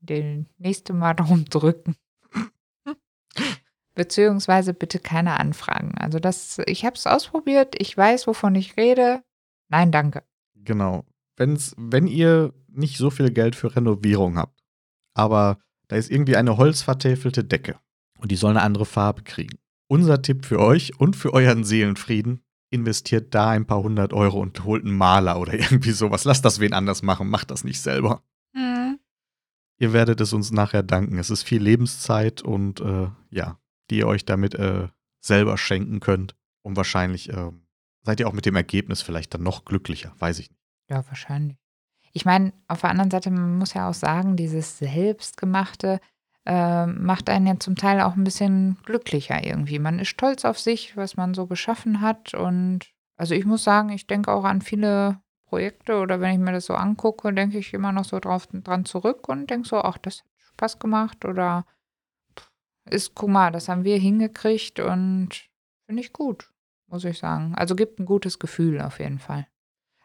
den 0.00 0.48
nächsten 0.58 0.98
Mal 0.98 1.14
darum 1.14 1.44
drücken. 1.44 1.96
Beziehungsweise 3.94 4.74
bitte 4.74 4.98
keine 4.98 5.40
Anfragen. 5.40 5.96
Also 5.96 6.18
das, 6.18 6.60
ich 6.66 6.84
habe 6.84 6.96
es 6.96 7.06
ausprobiert, 7.06 7.74
ich 7.78 7.96
weiß, 7.96 8.26
wovon 8.26 8.54
ich 8.54 8.76
rede. 8.76 9.22
Nein, 9.68 9.90
danke. 9.90 10.22
Genau. 10.54 11.04
Wenn's, 11.36 11.74
wenn 11.78 12.06
ihr 12.06 12.52
nicht 12.68 12.96
so 12.98 13.10
viel 13.10 13.30
Geld 13.30 13.56
für 13.56 13.74
Renovierung 13.74 14.38
habt, 14.38 14.62
aber 15.14 15.58
da 15.88 15.96
ist 15.96 16.10
irgendwie 16.10 16.36
eine 16.36 16.56
holzvertäfelte 16.56 17.44
Decke 17.44 17.78
und 18.18 18.30
die 18.32 18.36
soll 18.36 18.50
eine 18.50 18.62
andere 18.62 18.86
Farbe 18.86 19.22
kriegen. 19.22 19.58
Unser 19.88 20.22
Tipp 20.22 20.44
für 20.44 20.58
euch 20.58 20.98
und 20.98 21.14
für 21.14 21.32
euren 21.32 21.64
Seelenfrieden, 21.64 22.42
investiert 22.70 23.34
da 23.34 23.50
ein 23.50 23.66
paar 23.66 23.82
hundert 23.82 24.12
Euro 24.12 24.40
und 24.40 24.64
holt 24.64 24.84
einen 24.84 24.96
Maler 24.96 25.40
oder 25.40 25.54
irgendwie 25.58 25.92
sowas. 25.92 26.24
Lasst 26.24 26.44
das 26.44 26.60
wen 26.60 26.72
anders 26.72 27.02
machen, 27.02 27.28
macht 27.28 27.50
das 27.50 27.64
nicht 27.64 27.80
selber. 27.80 28.22
Mhm. 28.52 28.98
Ihr 29.78 29.92
werdet 29.92 30.20
es 30.20 30.32
uns 30.32 30.50
nachher 30.50 30.82
danken. 30.82 31.18
Es 31.18 31.30
ist 31.30 31.42
viel 31.42 31.62
Lebenszeit 31.62 32.42
und 32.42 32.80
äh, 32.80 33.08
ja, 33.30 33.58
die 33.90 33.98
ihr 33.98 34.06
euch 34.06 34.24
damit 34.24 34.54
äh, 34.54 34.88
selber 35.20 35.58
schenken 35.58 36.00
könnt. 36.00 36.34
Und 36.62 36.76
wahrscheinlich 36.76 37.30
äh, 37.30 37.52
seid 38.02 38.20
ihr 38.20 38.26
auch 38.26 38.32
mit 38.32 38.46
dem 38.46 38.56
Ergebnis 38.56 39.02
vielleicht 39.02 39.34
dann 39.34 39.42
noch 39.42 39.64
glücklicher, 39.64 40.14
weiß 40.18 40.38
ich 40.40 40.50
nicht. 40.50 40.55
Ja, 40.88 41.06
wahrscheinlich. 41.08 41.56
Ich 42.12 42.24
meine, 42.24 42.52
auf 42.68 42.80
der 42.80 42.90
anderen 42.90 43.10
Seite, 43.10 43.30
man 43.30 43.58
muss 43.58 43.74
ja 43.74 43.88
auch 43.88 43.94
sagen, 43.94 44.36
dieses 44.36 44.78
Selbstgemachte 44.78 46.00
äh, 46.46 46.86
macht 46.86 47.28
einen 47.28 47.46
ja 47.46 47.58
zum 47.58 47.76
Teil 47.76 48.00
auch 48.00 48.14
ein 48.16 48.24
bisschen 48.24 48.78
glücklicher 48.84 49.44
irgendwie. 49.44 49.78
Man 49.78 49.98
ist 49.98 50.08
stolz 50.08 50.44
auf 50.44 50.58
sich, 50.58 50.96
was 50.96 51.16
man 51.16 51.34
so 51.34 51.46
geschaffen 51.46 52.00
hat. 52.00 52.32
Und 52.34 52.86
also 53.16 53.34
ich 53.34 53.44
muss 53.44 53.64
sagen, 53.64 53.90
ich 53.90 54.06
denke 54.06 54.32
auch 54.32 54.44
an 54.44 54.62
viele 54.62 55.20
Projekte 55.46 55.98
oder 55.98 56.20
wenn 56.20 56.32
ich 56.32 56.38
mir 56.38 56.52
das 56.52 56.66
so 56.66 56.74
angucke, 56.74 57.32
denke 57.32 57.58
ich 57.58 57.74
immer 57.74 57.92
noch 57.92 58.04
so 58.04 58.18
drauf, 58.18 58.46
dran 58.50 58.84
zurück 58.84 59.28
und 59.28 59.50
denke 59.50 59.68
so, 59.68 59.78
ach, 59.82 59.98
das 59.98 60.20
hat 60.20 60.26
Spaß 60.54 60.78
gemacht 60.78 61.24
oder 61.24 61.66
ist, 62.88 63.14
guck 63.14 63.28
mal, 63.28 63.50
das 63.50 63.68
haben 63.68 63.84
wir 63.84 63.98
hingekriegt 63.98 64.80
und 64.80 65.50
finde 65.86 66.02
ich 66.02 66.12
gut, 66.12 66.50
muss 66.86 67.04
ich 67.04 67.18
sagen. 67.18 67.54
Also 67.56 67.74
gibt 67.74 67.98
ein 67.98 68.06
gutes 68.06 68.38
Gefühl 68.38 68.80
auf 68.80 69.00
jeden 69.00 69.18
Fall. 69.18 69.46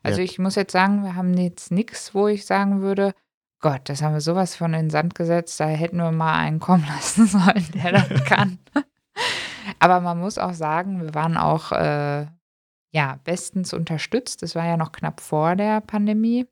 Also 0.03 0.19
Ja. 0.19 0.25
ich 0.25 0.39
muss 0.39 0.55
jetzt 0.55 0.71
sagen, 0.71 1.03
wir 1.03 1.15
haben 1.15 1.33
jetzt 1.35 1.71
nichts, 1.71 2.13
wo 2.15 2.27
ich 2.27 2.45
sagen 2.45 2.81
würde, 2.81 3.13
Gott, 3.59 3.81
das 3.89 4.01
haben 4.01 4.13
wir 4.13 4.21
sowas 4.21 4.55
von 4.55 4.73
in 4.73 4.85
den 4.85 4.89
Sand 4.89 5.13
gesetzt, 5.13 5.59
da 5.59 5.65
hätten 5.67 5.97
wir 5.97 6.11
mal 6.11 6.33
einen 6.39 6.59
kommen 6.59 6.85
lassen 6.87 7.27
sollen, 7.27 7.65
der 7.75 7.91
das 7.91 8.23
kann. 8.25 8.57
Aber 9.79 9.99
man 10.01 10.19
muss 10.19 10.37
auch 10.37 10.53
sagen, 10.53 11.01
wir 11.01 11.13
waren 11.13 11.37
auch 11.37 11.71
äh, 11.71 12.25
ja 12.93 13.19
bestens 13.23 13.73
unterstützt. 13.73 14.41
Es 14.43 14.55
war 14.55 14.65
ja 14.65 14.77
noch 14.77 14.91
knapp 14.91 15.21
vor 15.21 15.55
der 15.55 15.81
Pandemie. 15.81 16.47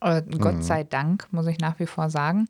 Äh, 0.00 0.22
Mhm. 0.22 0.38
Gott 0.38 0.64
sei 0.64 0.84
Dank, 0.84 1.28
muss 1.30 1.46
ich 1.46 1.58
nach 1.58 1.78
wie 1.78 1.86
vor 1.86 2.08
sagen. 2.10 2.46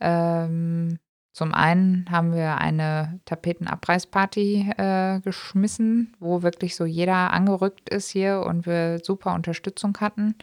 Ähm, 0.00 0.98
zum 1.32 1.54
einen 1.54 2.10
haben 2.10 2.32
wir 2.34 2.58
eine 2.58 3.20
Tapetenabreißparty 3.24 4.72
äh, 4.76 5.20
geschmissen, 5.20 6.16
wo 6.18 6.42
wirklich 6.42 6.74
so 6.74 6.84
jeder 6.84 7.32
angerückt 7.32 7.88
ist 7.88 8.10
hier 8.10 8.40
und 8.40 8.66
wir 8.66 9.00
super 9.02 9.34
Unterstützung 9.34 9.96
hatten. 10.00 10.34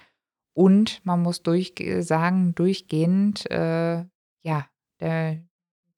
Und 0.54 1.06
man 1.06 1.22
muss 1.22 1.44
durch, 1.44 1.76
sagen, 2.00 2.56
durchgehend, 2.56 3.50
äh, 3.52 4.06
ja, 4.44 4.66
der, 5.00 5.44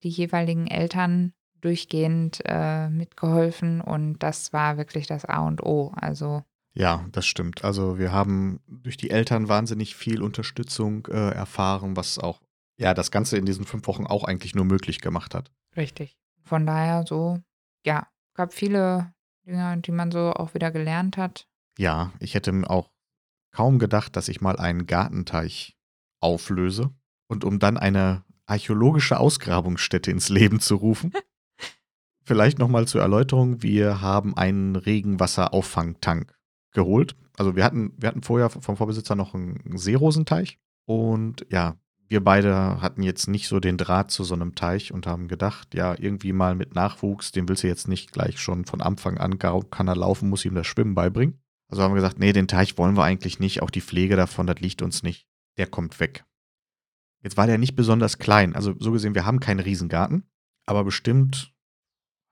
die 0.04 0.10
jeweiligen 0.10 0.68
Eltern 0.68 1.34
durchgehend 1.62 2.42
äh, 2.46 2.90
mitgeholfen 2.90 3.82
und 3.82 4.20
das 4.20 4.54
war 4.54 4.78
wirklich 4.78 5.08
das 5.08 5.26
A 5.26 5.46
und 5.46 5.64
O. 5.64 5.92
Also 5.96 6.44
Ja, 6.74 7.06
das 7.12 7.26
stimmt. 7.26 7.64
Also 7.64 7.98
wir 8.00 8.12
haben 8.12 8.60
durch 8.68 8.98
die 8.98 9.10
Eltern 9.10 9.50
wahnsinnig 9.50 9.96
viel 9.96 10.22
Unterstützung 10.22 11.06
äh, 11.08 11.32
erfahren, 11.32 11.96
was 11.96 12.18
auch, 12.18 12.42
ja, 12.80 12.94
das 12.94 13.12
Ganze 13.12 13.38
in 13.38 13.46
diesen 13.46 13.66
fünf 13.66 13.86
Wochen 13.88 14.08
auch 14.08 14.24
eigentlich 14.24 14.56
nur 14.56 14.66
möglich 14.66 15.02
gemacht 15.02 15.36
hat. 15.36 15.52
richtig. 15.76 16.16
Von 16.44 16.66
daher 16.66 17.06
so, 17.06 17.38
ja, 17.86 18.08
gab 18.34 18.54
viele 18.54 19.14
Dinge, 19.46 19.78
die 19.78 19.92
man 19.92 20.12
so 20.12 20.32
auch 20.32 20.56
wieder 20.56 20.72
gelernt 20.72 21.18
hat. 21.18 21.48
Ja, 21.78 22.12
ich 22.20 22.34
hätte 22.34 22.52
auch 22.66 22.90
kaum 23.52 23.78
gedacht, 23.78 24.16
dass 24.16 24.30
ich 24.30 24.42
mal 24.42 24.58
einen 24.58 24.88
Gartenteich 24.88 25.78
auflöse 26.22 26.92
und 27.28 27.44
um 27.44 27.60
dann 27.60 27.78
eine 27.78 28.24
archäologische 28.48 29.20
Ausgrabungsstätte 29.20 30.10
ins 30.10 30.30
Leben 30.30 30.60
zu 30.60 30.76
rufen. 30.76 31.14
Vielleicht 32.24 32.58
nochmal 32.58 32.88
zur 32.88 33.02
Erläuterung, 33.02 33.62
wir 33.62 34.02
haben 34.02 34.36
einen 34.36 34.76
Regenwasserauffangtank 34.76 36.36
geholt. 36.72 37.16
Also 37.38 37.56
wir 37.56 37.64
hatten, 37.64 37.94
wir 37.98 38.10
hatten 38.10 38.24
vorher 38.24 38.50
vom 38.50 38.76
Vorbesitzer 38.78 39.16
noch 39.16 39.36
einen 39.36 39.78
Seerosenteich 39.78 40.60
und 40.86 41.46
ja, 41.50 41.78
wir 42.10 42.24
beide 42.24 42.82
hatten 42.82 43.04
jetzt 43.04 43.28
nicht 43.28 43.48
so 43.48 43.60
den 43.60 43.78
Draht 43.78 44.10
zu 44.10 44.24
so 44.24 44.34
einem 44.34 44.56
Teich 44.56 44.92
und 44.92 45.06
haben 45.06 45.28
gedacht, 45.28 45.76
ja, 45.76 45.96
irgendwie 45.98 46.34
mal 46.34 46.56
mit 46.56 46.74
Nachwuchs, 46.74 47.32
den 47.32 47.48
willst 47.48 47.64
du 47.64 47.68
jetzt 47.68 47.88
nicht 47.88 48.12
gleich 48.12 48.40
schon 48.40 48.66
von 48.66 48.82
Anfang 48.82 49.20
an, 49.20 49.38
kann 49.38 49.88
er 49.88 49.96
laufen, 49.96 50.28
muss 50.28 50.44
ihm 50.44 50.56
das 50.56 50.66
Schwimmen 50.66 50.96
beibringen. 50.96 51.40
Also 51.68 51.84
haben 51.84 51.92
wir 51.92 52.02
gesagt, 52.02 52.18
nee, 52.18 52.34
den 52.34 52.48
Teich 52.48 52.80
wollen 52.80 52.98
wir 52.98 53.04
eigentlich 53.04 53.40
nicht, 53.40 53.62
auch 53.62 53.70
die 53.70 53.82
Pflege 53.82 54.16
davon, 54.16 54.48
das 54.48 54.60
liegt 54.60 54.82
uns 54.82 55.04
nicht. 55.04 55.28
Der 55.58 55.68
kommt 55.68 56.00
weg. 56.00 56.26
Jetzt 57.22 57.38
war 57.38 57.46
der 57.46 57.60
nicht 57.60 57.76
besonders 57.76 58.18
klein, 58.18 58.56
also 58.56 58.74
so 58.80 58.92
gesehen, 58.92 59.14
wir 59.14 59.26
haben 59.26 59.40
keinen 59.40 59.60
Riesengarten, 59.60 60.24
aber 60.66 60.84
bestimmt 60.84 61.54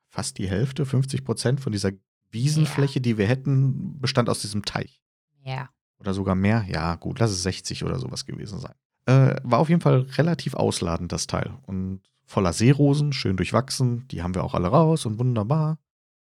fast 0.09 0.39
die 0.39 0.49
Hälfte, 0.49 0.87
50 0.87 1.23
Prozent 1.23 1.61
von 1.61 1.71
dieser 1.71 1.91
Wiesenfläche, 2.31 2.99
die 2.99 3.19
wir 3.19 3.27
hätten, 3.27 3.99
bestand 3.99 4.27
aus 4.27 4.41
diesem 4.41 4.65
Teich. 4.65 5.03
Ja. 5.43 5.69
Oder 5.99 6.13
sogar 6.13 6.35
mehr. 6.35 6.65
Ja, 6.67 6.95
gut, 6.95 7.19
lass 7.19 7.31
es 7.31 7.43
60 7.43 7.83
oder 7.83 7.99
sowas 7.99 8.25
gewesen 8.25 8.59
sein. 8.59 8.75
Äh, 9.07 9.35
war 9.43 9.59
auf 9.59 9.69
jeden 9.69 9.81
Fall 9.81 10.01
relativ 10.17 10.53
ausladend, 10.53 11.11
das 11.11 11.27
Teil. 11.27 11.53
Und 11.65 12.01
voller 12.25 12.51
Seerosen, 12.51 13.13
schön 13.13 13.37
durchwachsen. 13.37 14.05
Die 14.09 14.21
haben 14.21 14.35
wir 14.35 14.43
auch 14.43 14.53
alle 14.53 14.67
raus 14.67 15.05
und 15.05 15.17
wunderbar. 15.17 15.79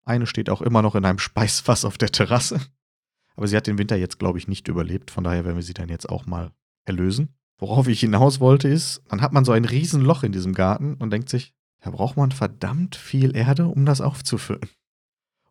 Eine 0.04 0.26
steht 0.26 0.50
auch 0.50 0.62
immer 0.62 0.82
noch 0.82 0.96
in 0.96 1.06
einem 1.06 1.20
Speisfass 1.20 1.86
auf 1.86 1.98
der 1.98 2.10
Terrasse. 2.10 2.60
Aber 3.36 3.48
sie 3.48 3.56
hat 3.56 3.68
den 3.68 3.78
Winter 3.78 3.96
jetzt, 3.96 4.20
glaube 4.20 4.40
ich, 4.40 4.48
nicht 4.48 4.68
überlebt. 4.68 5.12
Von 5.12 5.24
daher 5.24 5.46
werden 5.46 5.56
wir 5.56 5.64
sie 5.64 5.76
dann 5.76 5.90
jetzt 5.90 6.10
auch 6.10 6.26
mal 6.26 6.52
erlösen. 6.86 7.36
Worauf 7.60 7.88
ich 7.88 8.00
hinaus 8.00 8.40
wollte, 8.40 8.68
ist, 8.68 9.04
dann 9.10 9.22
hat 9.22 9.32
man 9.32 9.46
so 9.46 9.52
ein 9.52 9.66
Riesenloch 9.66 10.24
in 10.24 10.32
diesem 10.32 10.56
Garten 10.56 10.96
und 10.96 11.12
denkt 11.12 11.30
sich, 11.30 11.54
da 11.82 11.92
braucht 11.92 12.18
man 12.18 12.32
verdammt 12.32 12.96
viel 12.96 13.36
Erde, 13.36 13.68
um 13.68 13.86
das 13.86 14.02
aufzufüllen. 14.02 14.68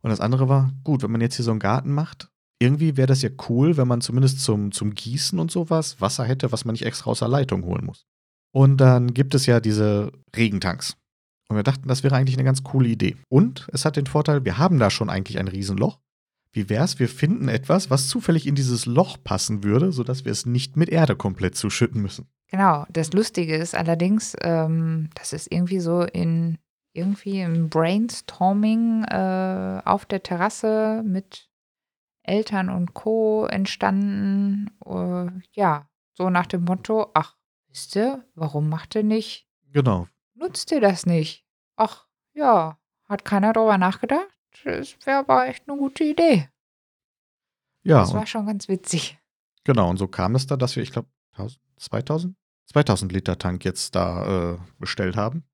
Und 0.02 0.10
das 0.10 0.20
andere 0.20 0.48
war, 0.48 0.72
gut, 0.82 1.04
wenn 1.04 1.12
man 1.12 1.20
jetzt 1.20 1.36
hier 1.36 1.44
so 1.44 1.52
einen 1.52 1.60
Garten 1.60 1.92
macht, 1.92 2.30
irgendwie 2.60 2.96
wäre 2.96 3.06
das 3.06 3.22
ja 3.22 3.30
cool, 3.48 3.76
wenn 3.76 3.88
man 3.88 4.00
zumindest 4.02 4.40
zum, 4.40 4.70
zum 4.70 4.94
Gießen 4.94 5.38
und 5.38 5.50
sowas 5.50 6.00
Wasser 6.00 6.24
hätte, 6.24 6.52
was 6.52 6.64
man 6.64 6.74
nicht 6.74 6.84
extra 6.84 7.10
aus 7.10 7.20
der 7.20 7.28
Leitung 7.28 7.64
holen 7.64 7.86
muss. 7.86 8.06
Und 8.52 8.76
dann 8.78 9.14
gibt 9.14 9.34
es 9.34 9.46
ja 9.46 9.60
diese 9.60 10.12
Regentanks. 10.36 10.96
Und 11.48 11.56
wir 11.56 11.62
dachten, 11.62 11.88
das 11.88 12.04
wäre 12.04 12.14
eigentlich 12.14 12.36
eine 12.36 12.44
ganz 12.44 12.62
coole 12.62 12.88
Idee. 12.88 13.16
Und 13.28 13.66
es 13.72 13.84
hat 13.84 13.96
den 13.96 14.06
Vorteil, 14.06 14.44
wir 14.44 14.58
haben 14.58 14.78
da 14.78 14.90
schon 14.90 15.10
eigentlich 15.10 15.38
ein 15.38 15.48
Riesenloch. 15.48 15.98
Wie 16.52 16.68
wär's, 16.68 16.98
wir 16.98 17.08
finden 17.08 17.48
etwas, 17.48 17.90
was 17.90 18.08
zufällig 18.08 18.46
in 18.46 18.56
dieses 18.56 18.86
Loch 18.86 19.16
passen 19.22 19.64
würde, 19.64 19.92
sodass 19.92 20.24
wir 20.24 20.32
es 20.32 20.46
nicht 20.46 20.76
mit 20.76 20.88
Erde 20.88 21.16
komplett 21.16 21.56
zuschütten 21.56 22.02
müssen. 22.02 22.28
Genau. 22.50 22.86
Das 22.90 23.12
Lustige 23.12 23.56
ist 23.56 23.74
allerdings, 23.74 24.36
ähm, 24.42 25.10
das 25.14 25.32
ist 25.32 25.50
irgendwie 25.50 25.80
so 25.80 26.02
in 26.02 26.58
irgendwie 26.92 27.40
im 27.40 27.68
Brainstorming 27.68 29.04
äh, 29.04 29.80
auf 29.84 30.06
der 30.06 30.22
Terrasse 30.22 31.02
mit 31.06 31.49
Eltern 32.30 32.68
und 32.70 32.94
Co. 32.94 33.46
entstanden. 33.46 34.70
Äh, 34.86 35.30
ja, 35.52 35.88
so 36.14 36.30
nach 36.30 36.46
dem 36.46 36.64
Motto, 36.64 37.10
ach, 37.14 37.36
wisst 37.68 37.96
ihr, 37.96 38.24
warum 38.34 38.68
macht 38.68 38.94
ihr 38.94 39.02
nicht, 39.02 39.46
Genau. 39.72 40.06
nutzt 40.34 40.70
ihr 40.72 40.80
das 40.80 41.06
nicht? 41.06 41.44
Ach, 41.76 42.06
ja, 42.34 42.78
hat 43.08 43.24
keiner 43.24 43.52
drüber 43.52 43.78
nachgedacht? 43.78 44.28
Das 44.64 44.96
wäre 45.06 45.18
aber 45.18 45.46
echt 45.48 45.68
eine 45.68 45.78
gute 45.78 46.04
Idee. 46.04 46.48
Ja, 47.82 48.00
das 48.00 48.12
war 48.14 48.26
schon 48.26 48.46
ganz 48.46 48.68
witzig. 48.68 49.18
genau. 49.64 49.88
Und 49.88 49.96
so 49.96 50.06
kam 50.08 50.34
es 50.34 50.46
da, 50.46 50.56
dass 50.56 50.76
wir, 50.76 50.82
ich 50.82 50.92
glaube, 50.92 51.08
2000? 51.78 52.36
2000 52.66 53.10
Liter 53.12 53.38
Tank 53.38 53.64
jetzt 53.64 53.94
da 53.96 54.52
äh, 54.54 54.58
bestellt 54.78 55.16
haben. 55.16 55.44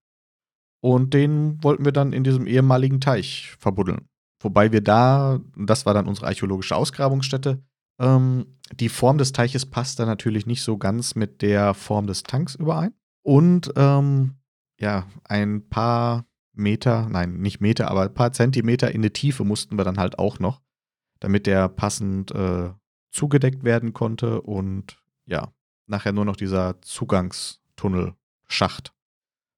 Und 0.80 1.14
den 1.14 1.62
wollten 1.62 1.84
wir 1.84 1.92
dann 1.92 2.12
in 2.12 2.24
diesem 2.24 2.46
ehemaligen 2.46 3.00
Teich 3.00 3.54
verbuddeln. 3.58 4.08
Wobei 4.40 4.72
wir 4.72 4.82
da, 4.82 5.40
das 5.56 5.86
war 5.86 5.94
dann 5.94 6.06
unsere 6.06 6.26
archäologische 6.26 6.76
Ausgrabungsstätte, 6.76 7.62
ähm, 7.98 8.58
die 8.74 8.88
Form 8.88 9.18
des 9.18 9.32
Teiches 9.32 9.66
passt 9.66 9.98
da 9.98 10.06
natürlich 10.06 10.46
nicht 10.46 10.62
so 10.62 10.76
ganz 10.76 11.14
mit 11.14 11.42
der 11.42 11.74
Form 11.74 12.06
des 12.06 12.22
Tanks 12.22 12.54
überein. 12.54 12.94
Und 13.22 13.72
ähm, 13.76 14.36
ja, 14.78 15.06
ein 15.24 15.68
paar 15.68 16.26
Meter, 16.52 17.08
nein, 17.08 17.38
nicht 17.38 17.60
Meter, 17.60 17.90
aber 17.90 18.02
ein 18.02 18.14
paar 18.14 18.32
Zentimeter 18.32 18.92
in 18.92 19.02
die 19.02 19.10
Tiefe 19.10 19.44
mussten 19.44 19.76
wir 19.76 19.84
dann 19.84 19.98
halt 19.98 20.18
auch 20.18 20.38
noch, 20.38 20.62
damit 21.20 21.46
der 21.46 21.68
passend 21.68 22.30
äh, 22.32 22.70
zugedeckt 23.10 23.64
werden 23.64 23.92
konnte 23.92 24.40
und 24.42 24.98
ja, 25.26 25.52
nachher 25.86 26.12
nur 26.12 26.24
noch 26.24 26.36
dieser 26.36 26.80
Zugangstunnelschacht 26.82 28.94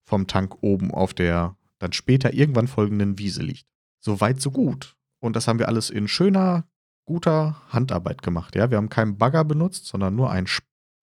vom 0.05 0.26
Tank 0.26 0.57
oben 0.62 0.93
auf 0.93 1.14
der 1.14 1.57
dann 1.79 1.93
später 1.93 2.35
irgendwann 2.35 2.66
folgenden 2.66 3.18
Wiese 3.18 3.43
liegt. 3.43 3.66
So 4.09 4.22
weit, 4.22 4.40
so 4.40 4.50
gut. 4.50 4.96
Und 5.20 5.36
das 5.36 5.46
haben 5.48 5.59
wir 5.59 5.68
alles 5.68 5.90
in 5.90 6.09
schöner, 6.09 6.64
guter 7.04 7.61
Handarbeit 7.68 8.22
gemacht. 8.22 8.56
Ja, 8.56 8.70
wir 8.70 8.78
haben 8.78 8.88
keinen 8.88 9.18
Bagger 9.18 9.44
benutzt, 9.44 9.84
sondern 9.84 10.16
nur 10.16 10.30
ein 10.30 10.46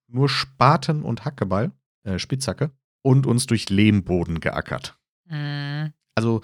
nur 0.07 0.27
Spaten 0.27 1.03
und 1.03 1.23
Hackebeil, 1.23 1.71
äh, 2.01 2.17
Spitzhacke 2.17 2.71
und 3.03 3.27
uns 3.27 3.45
durch 3.45 3.69
Lehmboden 3.69 4.39
geackert. 4.39 4.97
Mhm. 5.29 5.93
Also 6.15 6.41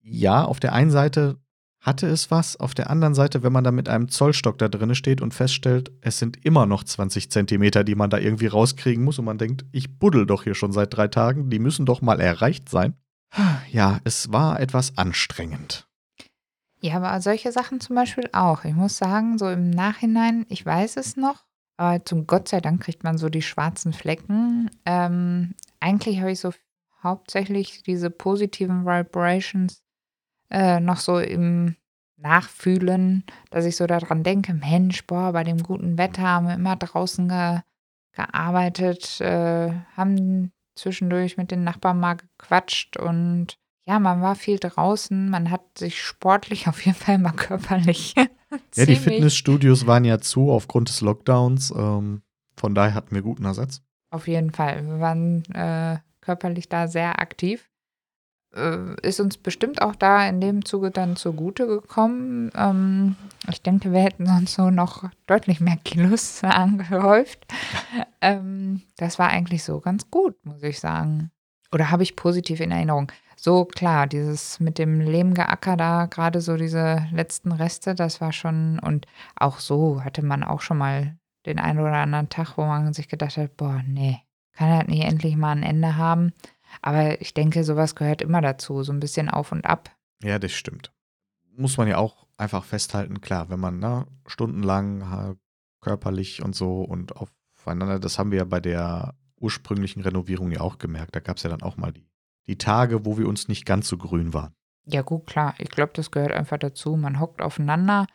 ja, 0.00 0.44
auf 0.44 0.60
der 0.60 0.74
einen 0.74 0.92
Seite 0.92 1.40
hatte 1.80 2.06
es 2.06 2.30
was, 2.30 2.54
auf 2.60 2.72
der 2.74 2.88
anderen 2.88 3.16
Seite, 3.16 3.42
wenn 3.42 3.52
man 3.52 3.64
da 3.64 3.72
mit 3.72 3.88
einem 3.88 4.08
Zollstock 4.08 4.58
da 4.58 4.68
drinne 4.68 4.94
steht 4.94 5.20
und 5.20 5.34
feststellt, 5.34 5.90
es 6.02 6.20
sind 6.20 6.44
immer 6.44 6.66
noch 6.66 6.84
20 6.84 7.32
Zentimeter, 7.32 7.82
die 7.82 7.96
man 7.96 8.10
da 8.10 8.18
irgendwie 8.18 8.46
rauskriegen 8.46 9.02
muss 9.02 9.18
und 9.18 9.24
man 9.24 9.38
denkt, 9.38 9.64
ich 9.72 9.98
buddel 9.98 10.24
doch 10.24 10.44
hier 10.44 10.54
schon 10.54 10.70
seit 10.70 10.94
drei 10.94 11.08
Tagen, 11.08 11.50
die 11.50 11.58
müssen 11.58 11.84
doch 11.84 12.00
mal 12.00 12.20
erreicht 12.20 12.68
sein. 12.68 12.94
Ja, 13.70 13.98
es 14.04 14.30
war 14.32 14.60
etwas 14.60 14.96
anstrengend. 14.96 15.88
Ja, 16.80 16.96
aber 16.96 17.20
solche 17.20 17.50
Sachen 17.50 17.80
zum 17.80 17.96
Beispiel 17.96 18.28
auch. 18.32 18.64
Ich 18.64 18.74
muss 18.74 18.98
sagen, 18.98 19.38
so 19.38 19.48
im 19.48 19.70
Nachhinein, 19.70 20.44
ich 20.48 20.64
weiß 20.64 20.96
es 20.96 21.16
noch, 21.16 21.44
aber 21.76 22.04
zum 22.04 22.26
Gott 22.26 22.48
sei 22.48 22.60
Dank 22.60 22.82
kriegt 22.82 23.04
man 23.04 23.18
so 23.18 23.28
die 23.28 23.42
schwarzen 23.42 23.92
Flecken. 23.92 24.70
Ähm, 24.84 25.54
eigentlich 25.80 26.20
habe 26.20 26.30
ich 26.32 26.40
so 26.40 26.52
hauptsächlich 27.02 27.82
diese 27.82 28.10
positiven 28.10 28.84
Vibrations 28.84 29.82
äh, 30.50 30.78
noch 30.80 30.98
so 30.98 31.18
im 31.18 31.76
Nachfühlen, 32.16 33.24
dass 33.50 33.64
ich 33.64 33.76
so 33.76 33.86
daran 33.86 34.22
denke, 34.22 34.54
Mensch, 34.54 35.06
boah, 35.06 35.32
bei 35.32 35.44
dem 35.44 35.62
guten 35.62 35.98
Wetter 35.98 36.22
haben 36.22 36.46
wir 36.46 36.54
immer 36.54 36.76
draußen 36.76 37.28
ge 37.28 37.60
gearbeitet, 38.12 39.20
äh, 39.20 39.72
haben 39.96 40.52
zwischendurch 40.74 41.36
mit 41.36 41.50
den 41.50 41.64
Nachbarn 41.64 42.00
mal 42.00 42.14
gequatscht 42.14 42.96
und 42.96 43.58
ja, 43.86 43.98
man 43.98 44.22
war 44.22 44.34
viel 44.34 44.58
draußen, 44.58 45.28
man 45.28 45.50
hat 45.50 45.78
sich 45.78 46.02
sportlich 46.02 46.68
auf 46.68 46.84
jeden 46.84 46.96
Fall 46.96 47.18
mal 47.18 47.32
körperlich. 47.32 48.14
Ja, 48.76 48.86
die 48.86 48.94
Fitnessstudios 48.94 49.88
waren 49.88 50.04
ja 50.04 50.20
zu 50.20 50.52
aufgrund 50.52 50.88
des 50.88 51.00
Lockdowns. 51.00 51.72
Ähm, 51.76 52.22
von 52.56 52.72
daher 52.72 52.94
hatten 52.94 53.12
wir 53.12 53.22
guten 53.22 53.44
Ersatz. 53.44 53.82
Auf 54.10 54.28
jeden 54.28 54.52
Fall. 54.52 54.86
Wir 54.86 55.00
waren 55.00 55.42
äh, 55.52 55.98
körperlich 56.20 56.68
da 56.68 56.86
sehr 56.86 57.20
aktiv. 57.20 57.68
Äh, 58.54 58.94
ist 59.02 59.20
uns 59.20 59.36
bestimmt 59.36 59.82
auch 59.82 59.94
da 59.94 60.26
in 60.28 60.40
dem 60.40 60.64
Zuge 60.64 60.90
dann 60.90 61.16
zugute 61.16 61.66
gekommen. 61.66 62.50
Ähm, 62.56 63.16
ich 63.50 63.62
denke, 63.62 63.92
wir 63.92 64.00
hätten 64.00 64.26
sonst 64.26 64.54
so 64.54 64.70
noch 64.70 65.04
deutlich 65.26 65.60
mehr 65.60 65.76
Kilos 65.84 66.42
angehäuft. 66.44 67.46
ähm, 68.20 68.82
das 68.96 69.18
war 69.18 69.28
eigentlich 69.28 69.64
so 69.64 69.80
ganz 69.80 70.10
gut, 70.10 70.36
muss 70.44 70.62
ich 70.62 70.80
sagen. 70.80 71.30
Oder 71.72 71.90
habe 71.90 72.04
ich 72.04 72.16
positiv 72.16 72.60
in 72.60 72.70
Erinnerung. 72.70 73.10
So 73.36 73.64
klar, 73.64 74.06
dieses 74.06 74.60
mit 74.60 74.78
dem 74.78 75.00
Lehmgeacker 75.00 75.76
da, 75.76 76.06
gerade 76.06 76.40
so 76.40 76.56
diese 76.56 77.06
letzten 77.12 77.52
Reste, 77.52 77.94
das 77.94 78.20
war 78.20 78.32
schon, 78.32 78.78
und 78.78 79.06
auch 79.36 79.58
so 79.58 80.02
hatte 80.04 80.24
man 80.24 80.44
auch 80.44 80.60
schon 80.60 80.78
mal 80.78 81.16
den 81.44 81.58
einen 81.58 81.80
oder 81.80 81.94
anderen 81.94 82.28
Tag, 82.28 82.56
wo 82.56 82.64
man 82.64 82.94
sich 82.94 83.08
gedacht 83.08 83.36
hat, 83.36 83.56
boah, 83.56 83.82
nee, 83.86 84.20
kann 84.52 84.70
halt 84.70 84.88
nicht 84.88 85.04
endlich 85.04 85.36
mal 85.36 85.50
ein 85.50 85.62
Ende 85.62 85.96
haben. 85.96 86.32
Aber 86.82 87.20
ich 87.20 87.34
denke, 87.34 87.64
sowas 87.64 87.94
gehört 87.94 88.22
immer 88.22 88.40
dazu, 88.40 88.82
so 88.82 88.92
ein 88.92 89.00
bisschen 89.00 89.28
auf 89.28 89.52
und 89.52 89.64
ab. 89.64 89.90
Ja, 90.22 90.38
das 90.38 90.52
stimmt. 90.52 90.92
Muss 91.56 91.76
man 91.76 91.88
ja 91.88 91.98
auch 91.98 92.26
einfach 92.36 92.64
festhalten, 92.64 93.20
klar, 93.20 93.50
wenn 93.50 93.60
man 93.60 93.78
na, 93.78 94.00
ne, 94.00 94.06
stundenlang 94.26 95.36
körperlich 95.80 96.42
und 96.42 96.56
so 96.56 96.82
und 96.82 97.12
aufeinander, 97.16 98.00
das 98.00 98.18
haben 98.18 98.30
wir 98.30 98.38
ja 98.38 98.44
bei 98.44 98.60
der 98.60 99.14
ursprünglichen 99.38 100.02
Renovierung 100.02 100.50
ja 100.50 100.60
auch 100.60 100.78
gemerkt. 100.78 101.14
Da 101.14 101.20
gab 101.20 101.36
es 101.36 101.42
ja 101.42 101.50
dann 101.50 101.62
auch 101.62 101.76
mal 101.76 101.92
die, 101.92 102.08
die 102.46 102.58
Tage, 102.58 103.04
wo 103.04 103.18
wir 103.18 103.28
uns 103.28 103.48
nicht 103.48 103.66
ganz 103.66 103.88
so 103.88 103.98
grün 103.98 104.32
waren. 104.32 104.54
Ja, 104.86 105.02
gut, 105.02 105.26
klar. 105.26 105.54
Ich 105.58 105.70
glaube, 105.70 105.92
das 105.94 106.10
gehört 106.10 106.32
einfach 106.32 106.58
dazu. 106.58 106.96
Man 106.96 107.20
hockt 107.20 107.40
aufeinander 107.40 108.06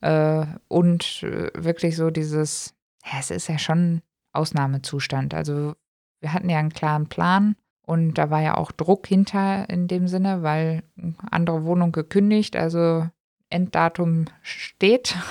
äh, 0.00 0.46
und 0.68 1.22
äh, 1.22 1.50
wirklich 1.54 1.96
so 1.96 2.10
dieses, 2.10 2.74
ja, 3.04 3.18
es 3.18 3.30
ist 3.30 3.48
ja 3.48 3.58
schon 3.58 4.02
Ausnahmezustand. 4.32 5.34
Also 5.34 5.74
wir 6.20 6.32
hatten 6.32 6.48
ja 6.48 6.58
einen 6.58 6.72
klaren 6.72 7.08
Plan 7.08 7.56
und 7.86 8.14
da 8.14 8.30
war 8.30 8.42
ja 8.42 8.56
auch 8.56 8.72
Druck 8.72 9.06
hinter 9.06 9.70
in 9.70 9.86
dem 9.86 10.08
Sinne, 10.08 10.42
weil 10.42 10.82
andere 11.30 11.64
Wohnung 11.64 11.92
gekündigt, 11.92 12.56
also 12.56 13.08
Enddatum 13.48 14.26
steht. 14.42 15.16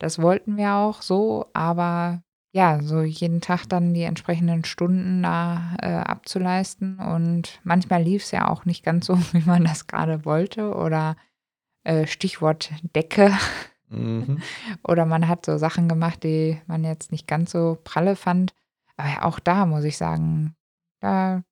Das 0.00 0.20
wollten 0.20 0.56
wir 0.56 0.74
auch 0.74 1.02
so, 1.02 1.46
aber 1.52 2.24
ja, 2.50 2.82
so 2.82 3.02
jeden 3.02 3.40
Tag 3.40 3.64
dann 3.68 3.94
die 3.94 4.02
entsprechenden 4.02 4.64
Stunden 4.64 5.22
da 5.22 5.76
äh, 5.80 5.92
abzuleisten. 5.92 6.98
Und 6.98 7.60
manchmal 7.62 8.02
lief 8.02 8.24
es 8.24 8.32
ja 8.32 8.48
auch 8.48 8.64
nicht 8.64 8.84
ganz 8.84 9.06
so, 9.06 9.16
wie 9.32 9.44
man 9.46 9.64
das 9.64 9.86
gerade 9.86 10.24
wollte. 10.24 10.74
Oder 10.74 11.16
äh, 11.84 12.08
Stichwort 12.08 12.72
Decke. 12.94 13.32
Mhm. 13.88 14.42
Oder 14.82 15.06
man 15.06 15.28
hat 15.28 15.46
so 15.46 15.56
Sachen 15.58 15.88
gemacht, 15.88 16.24
die 16.24 16.60
man 16.66 16.82
jetzt 16.82 17.12
nicht 17.12 17.28
ganz 17.28 17.52
so 17.52 17.78
pralle 17.84 18.16
fand. 18.16 18.52
Aber 18.96 19.08
ja, 19.08 19.22
auch 19.22 19.38
da 19.38 19.64
muss 19.64 19.84
ich 19.84 19.96
sagen, 19.96 20.56
da 21.00 21.44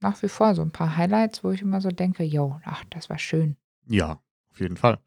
nach 0.00 0.22
wie 0.22 0.28
vor 0.28 0.54
so 0.54 0.62
ein 0.62 0.70
paar 0.70 0.96
Highlights, 0.96 1.42
wo 1.44 1.50
ich 1.50 1.62
immer 1.62 1.80
so 1.80 1.90
denke, 1.90 2.22
yo, 2.24 2.60
ach, 2.64 2.84
das 2.90 3.10
war 3.10 3.18
schön. 3.18 3.56
Ja, 3.86 4.20
auf 4.52 4.60
jeden 4.60 4.76
Fall. 4.76 4.98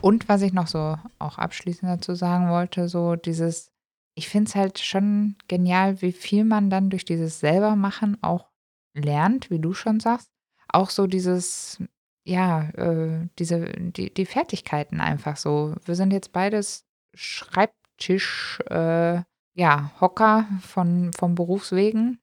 Und 0.00 0.28
was 0.28 0.42
ich 0.42 0.52
noch 0.52 0.66
so 0.66 0.96
auch 1.18 1.38
abschließend 1.38 1.90
dazu 1.90 2.14
sagen 2.14 2.48
wollte, 2.50 2.88
so 2.88 3.16
dieses, 3.16 3.72
ich 4.14 4.28
finde 4.28 4.48
es 4.48 4.54
halt 4.54 4.78
schon 4.78 5.36
genial, 5.48 6.02
wie 6.02 6.12
viel 6.12 6.44
man 6.44 6.70
dann 6.70 6.90
durch 6.90 7.04
dieses 7.04 7.40
Selbermachen 7.40 8.22
auch 8.22 8.50
lernt, 8.94 9.50
wie 9.50 9.58
du 9.58 9.72
schon 9.74 10.00
sagst. 10.00 10.30
Auch 10.68 10.90
so 10.90 11.06
dieses, 11.06 11.82
ja, 12.24 12.68
äh, 12.70 13.28
diese, 13.38 13.64
die, 13.72 14.12
die 14.12 14.26
Fertigkeiten 14.26 15.00
einfach 15.00 15.36
so. 15.36 15.74
Wir 15.84 15.94
sind 15.94 16.12
jetzt 16.12 16.32
beides 16.32 16.86
Schreibtisch, 17.14 18.60
äh, 18.68 19.22
ja, 19.54 19.90
Hocker 20.00 20.46
von, 20.60 21.12
vom 21.12 21.34
Berufswegen. 21.34 22.20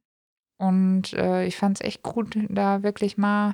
Und 0.57 1.13
äh, 1.13 1.45
ich 1.45 1.57
fand 1.57 1.79
es 1.79 1.85
echt 1.85 2.03
gut, 2.03 2.37
da 2.49 2.83
wirklich 2.83 3.17
mal 3.17 3.53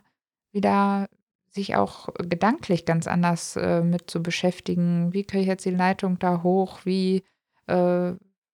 wieder 0.51 1.09
sich 1.49 1.75
auch 1.75 2.09
gedanklich 2.15 2.85
ganz 2.85 3.07
anders 3.07 3.55
äh, 3.55 3.81
mit 3.81 4.09
zu 4.09 4.23
beschäftigen. 4.23 5.13
Wie 5.13 5.23
kriege 5.23 5.41
ich 5.41 5.47
jetzt 5.47 5.65
die 5.65 5.71
Leitung 5.71 6.17
da 6.17 6.41
hoch? 6.41 6.79
Wie, 6.83 7.23
äh, 7.67 8.13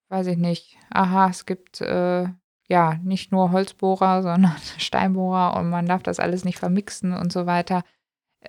weiß 0.10 0.28
ich 0.28 0.38
nicht. 0.38 0.78
Aha, 0.90 1.30
es 1.30 1.46
gibt 1.46 1.80
äh, 1.82 2.28
ja 2.68 2.96
nicht 3.04 3.32
nur 3.32 3.52
Holzbohrer, 3.52 4.22
sondern 4.24 4.56
Steinbohrer 4.78 5.58
und 5.58 5.70
man 5.70 5.86
darf 5.86 6.04
das 6.04 6.20
alles 6.20 6.44
nicht 6.44 6.60
vermixen 6.60 7.14
und 7.14 7.32
so 7.32 7.46
weiter. 7.46 7.84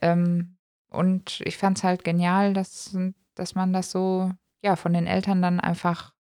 Ähm, 0.02 0.56
und 0.88 1.40
ich 1.44 1.56
fand 1.56 1.78
es 1.78 1.84
halt 1.84 2.02
genial, 2.02 2.52
dass, 2.52 2.96
dass 3.34 3.54
man 3.54 3.72
das 3.72 3.90
so 3.92 4.32
ja 4.62 4.76
von 4.76 4.92
den 4.92 5.06
Eltern 5.06 5.40
dann 5.42 5.60
einfach 5.60 6.12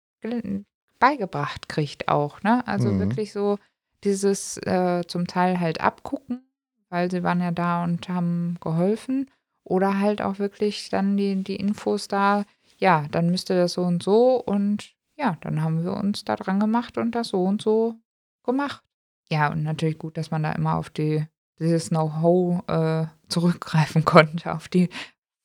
beigebracht 0.99 1.69
kriegt 1.69 2.07
auch. 2.07 2.43
Ne? 2.43 2.65
Also 2.67 2.91
mhm. 2.91 2.99
wirklich 2.99 3.31
so 3.31 3.57
dieses 4.03 4.57
äh, 4.57 5.03
zum 5.07 5.27
Teil 5.27 5.59
halt 5.59 5.81
abgucken, 5.81 6.43
weil 6.89 7.11
sie 7.11 7.23
waren 7.23 7.41
ja 7.41 7.51
da 7.51 7.83
und 7.83 8.09
haben 8.09 8.57
geholfen. 8.61 9.29
Oder 9.63 9.99
halt 9.99 10.21
auch 10.21 10.39
wirklich 10.39 10.89
dann 10.89 11.17
die, 11.17 11.43
die 11.43 11.57
Infos 11.57 12.07
da, 12.07 12.45
ja, 12.77 13.05
dann 13.11 13.29
müsste 13.29 13.55
das 13.55 13.73
so 13.73 13.83
und 13.83 14.01
so 14.01 14.41
und 14.43 14.95
ja, 15.15 15.37
dann 15.41 15.61
haben 15.61 15.83
wir 15.83 15.93
uns 15.93 16.23
da 16.23 16.35
dran 16.35 16.59
gemacht 16.59 16.97
und 16.97 17.11
das 17.11 17.29
so 17.29 17.43
und 17.43 17.61
so 17.61 17.95
gemacht. 18.43 18.83
Ja, 19.29 19.51
und 19.51 19.63
natürlich 19.63 19.99
gut, 19.99 20.17
dass 20.17 20.31
man 20.31 20.43
da 20.43 20.53
immer 20.53 20.75
auf 20.75 20.89
die, 20.89 21.25
dieses 21.59 21.89
Know-how 21.89 22.67
äh, 22.67 23.07
zurückgreifen 23.27 24.05
konnte, 24.05 24.53
auf 24.53 24.69
die, 24.69 24.89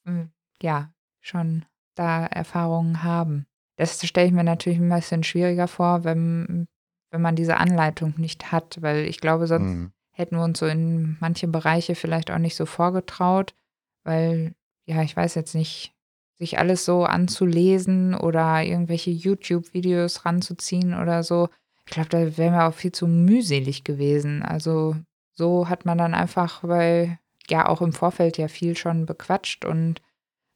äh, 0.07 0.27
ja, 0.63 0.93
schon 1.21 1.65
da 1.97 2.25
Erfahrungen 2.27 3.03
haben. 3.03 3.47
Das 3.77 4.07
stelle 4.07 4.29
ich 4.29 4.33
mir 4.33 4.45
natürlich 4.45 4.79
ein 4.79 4.89
bisschen 4.89 5.25
schwieriger 5.25 5.69
vor, 5.69 6.05
wenn, 6.05 6.69
wenn 7.15 7.23
man 7.23 7.37
diese 7.37 7.59
Anleitung 7.59 8.15
nicht 8.17 8.51
hat, 8.51 8.83
weil 8.83 9.05
ich 9.05 9.21
glaube, 9.21 9.47
sonst 9.47 9.73
mhm. 9.73 9.93
hätten 10.11 10.35
wir 10.37 10.43
uns 10.43 10.59
so 10.59 10.67
in 10.67 11.17
manche 11.21 11.47
Bereiche 11.47 11.95
vielleicht 11.95 12.33
auch 12.33 12.39
nicht 12.39 12.57
so 12.57 12.67
vorgetraut, 12.67 13.55
weil, 14.03 14.57
ja, 14.85 15.01
ich 15.01 15.17
weiß 15.17 15.37
jetzt 15.37 15.55
nicht, 15.55 15.95
sich 16.35 16.59
alles 16.59 16.85
so 16.85 17.05
anzulesen 17.05 18.17
oder 18.17 18.65
irgendwelche 18.65 19.13
YouTube-Videos 19.13 20.27
ranzuziehen 20.27 20.93
oder 21.01 21.23
so. 21.23 21.51
Ich 21.87 21.93
glaube, 21.93 22.09
da 22.09 22.37
wären 22.37 22.55
wir 22.55 22.67
auch 22.67 22.75
viel 22.75 22.91
zu 22.91 23.07
mühselig 23.07 23.85
gewesen. 23.85 24.43
Also 24.43 24.97
so 25.31 25.69
hat 25.69 25.85
man 25.85 25.99
dann 25.99 26.15
einfach, 26.15 26.65
weil 26.65 27.21
ja 27.49 27.69
auch 27.69 27.81
im 27.81 27.93
Vorfeld 27.93 28.39
ja 28.39 28.49
viel 28.49 28.77
schon 28.77 29.07
bequatscht 29.07 29.65
und 29.65 30.03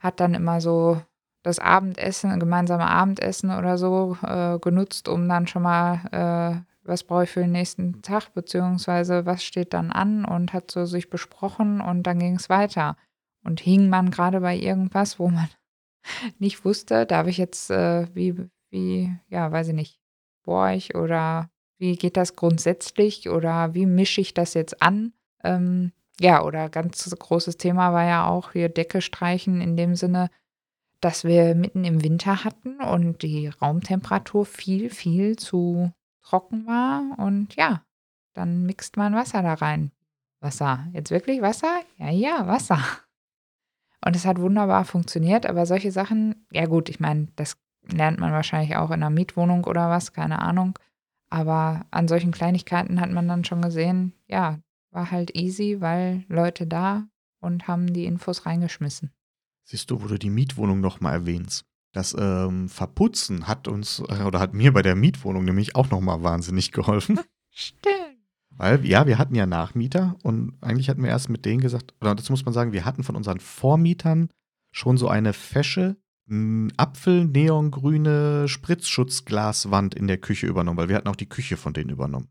hat 0.01 0.19
dann 0.19 0.35
immer 0.35 0.61
so 0.61 1.01
das 1.49 1.59
Abendessen, 1.59 2.39
gemeinsame 2.39 2.87
Abendessen 2.87 3.51
oder 3.51 3.79
so 3.79 4.17
äh, 4.23 4.59
genutzt, 4.59 5.09
um 5.09 5.29
dann 5.29 5.47
schon 5.47 5.63
mal, 5.63 6.01
äh, 6.13 6.87
was 6.87 7.05
brauche 7.05 7.25
ich 7.25 7.31
für 7.31 7.41
den 7.41 7.53
nächsten 7.53 8.03
Tag, 8.03 8.35
beziehungsweise 8.35 9.27
was 9.27 9.43
steht 9.43 9.73
dann 9.73 9.91
an 9.91 10.25
und 10.25 10.53
hat 10.53 10.71
so 10.71 10.85
sich 10.85 11.11
besprochen 11.11 11.81
und 11.81 12.03
dann 12.05 12.19
ging 12.19 12.37
es 12.37 12.49
weiter. 12.49 12.97
Und 13.45 13.61
hing 13.61 13.89
man 13.89 14.11
gerade 14.11 14.41
bei 14.41 14.57
irgendwas, 14.57 15.19
wo 15.19 15.29
man 15.29 15.49
nicht 16.39 16.65
wusste, 16.65 17.07
darf 17.07 17.27
ich 17.27 17.39
jetzt, 17.39 17.71
äh, 17.71 18.07
wie, 18.15 18.35
wie, 18.71 19.17
ja, 19.29 19.51
weiß 19.51 19.69
ich 19.69 19.75
nicht, 19.75 20.01
bohre 20.45 20.75
ich 20.75 20.95
oder 20.95 21.51
wie 21.79 21.97
geht 21.97 22.17
das 22.17 22.37
grundsätzlich 22.37 23.31
oder 23.31 23.73
wie 23.73 23.87
mische 23.87 24.21
ich 24.21 24.35
das 24.35 24.55
jetzt 24.55 24.83
an? 24.83 25.13
Ähm, 25.45 25.93
ja, 26.21 26.43
oder 26.43 26.69
ganz 26.69 27.09
großes 27.17 27.57
Thema 27.57 27.93
war 27.93 28.05
ja 28.05 28.27
auch 28.27 28.53
hier 28.53 28.69
Decke 28.69 29.01
streichen 29.01 29.61
in 29.61 29.77
dem 29.77 29.95
Sinne, 29.95 30.31
dass 31.01 31.25
wir 31.25 31.55
mitten 31.55 31.85
im 31.85 32.03
Winter 32.03 32.45
hatten 32.45 32.81
und 32.81 33.23
die 33.23 33.49
Raumtemperatur 33.49 34.45
viel, 34.47 34.91
viel 34.91 35.37
zu 35.37 35.93
trocken 36.23 36.67
war. 36.67 37.19
Und 37.19 37.55
ja, 37.57 37.83
dann 38.35 38.65
mixt 38.67 38.97
man 38.97 39.15
Wasser 39.15 39.43
da 39.43 39.55
rein. 39.55 39.93
Wasser. 40.41 40.87
Jetzt 40.93 41.11
wirklich 41.11 41.43
Wasser? 41.43 41.81
Ja, 41.97 42.11
ja, 42.11 42.47
Wasser. 42.47 42.81
Und 44.05 44.15
es 44.15 44.25
hat 44.25 44.41
wunderbar 44.41 44.85
funktioniert, 44.85 45.47
aber 45.47 45.67
solche 45.67 45.91
Sachen, 45.91 46.47
ja 46.53 46.67
gut, 46.67 46.89
ich 46.89 47.01
meine, 47.01 47.29
das 47.37 47.57
lernt 47.91 48.21
man 48.21 48.33
wahrscheinlich 48.33 48.77
auch 48.77 48.91
in 48.91 49.03
einer 49.03 49.11
Mietwohnung 49.11 49.65
oder 49.65 49.91
was, 49.91 50.13
keine 50.13 50.41
Ahnung. 50.41 50.79
Aber 51.31 51.85
an 51.91 52.09
solchen 52.09 52.31
Kleinigkeiten 52.31 53.01
hat 53.01 53.11
man 53.11 53.29
dann 53.29 53.45
schon 53.45 53.61
gesehen, 53.61 54.15
ja, 54.27 54.61
war 54.91 55.11
halt 55.11 55.37
easy, 55.37 55.81
weil 55.81 56.25
Leute 56.29 56.67
da 56.67 57.09
und 57.41 57.69
haben 57.69 57.93
die 57.93 58.07
Infos 58.07 58.47
reingeschmissen. 58.47 59.13
Siehst 59.71 59.91
du, 59.91 60.03
wo 60.03 60.07
du 60.07 60.19
die 60.19 60.31
Mietwohnung 60.31 60.81
nochmal 60.81 61.13
erwähnst. 61.13 61.67
Das 61.93 62.17
ähm, 62.19 62.71
Verputzen 62.71 63.47
hat 63.47 63.69
uns, 63.69 64.03
äh, 64.09 64.25
oder 64.25 64.41
hat 64.41 64.55
mir 64.55 64.73
bei 64.73 64.81
der 64.81 64.95
Mietwohnung 64.95 65.45
nämlich 65.45 65.77
auch 65.77 65.91
nochmal 65.91 66.23
wahnsinnig 66.23 66.73
geholfen. 66.73 67.21
Stimmt. 67.51 67.95
Weil, 68.49 68.87
ja, 68.87 69.07
wir 69.07 69.19
hatten 69.19 69.35
ja 69.35 69.45
Nachmieter 69.45 70.17
und 70.23 70.55
eigentlich 70.63 70.89
hatten 70.89 71.03
wir 71.03 71.11
erst 71.11 71.29
mit 71.29 71.45
denen 71.45 71.61
gesagt, 71.61 71.93
oder 72.01 72.15
das 72.15 72.31
muss 72.31 72.47
man 72.47 72.55
sagen, 72.55 72.73
wir 72.73 72.87
hatten 72.87 73.05
von 73.05 73.15
unseren 73.15 73.41
Vormietern 73.41 74.31
schon 74.73 74.97
so 74.97 75.09
eine 75.09 75.35
fesche, 75.35 75.99
Apfel-neongrüne 76.31 78.49
Spritzschutzglaswand 78.49 79.95
in 79.95 80.07
der 80.07 80.17
Küche 80.19 80.47
übernommen, 80.47 80.79
weil 80.79 80.89
wir 80.89 80.97
hatten 80.97 81.09
auch 81.09 81.17
die 81.17 81.29
Küche 81.29 81.59
von 81.59 81.75
denen 81.75 81.91
übernommen. 81.91 82.29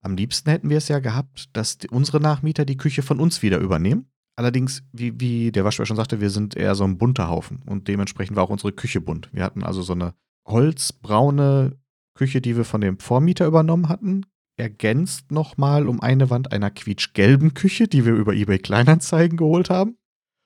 Am 0.00 0.14
liebsten 0.16 0.50
hätten 0.50 0.70
wir 0.70 0.78
es 0.78 0.86
ja 0.88 1.00
gehabt, 1.00 1.56
dass 1.56 1.78
unsere 1.90 2.20
Nachmieter 2.20 2.64
die 2.64 2.76
Küche 2.76 3.02
von 3.02 3.18
uns 3.18 3.42
wieder 3.42 3.58
übernehmen. 3.58 4.11
Allerdings, 4.36 4.82
wie, 4.92 5.20
wie 5.20 5.52
der 5.52 5.64
Waschbär 5.64 5.86
schon 5.86 5.96
sagte, 5.96 6.20
wir 6.20 6.30
sind 6.30 6.56
eher 6.56 6.74
so 6.74 6.84
ein 6.84 6.98
bunter 6.98 7.28
Haufen 7.28 7.62
und 7.66 7.88
dementsprechend 7.88 8.36
war 8.36 8.44
auch 8.44 8.50
unsere 8.50 8.72
Küche 8.72 9.00
bunt. 9.00 9.28
Wir 9.32 9.44
hatten 9.44 9.62
also 9.62 9.82
so 9.82 9.92
eine 9.92 10.14
holzbraune 10.46 11.78
Küche, 12.14 12.40
die 12.40 12.56
wir 12.56 12.64
von 12.64 12.80
dem 12.80 12.98
Vormieter 12.98 13.46
übernommen 13.46 13.88
hatten, 13.88 14.26
ergänzt 14.56 15.30
nochmal 15.32 15.88
um 15.88 16.00
eine 16.00 16.30
Wand 16.30 16.52
einer 16.52 16.70
quietschgelben 16.70 17.54
Küche, 17.54 17.88
die 17.88 18.04
wir 18.04 18.12
über 18.12 18.34
eBay 18.34 18.58
Kleinanzeigen 18.58 19.36
geholt 19.36 19.70
haben. 19.70 19.96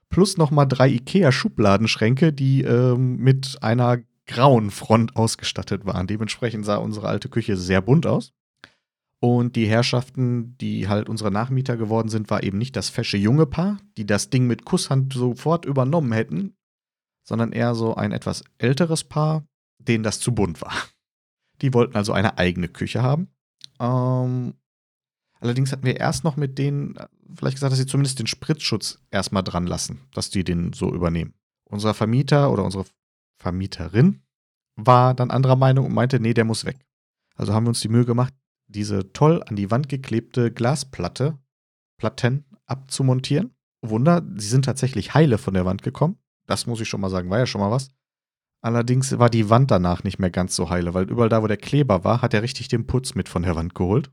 Plus 0.09 0.37
nochmal 0.37 0.67
drei 0.69 0.89
IKEA-Schubladenschränke, 0.89 2.33
die 2.33 2.63
ähm, 2.63 3.17
mit 3.17 3.59
einer 3.61 3.99
grauen 4.27 4.71
Front 4.71 5.17
ausgestattet 5.17 5.87
waren. 5.87 6.07
Dementsprechend 6.07 6.65
sah 6.65 6.77
unsere 6.77 7.09
alte 7.09 7.29
Küche 7.29 7.57
sehr 7.57 7.81
bunt 7.81 8.07
aus. 8.07 8.33
Und 9.21 9.57
die 9.57 9.67
Herrschaften, 9.67 10.57
die 10.59 10.89
halt 10.89 11.09
unsere 11.09 11.31
Nachmieter 11.31 11.77
geworden 11.77 12.09
sind, 12.09 12.29
war 12.31 12.43
eben 12.43 12.59
nicht 12.59 12.77
das 12.77 12.91
fesche 12.91 13.17
junge 13.17 13.47
Paar, 13.47 13.79
die 13.97 14.07
das 14.07 14.29
Ding 14.29 14.47
mit 14.47 14.65
Kusshand 14.65 15.13
sofort 15.13 15.65
übernommen 15.65 16.13
hätten, 16.13 16.57
sondern 17.25 17.53
eher 17.53 17.75
so 17.75 17.95
ein 17.95 18.13
etwas 18.13 18.45
älteres 18.59 19.05
Paar, 19.05 19.47
denen 19.79 20.05
das 20.05 20.21
zu 20.21 20.35
bunt 20.35 20.61
war. 20.61 20.73
Die 21.63 21.73
wollten 21.73 21.97
also 21.97 22.13
eine 22.13 22.37
eigene 22.37 22.69
Küche 22.69 23.03
haben. 23.03 23.29
Ähm, 23.81 24.55
allerdings 25.41 25.73
hatten 25.73 25.87
wir 25.87 25.97
erst 25.97 26.23
noch 26.23 26.37
mit 26.37 26.59
denen 26.59 26.97
vielleicht 27.35 27.57
gesagt, 27.57 27.73
dass 27.73 27.79
sie 27.79 27.87
zumindest 27.87 28.19
den 28.19 28.27
Spritzschutz 28.27 29.01
erstmal 29.11 29.43
dran 29.43 29.67
lassen, 29.67 30.01
dass 30.13 30.31
die 30.31 30.45
den 30.45 30.73
so 30.73 30.93
übernehmen. 30.93 31.35
Unser 31.65 31.95
Vermieter 31.95 32.53
oder 32.53 32.65
unsere 32.65 32.85
Vermieterin 33.39 34.23
war 34.77 35.15
dann 35.15 35.31
anderer 35.31 35.57
Meinung 35.57 35.87
und 35.87 35.95
meinte, 35.95 36.21
nee, 36.21 36.35
der 36.35 36.45
muss 36.45 36.65
weg. 36.65 36.77
Also 37.35 37.53
haben 37.53 37.65
wir 37.65 37.71
uns 37.71 37.81
die 37.81 37.89
Mühe 37.89 38.05
gemacht, 38.05 38.35
diese 38.69 39.13
toll 39.13 39.43
an 39.47 39.57
die 39.57 39.71
Wand 39.71 39.89
geklebte 39.89 40.51
Glasplatte, 40.53 41.39
Platten 41.99 42.45
abzumontieren. 42.67 43.55
Wunder, 43.83 44.23
sie 44.37 44.49
sind 44.49 44.65
tatsächlich 44.65 45.15
heile 45.15 45.39
von 45.39 45.55
der 45.55 45.65
Wand 45.65 45.83
gekommen. 45.83 46.19
Das 46.47 46.67
muss 46.67 46.81
ich 46.81 46.89
schon 46.89 47.01
mal 47.01 47.11
sagen, 47.11 47.31
war 47.31 47.39
ja 47.39 47.47
schon 47.47 47.61
mal 47.61 47.71
was. 47.71 47.91
Allerdings 48.61 49.19
war 49.19 49.31
die 49.31 49.49
Wand 49.49 49.71
danach 49.71 50.03
nicht 50.03 50.19
mehr 50.19 50.31
ganz 50.31 50.57
so 50.57 50.71
heile, 50.71 50.95
weil 50.95 51.09
überall 51.09 51.29
da, 51.29 51.43
wo 51.43 51.47
der 51.47 51.57
Kleber 51.57 52.05
war, 52.05 52.23
hat 52.23 52.35
er 52.35 52.43
richtig 52.43 52.69
den 52.69 52.87
Putz 52.87 53.15
mit 53.15 53.29
von 53.29 53.43
der 53.43 53.55
Wand 53.55 53.75
geholt. 53.75 54.11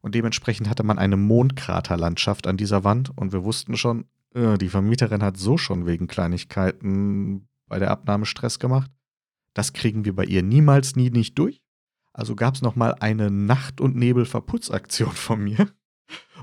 Und 0.00 0.14
dementsprechend 0.14 0.68
hatte 0.68 0.82
man 0.82 0.98
eine 0.98 1.16
Mondkraterlandschaft 1.16 2.46
an 2.46 2.56
dieser 2.56 2.84
Wand 2.84 3.16
und 3.16 3.32
wir 3.32 3.44
wussten 3.44 3.76
schon, 3.76 4.06
äh, 4.34 4.58
die 4.58 4.68
Vermieterin 4.68 5.22
hat 5.22 5.36
so 5.36 5.58
schon 5.58 5.86
wegen 5.86 6.06
Kleinigkeiten 6.06 7.48
bei 7.68 7.78
der 7.78 7.90
Abnahme 7.90 8.26
Stress 8.26 8.58
gemacht. 8.58 8.90
Das 9.54 9.72
kriegen 9.72 10.04
wir 10.04 10.14
bei 10.14 10.24
ihr 10.24 10.42
niemals, 10.42 10.96
nie 10.96 11.10
nicht 11.10 11.38
durch. 11.38 11.62
Also 12.16 12.34
gab 12.34 12.54
es 12.54 12.62
nochmal 12.62 12.94
eine 13.00 13.30
Nacht- 13.30 13.80
und 13.80 13.94
Nebel-Verputzaktion 13.94 15.10
von 15.12 15.44
mir, 15.44 15.68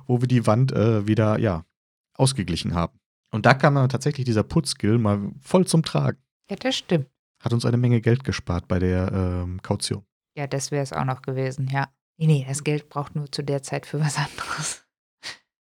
wo 0.05 0.21
wir 0.21 0.28
die 0.28 0.45
Wand 0.45 0.71
äh, 0.71 1.07
wieder, 1.07 1.39
ja, 1.39 1.65
ausgeglichen 2.13 2.76
haben. 2.76 2.99
Und 3.32 3.47
da 3.47 3.55
kam 3.55 3.74
dann 3.74 3.89
tatsächlich 3.89 4.26
dieser 4.26 4.43
Putzskill 4.43 4.99
mal 4.99 5.32
voll 5.41 5.65
zum 5.65 5.82
Tragen. 5.82 6.19
Ja, 6.47 6.55
das 6.57 6.76
stimmt. 6.76 7.07
Hat 7.39 7.53
uns 7.53 7.65
eine 7.65 7.78
Menge 7.78 8.01
Geld 8.01 8.24
gespart 8.24 8.67
bei 8.67 8.78
der 8.78 9.11
ähm, 9.11 9.61
Kaution. 9.63 10.05
Ja, 10.38 10.45
das 10.45 10.69
wäre 10.69 10.84
es 10.84 10.93
auch 10.93 11.05
noch 11.05 11.24
gewesen, 11.24 11.67
ja. 11.67 11.89
Nee, 12.17 12.28
nee, 12.28 12.45
das 12.47 12.63
Geld 12.63 12.89
braucht 12.89 13.15
nur 13.15 13.32
zu 13.32 13.41
der 13.41 13.63
Zeit 13.63 13.88
für 13.88 13.99
was 13.99 14.17
anderes. 14.17 14.86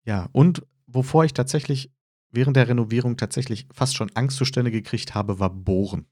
Ja, 0.05 0.29
und 0.33 0.67
wovor 0.87 1.25
ich 1.25 1.33
tatsächlich 1.33 1.91
während 2.31 2.57
der 2.57 2.69
Renovierung 2.69 3.17
tatsächlich 3.17 3.67
fast 3.73 3.97
schon 3.97 4.15
Angstzustände 4.15 4.71
gekriegt 4.71 5.15
habe, 5.15 5.39
war 5.39 5.49
Bohren. 5.49 6.07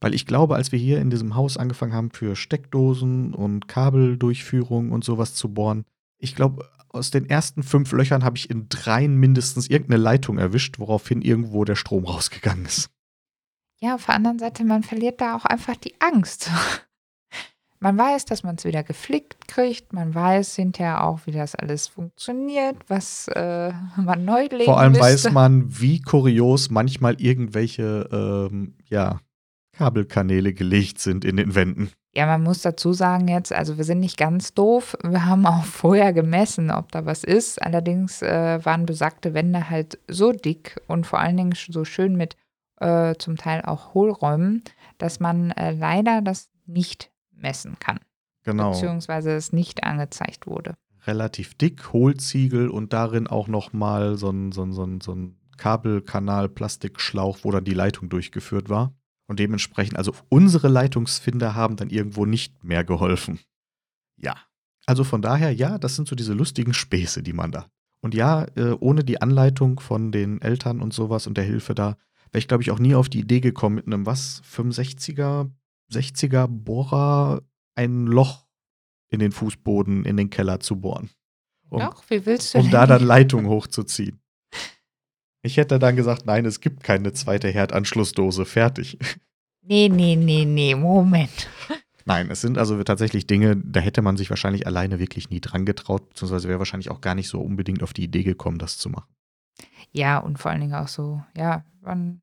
Weil 0.00 0.14
ich 0.14 0.26
glaube, 0.26 0.54
als 0.54 0.70
wir 0.70 0.78
hier 0.78 1.00
in 1.00 1.10
diesem 1.10 1.34
Haus 1.34 1.56
angefangen 1.56 1.92
haben, 1.92 2.10
für 2.10 2.36
Steckdosen 2.36 3.34
und 3.34 3.66
Kabeldurchführung 3.66 4.92
und 4.92 5.04
sowas 5.04 5.34
zu 5.34 5.52
bohren, 5.52 5.84
ich 6.18 6.34
glaube, 6.34 6.68
aus 6.90 7.10
den 7.10 7.28
ersten 7.28 7.62
fünf 7.62 7.92
Löchern 7.92 8.24
habe 8.24 8.36
ich 8.36 8.50
in 8.50 8.68
dreien 8.68 9.16
mindestens 9.16 9.68
irgendeine 9.68 10.02
Leitung 10.02 10.38
erwischt, 10.38 10.78
woraufhin 10.78 11.22
irgendwo 11.22 11.64
der 11.64 11.76
Strom 11.76 12.04
rausgegangen 12.04 12.64
ist. 12.64 12.90
Ja, 13.80 13.94
auf 13.94 14.06
der 14.06 14.16
anderen 14.16 14.38
Seite, 14.38 14.64
man 14.64 14.82
verliert 14.82 15.20
da 15.20 15.36
auch 15.36 15.44
einfach 15.44 15.76
die 15.76 15.94
Angst. 16.00 16.50
Man 17.80 17.96
weiß, 17.96 18.24
dass 18.24 18.42
man 18.42 18.56
es 18.56 18.64
wieder 18.64 18.82
geflickt 18.82 19.46
kriegt. 19.46 19.92
Man 19.92 20.12
weiß 20.12 20.56
hinterher 20.56 21.04
auch, 21.04 21.20
wie 21.26 21.30
das 21.30 21.54
alles 21.54 21.86
funktioniert, 21.86 22.76
was 22.88 23.28
äh, 23.28 23.72
man 23.96 24.24
neu 24.24 24.46
legen 24.46 24.64
Vor 24.64 24.80
allem 24.80 24.94
müsste. 24.94 25.04
weiß 25.04 25.30
man, 25.30 25.78
wie 25.78 26.00
kurios 26.00 26.70
manchmal 26.70 27.20
irgendwelche 27.20 28.48
ähm, 28.50 28.74
ja, 28.88 29.20
Kabelkanäle 29.78 30.54
gelegt 30.54 30.98
sind 30.98 31.24
in 31.24 31.36
den 31.36 31.54
Wänden. 31.54 31.92
Ja, 32.12 32.26
man 32.26 32.42
muss 32.42 32.62
dazu 32.62 32.92
sagen 32.92 33.28
jetzt, 33.28 33.52
also 33.52 33.76
wir 33.76 33.84
sind 33.84 34.00
nicht 34.00 34.16
ganz 34.16 34.52
doof. 34.52 34.96
Wir 35.04 35.24
haben 35.24 35.46
auch 35.46 35.64
vorher 35.82 36.12
gemessen, 36.12 36.72
ob 36.72 36.90
da 36.90 37.06
was 37.06 37.22
ist. 37.22 37.62
Allerdings 37.62 38.20
äh, 38.20 38.64
waren 38.64 38.86
besagte 38.86 39.34
Wände 39.34 39.70
halt 39.70 40.00
so 40.08 40.32
dick 40.32 40.80
und 40.88 41.06
vor 41.06 41.20
allen 41.20 41.36
Dingen 41.36 41.54
so 41.54 41.84
schön 41.84 42.16
mit 42.16 42.36
äh, 42.80 43.14
zum 43.18 43.36
Teil 43.36 43.62
auch 43.62 43.94
Hohlräumen, 43.94 44.64
dass 44.98 45.20
man 45.20 45.52
äh, 45.52 45.70
leider 45.72 46.22
das 46.22 46.50
nicht 46.66 47.12
messen 47.30 47.76
kann. 47.78 48.00
Genau. 48.42 48.72
Beziehungsweise 48.72 49.30
es 49.32 49.52
nicht 49.52 49.84
angezeigt 49.84 50.48
wurde. 50.48 50.74
Relativ 51.06 51.54
dick, 51.54 51.92
Hohlziegel 51.92 52.68
und 52.68 52.92
darin 52.92 53.28
auch 53.28 53.46
nochmal 53.46 54.16
so 54.16 54.30
ein, 54.30 54.50
so 54.50 54.64
ein, 54.64 54.72
so 54.72 54.82
ein, 54.82 55.00
so 55.00 55.12
ein 55.14 55.36
Kabelkanal, 55.56 56.48
Plastikschlauch, 56.48 57.38
wo 57.42 57.52
dann 57.52 57.64
die 57.64 57.74
Leitung 57.74 58.08
durchgeführt 58.08 58.68
war. 58.68 58.92
Und 59.28 59.38
dementsprechend, 59.38 59.98
also 59.98 60.14
unsere 60.30 60.68
Leitungsfinder 60.68 61.54
haben 61.54 61.76
dann 61.76 61.90
irgendwo 61.90 62.24
nicht 62.24 62.64
mehr 62.64 62.82
geholfen. 62.82 63.38
Ja. 64.16 64.34
Also 64.86 65.04
von 65.04 65.20
daher, 65.20 65.52
ja, 65.52 65.76
das 65.76 65.96
sind 65.96 66.08
so 66.08 66.16
diese 66.16 66.32
lustigen 66.32 66.72
Späße, 66.72 67.22
die 67.22 67.34
man 67.34 67.52
da. 67.52 67.70
Und 68.00 68.14
ja, 68.14 68.46
äh, 68.56 68.74
ohne 68.80 69.04
die 69.04 69.20
Anleitung 69.20 69.80
von 69.80 70.12
den 70.12 70.40
Eltern 70.40 70.80
und 70.80 70.94
sowas 70.94 71.26
und 71.26 71.36
der 71.36 71.44
Hilfe 71.44 71.74
da, 71.74 71.98
wäre 72.32 72.38
ich, 72.40 72.48
glaube 72.48 72.62
ich, 72.62 72.70
auch 72.70 72.78
nie 72.78 72.94
auf 72.94 73.08
die 73.08 73.20
Idee 73.20 73.40
gekommen, 73.40 73.76
mit 73.76 73.86
einem 73.86 74.06
was, 74.06 74.42
65er, 74.44 75.50
60er 75.92 76.46
Bohrer 76.46 77.42
ein 77.74 78.06
Loch 78.06 78.46
in 79.08 79.20
den 79.20 79.32
Fußboden, 79.32 80.04
in 80.04 80.16
den 80.16 80.30
Keller 80.30 80.60
zu 80.60 80.76
bohren. 80.80 81.10
Um, 81.70 81.80
Doch, 81.80 82.02
wie 82.08 82.24
willst 82.24 82.54
du 82.54 82.58
um 82.58 82.70
da 82.70 82.86
dann 82.86 83.02
Leitung 83.04 83.46
hochzuziehen. 83.46 84.20
Ich 85.42 85.56
hätte 85.56 85.78
dann 85.78 85.96
gesagt, 85.96 86.26
nein, 86.26 86.44
es 86.44 86.60
gibt 86.60 86.82
keine 86.82 87.12
zweite 87.12 87.48
Herdanschlussdose, 87.48 88.44
fertig. 88.44 88.98
Nee, 89.62 89.88
nee, 89.88 90.16
nee, 90.16 90.44
nee, 90.44 90.74
Moment. 90.74 91.48
Nein, 92.04 92.30
es 92.30 92.40
sind 92.40 92.56
also 92.56 92.82
tatsächlich 92.82 93.26
Dinge, 93.26 93.56
da 93.56 93.80
hätte 93.80 94.00
man 94.00 94.16
sich 94.16 94.30
wahrscheinlich 94.30 94.66
alleine 94.66 94.98
wirklich 94.98 95.28
nie 95.28 95.42
dran 95.42 95.66
getraut, 95.66 96.08
beziehungsweise 96.08 96.48
wäre 96.48 96.58
wahrscheinlich 96.58 96.90
auch 96.90 97.02
gar 97.02 97.14
nicht 97.14 97.28
so 97.28 97.38
unbedingt 97.40 97.82
auf 97.82 97.92
die 97.92 98.04
Idee 98.04 98.22
gekommen, 98.22 98.58
das 98.58 98.78
zu 98.78 98.88
machen. 98.88 99.14
Ja, 99.92 100.18
und 100.18 100.38
vor 100.38 100.50
allen 100.50 100.62
Dingen 100.62 100.74
auch 100.74 100.88
so, 100.88 101.22
ja, 101.36 101.64
man, 101.82 102.22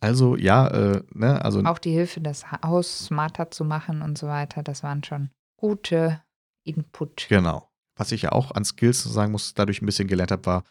Also 0.00 0.34
ja, 0.36 0.66
äh, 0.68 1.02
ne, 1.12 1.44
also 1.44 1.62
auch 1.64 1.78
die 1.78 1.92
Hilfe, 1.92 2.22
das 2.22 2.50
Haus 2.50 3.04
smarter 3.04 3.50
zu 3.50 3.66
machen 3.66 4.00
und 4.00 4.16
so 4.16 4.28
weiter, 4.28 4.62
das 4.62 4.82
waren 4.82 5.04
schon 5.04 5.30
gute 5.56 6.22
Input. 6.64 7.26
genau. 7.28 7.70
Was 7.96 8.12
ich 8.12 8.22
ja 8.22 8.32
auch 8.32 8.52
an 8.52 8.64
Skills 8.64 9.02
sagen 9.02 9.32
muss, 9.32 9.52
dadurch 9.52 9.82
ein 9.82 9.86
bisschen 9.86 10.08
gelernt 10.08 10.30
habe, 10.30 10.46
war 10.46 10.64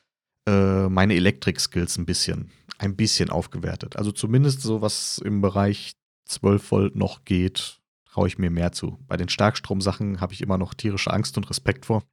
äh, 0.49 0.89
meine 0.89 1.15
Elektrik-Skills 1.15 1.97
ein 1.97 2.05
bisschen, 2.05 2.51
ein 2.77 2.95
bisschen 2.95 3.29
aufgewertet. 3.29 3.95
Also 3.97 4.11
zumindest 4.11 4.61
so, 4.61 4.81
was 4.81 5.19
im 5.19 5.41
Bereich 5.41 5.93
12 6.25 6.71
Volt 6.71 6.95
noch 6.95 7.25
geht, 7.25 7.79
traue 8.05 8.27
ich 8.27 8.37
mir 8.37 8.49
mehr 8.49 8.71
zu. 8.71 8.97
Bei 9.07 9.17
den 9.17 9.29
Starkstromsachen 9.29 10.21
habe 10.21 10.33
ich 10.33 10.41
immer 10.41 10.57
noch 10.57 10.73
tierische 10.73 11.11
Angst 11.11 11.37
und 11.37 11.49
Respekt 11.49 11.85
vor. 11.85 12.03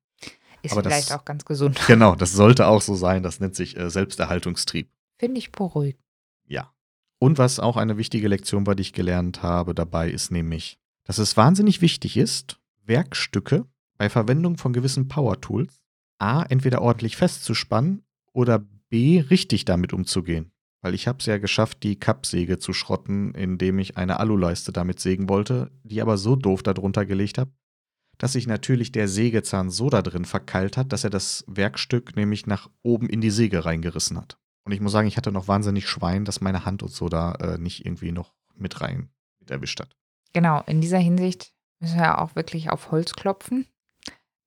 Ist 0.63 0.73
aber 0.73 0.83
das- 0.83 0.93
vielleicht 0.93 1.13
auch 1.13 1.25
ganz 1.25 1.45
gesund. 1.45 1.79
Genau, 1.87 2.15
das 2.15 2.33
sollte 2.33 2.67
auch 2.67 2.83
so 2.83 2.95
sein. 2.95 3.23
Das 3.23 3.41
nennt 3.41 3.55
sich 3.55 3.77
äh, 3.77 3.91
Selbsterhaltungstrieb. 3.91 4.91
Finde 5.19 5.39
ich 5.39 5.53
beruhigend. 5.53 6.03
Ja. 6.47 6.73
Und 7.19 7.39
was 7.39 7.59
auch 7.61 7.77
eine 7.77 7.97
wichtige 7.97 8.29
Lektion 8.29 8.67
war, 8.67 8.75
die 8.75 8.83
ich 8.83 8.93
gelernt 8.93 9.43
habe 9.43 9.75
dabei, 9.75 10.11
ist 10.11 10.31
nämlich, 10.31 10.79
dass 11.05 11.19
es 11.19 11.37
wahnsinnig 11.37 11.81
wichtig 11.81 12.17
ist, 12.17 12.59
Werkstücke 12.85 13.65
bei 13.97 14.11
Verwendung 14.11 14.59
von 14.59 14.73
gewissen 14.75 15.09
Power-Tools 15.09 15.81
A, 16.19 16.43
entweder 16.43 16.83
ordentlich 16.83 17.17
festzuspannen 17.17 18.03
oder 18.37 18.59
B, 18.91 19.21
richtig 19.21 19.65
damit 19.65 19.93
umzugehen. 19.93 20.53
Weil 20.83 20.95
ich 20.95 21.09
habe 21.09 21.19
es 21.19 21.27
ja 21.27 21.39
geschafft, 21.39 21.83
die 21.83 21.99
Kappsäge 21.99 22.59
zu 22.59 22.73
schrotten, 22.73 23.35
indem 23.35 23.79
ich 23.79 23.97
eine 23.97 24.21
Aluleiste 24.21 24.73
damit 24.73 25.01
sägen 25.01 25.29
wollte, 25.29 25.71
die 25.83 26.03
aber 26.03 26.19
so 26.19 26.37
doof 26.37 26.63
darunter 26.63 27.07
gelegt 27.07 27.39
habe, 27.39 27.51
dass 28.19 28.35
sich 28.35 28.47
natürlich 28.47 28.93
der 28.93 29.09
Sägezahn 29.09 29.71
so 29.71 29.91
da 29.91 30.03
drin 30.03 30.25
verkeilt 30.25 30.77
hat, 30.77 30.93
dass 30.93 31.03
er 31.03 31.11
das 31.11 31.45
Werkstück 31.49 32.15
nämlich 32.15 32.47
nach 32.47 32.71
oben 32.83 33.09
in 33.09 33.21
die 33.21 33.31
Säge 33.31 33.65
reingerissen 33.65 34.19
hat. 34.19 34.39
Und 34.65 34.73
ich 34.73 34.81
muss 34.81 34.93
sagen, 34.93 35.09
ich 35.09 35.17
hatte 35.17 35.33
noch 35.33 35.49
wahnsinnig 35.49 35.89
Schwein, 35.89 36.25
dass 36.25 36.41
meine 36.41 36.65
Hand 36.65 36.83
und 36.83 36.91
so 36.93 37.09
da 37.09 37.33
äh, 37.33 37.59
nicht 37.59 37.87
irgendwie 37.87 38.13
noch 38.13 38.35
mit 38.55 38.81
rein 38.81 39.09
mit 39.41 39.51
erwischt 39.51 39.81
hat. 39.81 39.97
Genau, 40.33 40.63
in 40.67 40.81
dieser 40.81 40.99
Hinsicht 40.99 41.53
müssen 41.81 41.99
wir 41.99 42.21
auch 42.21 42.37
wirklich 42.37 42.71
auf 42.71 42.91
Holz 42.91 43.15
klopfen, 43.15 43.67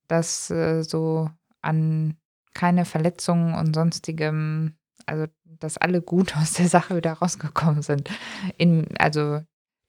dass 0.08 0.52
äh, 0.52 0.84
so 0.84 1.30
an 1.62 2.18
keine 2.54 2.86
Verletzungen 2.86 3.54
und 3.56 3.76
sonstigem, 3.76 4.76
also 5.06 5.26
dass 5.60 5.78
alle 5.78 6.02
gut 6.02 6.36
aus 6.42 6.54
der 6.54 6.68
Sache 6.68 6.96
wieder 6.96 7.14
rausgekommen 7.14 7.82
sind. 7.82 8.10
In, 8.58 8.88
also, 8.98 9.42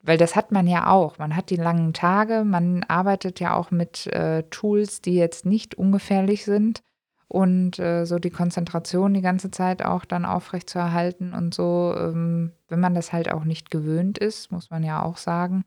weil 0.03 0.19
das 0.19 0.37
hat 0.37 0.51
man 0.53 0.67
ja 0.67 0.89
auch. 0.89 1.19
Man 1.19 1.37
hat 1.37 1.51
die 1.51 1.57
langen 1.57 1.93
Tage, 1.93 2.45
man 2.45 2.85
arbeitet 2.85 3.41
ja 3.41 3.55
auch 3.55 3.71
mit 3.71 4.07
äh, 4.09 4.45
Tools, 4.45 5.03
die 5.03 5.15
jetzt 5.15 5.45
nicht 5.45 5.75
ungefährlich 5.75 6.45
sind. 6.45 6.83
Und 7.29 7.79
äh, 7.79 8.07
so 8.07 8.19
die 8.19 8.31
Konzentration 8.31 9.15
die 9.15 9.21
ganze 9.21 9.53
Zeit 9.53 9.85
auch 9.85 10.05
dann 10.05 10.25
aufrecht 10.25 10.69
zu 10.69 10.81
erhalten 10.81 11.33
und 11.33 11.55
so, 11.55 11.95
ähm, 11.97 12.51
wenn 12.67 12.81
man 12.81 12.93
das 12.93 13.13
halt 13.13 13.31
auch 13.31 13.45
nicht 13.45 13.71
gewöhnt 13.71 14.19
ist, 14.19 14.51
muss 14.51 14.71
man 14.71 14.83
ja 14.83 15.01
auch 15.01 15.17
sagen, 15.17 15.63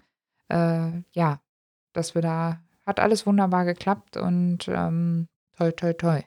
äh, 0.49 0.89
ja, 1.13 1.39
dass 1.93 2.15
wir 2.15 2.21
da 2.21 2.59
hat 2.85 2.99
alles 2.99 3.25
wunderbar 3.25 3.63
geklappt 3.63 4.17
und 4.17 4.67
ähm, 4.67 5.29
toi, 5.55 5.71
toi, 5.71 5.93
toi. 5.93 6.21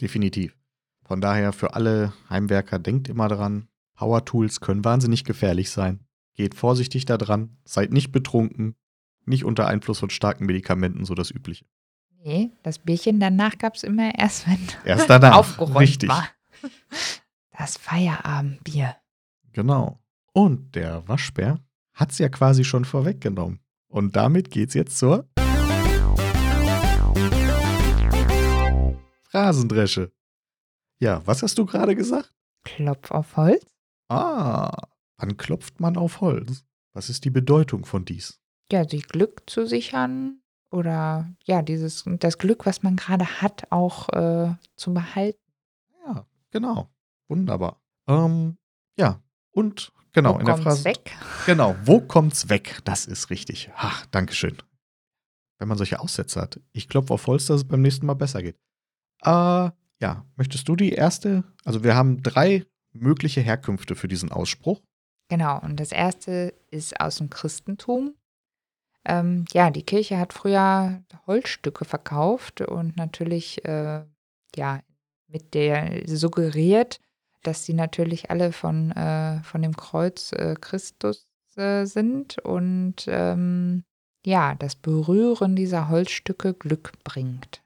Definitiv. 0.00 0.56
Von 1.04 1.20
daher 1.20 1.52
für 1.52 1.74
alle 1.74 2.12
Heimwerker, 2.28 2.78
denkt 2.78 3.08
immer 3.08 3.28
dran, 3.28 3.68
Power 3.94 4.24
Tools 4.24 4.60
können 4.60 4.84
wahnsinnig 4.84 5.24
gefährlich 5.24 5.70
sein. 5.70 6.00
Geht 6.34 6.54
vorsichtig 6.54 7.04
da 7.04 7.18
dran, 7.18 7.56
seid 7.64 7.92
nicht 7.92 8.12
betrunken, 8.12 8.76
nicht 9.26 9.44
unter 9.44 9.66
Einfluss 9.66 9.98
von 9.98 10.10
starken 10.10 10.46
Medikamenten, 10.46 11.04
so 11.04 11.14
das 11.14 11.30
Übliche. 11.30 11.66
Nee, 12.22 12.50
das 12.62 12.78
Bierchen 12.78 13.18
danach 13.18 13.58
gab 13.58 13.74
es 13.76 13.82
immer 13.82 14.14
erst, 14.18 14.46
wenn 14.46 14.58
Erst 14.84 15.08
danach. 15.08 15.34
aufgeräumt 15.36 15.80
Richtig. 15.80 16.08
war. 16.08 16.28
Das 17.56 17.76
Feierabendbier. 17.76 18.96
Genau. 19.52 20.00
Und 20.32 20.74
der 20.74 21.06
Waschbär 21.08 21.60
hat's 21.94 22.18
ja 22.18 22.28
quasi 22.28 22.64
schon 22.64 22.84
vorweggenommen. 22.84 23.60
Und 23.88 24.16
damit 24.16 24.50
geht's 24.50 24.74
jetzt 24.74 24.98
zur 24.98 25.28
Phrasendresche. 29.30 30.12
Ja, 30.98 31.24
was 31.26 31.42
hast 31.42 31.56
du 31.56 31.64
gerade 31.64 31.94
gesagt? 31.94 32.34
Klopf 32.64 33.10
auf 33.10 33.36
Holz. 33.36 33.64
Ah, 34.08 34.88
wann 35.18 35.36
klopft 35.36 35.78
man 35.80 35.96
auf 35.96 36.20
Holz? 36.20 36.64
Was 36.92 37.08
ist 37.08 37.24
die 37.24 37.30
Bedeutung 37.30 37.84
von 37.84 38.04
dies? 38.04 38.40
Ja, 38.72 38.86
sich 38.88 39.06
Glück 39.06 39.48
zu 39.48 39.66
sichern 39.66 40.42
oder 40.72 41.32
ja, 41.44 41.62
dieses, 41.62 42.04
das 42.06 42.38
Glück, 42.38 42.66
was 42.66 42.82
man 42.82 42.96
gerade 42.96 43.40
hat, 43.40 43.70
auch 43.70 44.08
äh, 44.10 44.54
zu 44.76 44.92
behalten. 44.92 45.40
Ja, 46.04 46.26
genau. 46.50 46.90
Wunderbar. 47.28 47.80
Ähm, 48.08 48.58
ja, 48.98 49.22
und 49.52 49.92
genau, 50.12 50.34
Wo 50.34 50.38
in 50.40 50.46
der 50.46 50.56
Phrase. 50.56 50.84
weg? 50.84 51.16
Genau, 51.46 51.76
wo 51.84 52.00
kommt's 52.00 52.48
weg? 52.48 52.80
Das 52.84 53.06
ist 53.06 53.30
richtig. 53.30 53.70
Ach, 53.76 54.06
Dankeschön. 54.06 54.58
Wenn 55.58 55.68
man 55.68 55.78
solche 55.78 56.00
Aussätze 56.00 56.40
hat. 56.40 56.60
Ich 56.72 56.88
klopfe 56.88 57.14
auf 57.14 57.26
Holz, 57.28 57.46
dass 57.46 57.58
es 57.58 57.68
beim 57.68 57.82
nächsten 57.82 58.06
Mal 58.06 58.14
besser 58.14 58.42
geht. 58.42 58.58
Äh, 59.22 59.70
ja, 60.00 60.24
möchtest 60.36 60.68
du 60.68 60.76
die 60.76 60.92
erste? 60.92 61.44
Also 61.64 61.84
wir 61.84 61.94
haben 61.94 62.22
drei 62.22 62.64
mögliche 62.92 63.40
Herkünfte 63.40 63.94
für 63.94 64.08
diesen 64.08 64.32
Ausspruch. 64.32 64.80
Genau, 65.28 65.60
und 65.60 65.78
das 65.78 65.92
erste 65.92 66.54
ist 66.70 67.00
aus 67.00 67.18
dem 67.18 67.30
Christentum. 67.30 68.14
Ähm, 69.04 69.44
ja, 69.52 69.70
die 69.70 69.84
Kirche 69.84 70.18
hat 70.18 70.32
früher 70.32 71.02
Holzstücke 71.26 71.84
verkauft 71.84 72.60
und 72.60 72.96
natürlich, 72.96 73.64
äh, 73.64 74.02
ja, 74.56 74.80
mit 75.28 75.54
der 75.54 76.02
suggeriert, 76.06 77.00
dass 77.42 77.64
sie 77.64 77.74
natürlich 77.74 78.30
alle 78.30 78.52
von, 78.52 78.90
äh, 78.90 79.42
von 79.42 79.62
dem 79.62 79.76
Kreuz 79.76 80.32
äh, 80.32 80.56
Christus 80.60 81.26
äh, 81.56 81.86
sind 81.86 82.38
und 82.38 83.06
ähm, 83.06 83.84
ja, 84.26 84.54
das 84.54 84.76
Berühren 84.76 85.56
dieser 85.56 85.88
Holzstücke 85.88 86.52
Glück 86.52 86.92
bringt. 87.04 87.62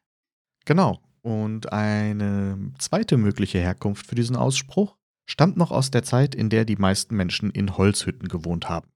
Genau. 0.64 1.00
Und 1.24 1.72
eine 1.72 2.72
zweite 2.78 3.16
mögliche 3.16 3.58
Herkunft 3.58 4.06
für 4.06 4.14
diesen 4.14 4.36
Ausspruch 4.36 4.96
stammt 5.24 5.56
noch 5.56 5.70
aus 5.70 5.90
der 5.90 6.02
Zeit, 6.02 6.34
in 6.34 6.50
der 6.50 6.66
die 6.66 6.76
meisten 6.76 7.16
Menschen 7.16 7.50
in 7.50 7.78
Holzhütten 7.78 8.28
gewohnt 8.28 8.68
haben. 8.68 8.90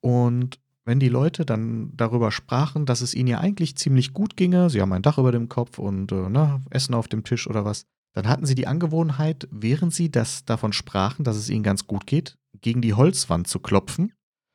Und 0.00 0.60
wenn 0.84 1.00
die 1.00 1.08
Leute 1.08 1.44
dann 1.44 1.96
darüber 1.96 2.30
sprachen, 2.30 2.86
dass 2.86 3.00
es 3.00 3.14
ihnen 3.14 3.28
ja 3.28 3.38
eigentlich 3.38 3.76
ziemlich 3.76 4.12
gut 4.12 4.36
ginge, 4.36 4.70
sie 4.70 4.80
haben 4.80 4.92
ein 4.92 5.02
Dach 5.02 5.18
über 5.18 5.32
dem 5.32 5.48
Kopf 5.48 5.78
und 5.80 6.12
äh, 6.12 6.28
ne, 6.28 6.62
Essen 6.70 6.94
auf 6.94 7.08
dem 7.08 7.24
Tisch 7.24 7.48
oder 7.48 7.64
was, 7.64 7.86
dann 8.14 8.28
hatten 8.28 8.46
sie 8.46 8.54
die 8.54 8.68
Angewohnheit, 8.68 9.48
während 9.50 9.92
sie 9.92 10.12
das 10.12 10.44
davon 10.44 10.72
sprachen, 10.72 11.24
dass 11.24 11.36
es 11.36 11.50
ihnen 11.50 11.64
ganz 11.64 11.88
gut 11.88 12.06
geht, 12.06 12.38
gegen 12.60 12.82
die 12.82 12.94
Holzwand 12.94 13.48
zu 13.48 13.58
klopfen, 13.58 14.12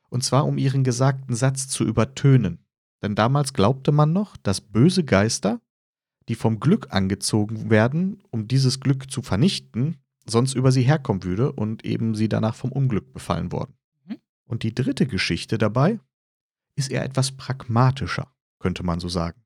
und 0.08 0.24
zwar 0.24 0.46
um 0.46 0.56
ihren 0.56 0.84
gesagten 0.84 1.34
Satz 1.34 1.68
zu 1.68 1.84
übertönen. 1.84 2.64
Denn 3.02 3.14
damals 3.14 3.52
glaubte 3.52 3.92
man 3.92 4.14
noch, 4.14 4.38
dass 4.38 4.62
böse 4.62 5.04
Geister, 5.04 5.60
die 6.28 6.34
vom 6.34 6.60
Glück 6.60 6.88
angezogen 6.90 7.70
werden, 7.70 8.22
um 8.30 8.46
dieses 8.48 8.80
Glück 8.80 9.10
zu 9.10 9.22
vernichten, 9.22 9.96
sonst 10.26 10.54
über 10.54 10.72
sie 10.72 10.82
herkommen 10.82 11.24
würde 11.24 11.52
und 11.52 11.84
eben 11.84 12.14
sie 12.14 12.28
danach 12.28 12.54
vom 12.54 12.70
Unglück 12.70 13.12
befallen 13.12 13.50
worden. 13.50 13.74
Mhm. 14.06 14.18
Und 14.44 14.62
die 14.62 14.74
dritte 14.74 15.06
Geschichte 15.06 15.58
dabei 15.58 15.98
ist 16.76 16.90
eher 16.90 17.04
etwas 17.04 17.32
pragmatischer, 17.32 18.30
könnte 18.58 18.82
man 18.82 19.00
so 19.00 19.08
sagen. 19.08 19.42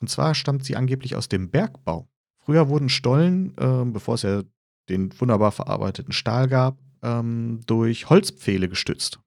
Und 0.00 0.08
zwar 0.08 0.34
stammt 0.34 0.64
sie 0.64 0.74
angeblich 0.74 1.14
aus 1.14 1.28
dem 1.28 1.50
Bergbau. 1.50 2.08
Früher 2.38 2.68
wurden 2.68 2.88
Stollen, 2.88 3.56
äh, 3.56 3.84
bevor 3.84 4.14
es 4.14 4.22
ja 4.22 4.42
den 4.88 5.12
wunderbar 5.20 5.52
verarbeiteten 5.52 6.12
Stahl 6.12 6.48
gab, 6.48 6.78
ähm, 7.02 7.60
durch 7.66 8.08
Holzpfähle 8.10 8.68
gestützt. 8.68 9.20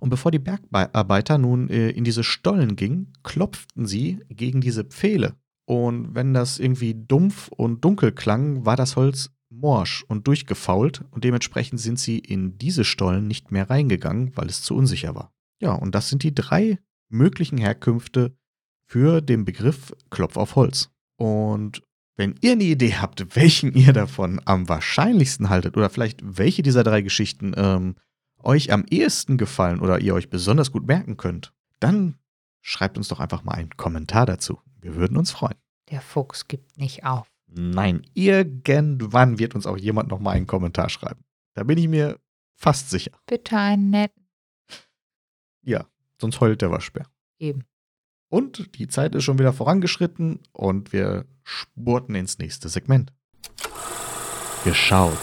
Und 0.00 0.08
bevor 0.08 0.32
die 0.32 0.38
Bergarbeiter 0.38 1.38
nun 1.38 1.68
äh, 1.68 1.90
in 1.90 2.04
diese 2.04 2.24
Stollen 2.24 2.74
gingen, 2.74 3.12
klopften 3.22 3.86
sie 3.86 4.20
gegen 4.28 4.60
diese 4.60 4.84
Pfähle. 4.84 5.36
Und 5.70 6.16
wenn 6.16 6.34
das 6.34 6.58
irgendwie 6.58 6.96
dumpf 6.96 7.46
und 7.46 7.84
dunkel 7.84 8.10
klang, 8.10 8.66
war 8.66 8.74
das 8.74 8.96
Holz 8.96 9.30
morsch 9.50 10.02
und 10.08 10.26
durchgefault 10.26 11.04
und 11.12 11.22
dementsprechend 11.22 11.78
sind 11.78 12.00
sie 12.00 12.18
in 12.18 12.58
diese 12.58 12.82
Stollen 12.82 13.28
nicht 13.28 13.52
mehr 13.52 13.70
reingegangen, 13.70 14.32
weil 14.34 14.48
es 14.48 14.62
zu 14.62 14.74
unsicher 14.74 15.14
war. 15.14 15.32
Ja, 15.60 15.74
und 15.74 15.94
das 15.94 16.08
sind 16.08 16.24
die 16.24 16.34
drei 16.34 16.80
möglichen 17.08 17.56
Herkünfte 17.56 18.36
für 18.88 19.20
den 19.20 19.44
Begriff 19.44 19.94
Klopf 20.10 20.36
auf 20.36 20.56
Holz. 20.56 20.90
Und 21.14 21.84
wenn 22.16 22.34
ihr 22.40 22.50
eine 22.50 22.64
Idee 22.64 22.94
habt, 22.94 23.36
welchen 23.36 23.72
ihr 23.72 23.92
davon 23.92 24.40
am 24.46 24.68
wahrscheinlichsten 24.68 25.50
haltet 25.50 25.76
oder 25.76 25.88
vielleicht 25.88 26.20
welche 26.24 26.62
dieser 26.62 26.82
drei 26.82 27.00
Geschichten 27.00 27.52
ähm, 27.56 27.94
euch 28.42 28.72
am 28.72 28.86
ehesten 28.90 29.38
gefallen 29.38 29.78
oder 29.78 30.00
ihr 30.00 30.14
euch 30.14 30.30
besonders 30.30 30.72
gut 30.72 30.88
merken 30.88 31.16
könnt, 31.16 31.52
dann 31.78 32.16
schreibt 32.60 32.98
uns 32.98 33.06
doch 33.06 33.20
einfach 33.20 33.44
mal 33.44 33.52
einen 33.52 33.76
Kommentar 33.76 34.26
dazu. 34.26 34.58
Wir 34.80 34.94
würden 34.94 35.16
uns 35.16 35.30
freuen. 35.30 35.56
Der 35.90 36.00
Fuchs 36.00 36.48
gibt 36.48 36.78
nicht 36.78 37.04
auf. 37.04 37.30
Nein, 37.46 38.06
irgendwann 38.14 39.38
wird 39.38 39.54
uns 39.54 39.66
auch 39.66 39.76
jemand 39.76 40.08
noch 40.08 40.20
mal 40.20 40.32
einen 40.32 40.46
Kommentar 40.46 40.88
schreiben. 40.88 41.24
Da 41.54 41.64
bin 41.64 41.78
ich 41.78 41.88
mir 41.88 42.18
fast 42.54 42.90
sicher. 42.90 43.10
Bitte 43.26 43.56
einen 43.56 43.90
netten. 43.90 44.28
Ja, 45.62 45.86
sonst 46.20 46.40
heult 46.40 46.62
der 46.62 46.70
Waschbär. 46.70 47.06
Eben. 47.38 47.64
Und 48.28 48.78
die 48.78 48.86
Zeit 48.86 49.14
ist 49.14 49.24
schon 49.24 49.38
wieder 49.38 49.52
vorangeschritten 49.52 50.40
und 50.52 50.92
wir 50.92 51.26
spurten 51.42 52.14
ins 52.14 52.38
nächste 52.38 52.68
Segment. 52.68 53.12
Geschaut. 54.64 55.18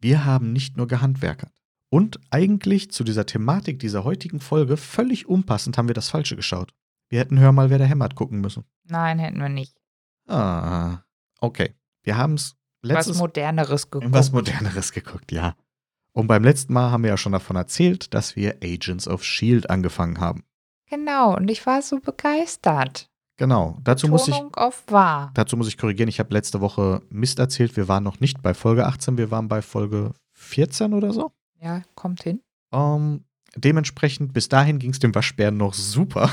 Wir 0.00 0.24
haben 0.24 0.52
nicht 0.52 0.76
nur 0.76 0.86
gehandwerkert. 0.86 1.52
Und 1.88 2.18
eigentlich 2.30 2.90
zu 2.90 3.04
dieser 3.04 3.26
Thematik 3.26 3.78
dieser 3.78 4.04
heutigen 4.04 4.40
Folge 4.40 4.76
völlig 4.76 5.28
unpassend 5.28 5.78
haben 5.78 5.88
wir 5.88 5.94
das 5.94 6.08
Falsche 6.08 6.36
geschaut. 6.36 6.72
Wir 7.08 7.20
hätten 7.20 7.38
Hör 7.38 7.52
mal, 7.52 7.70
wer 7.70 7.78
der 7.78 7.86
hämmert 7.86 8.16
gucken 8.16 8.40
müssen. 8.40 8.64
Nein, 8.84 9.18
hätten 9.18 9.38
wir 9.40 9.48
nicht. 9.48 9.76
Ah, 10.26 10.98
okay. 11.40 11.74
Wir 12.02 12.16
haben 12.16 12.34
es 12.34 12.56
Was 12.82 12.90
letztes 12.90 13.18
Moderneres 13.18 13.90
geguckt. 13.90 14.12
was 14.12 14.32
Moderneres 14.32 14.92
geguckt, 14.92 15.30
ja. 15.32 15.54
Und 16.12 16.26
beim 16.26 16.42
letzten 16.42 16.72
Mal 16.72 16.90
haben 16.90 17.02
wir 17.02 17.10
ja 17.10 17.16
schon 17.16 17.32
davon 17.32 17.56
erzählt, 17.56 18.14
dass 18.14 18.36
wir 18.36 18.56
Agents 18.62 19.06
of 19.06 19.22
Shield 19.22 19.70
angefangen 19.70 20.18
haben. 20.18 20.44
Genau, 20.88 21.36
und 21.36 21.50
ich 21.50 21.66
war 21.66 21.82
so 21.82 22.00
begeistert. 22.00 23.10
Genau. 23.36 23.78
Dazu 23.84 24.08
muss 24.08 24.26
ich 24.28 24.34
auf 24.54 24.84
wahr. 24.88 25.30
Dazu 25.34 25.56
muss 25.56 25.68
ich 25.68 25.76
korrigieren, 25.76 26.08
ich 26.08 26.18
habe 26.20 26.32
letzte 26.32 26.60
Woche 26.60 27.02
Mist 27.10 27.38
erzählt. 27.38 27.76
Wir 27.76 27.86
waren 27.86 28.02
noch 28.02 28.18
nicht 28.20 28.40
bei 28.40 28.54
Folge 28.54 28.86
18, 28.86 29.18
wir 29.18 29.30
waren 29.30 29.48
bei 29.48 29.60
Folge 29.60 30.14
14 30.32 30.94
oder 30.94 31.12
so. 31.12 31.32
Ja, 31.60 31.82
kommt 31.94 32.22
hin. 32.22 32.40
Ähm, 32.72 33.24
dementsprechend, 33.56 34.32
bis 34.32 34.48
dahin 34.48 34.78
ging 34.78 34.90
es 34.90 34.98
dem 34.98 35.14
Waschbären 35.14 35.56
noch 35.56 35.74
super. 35.74 36.30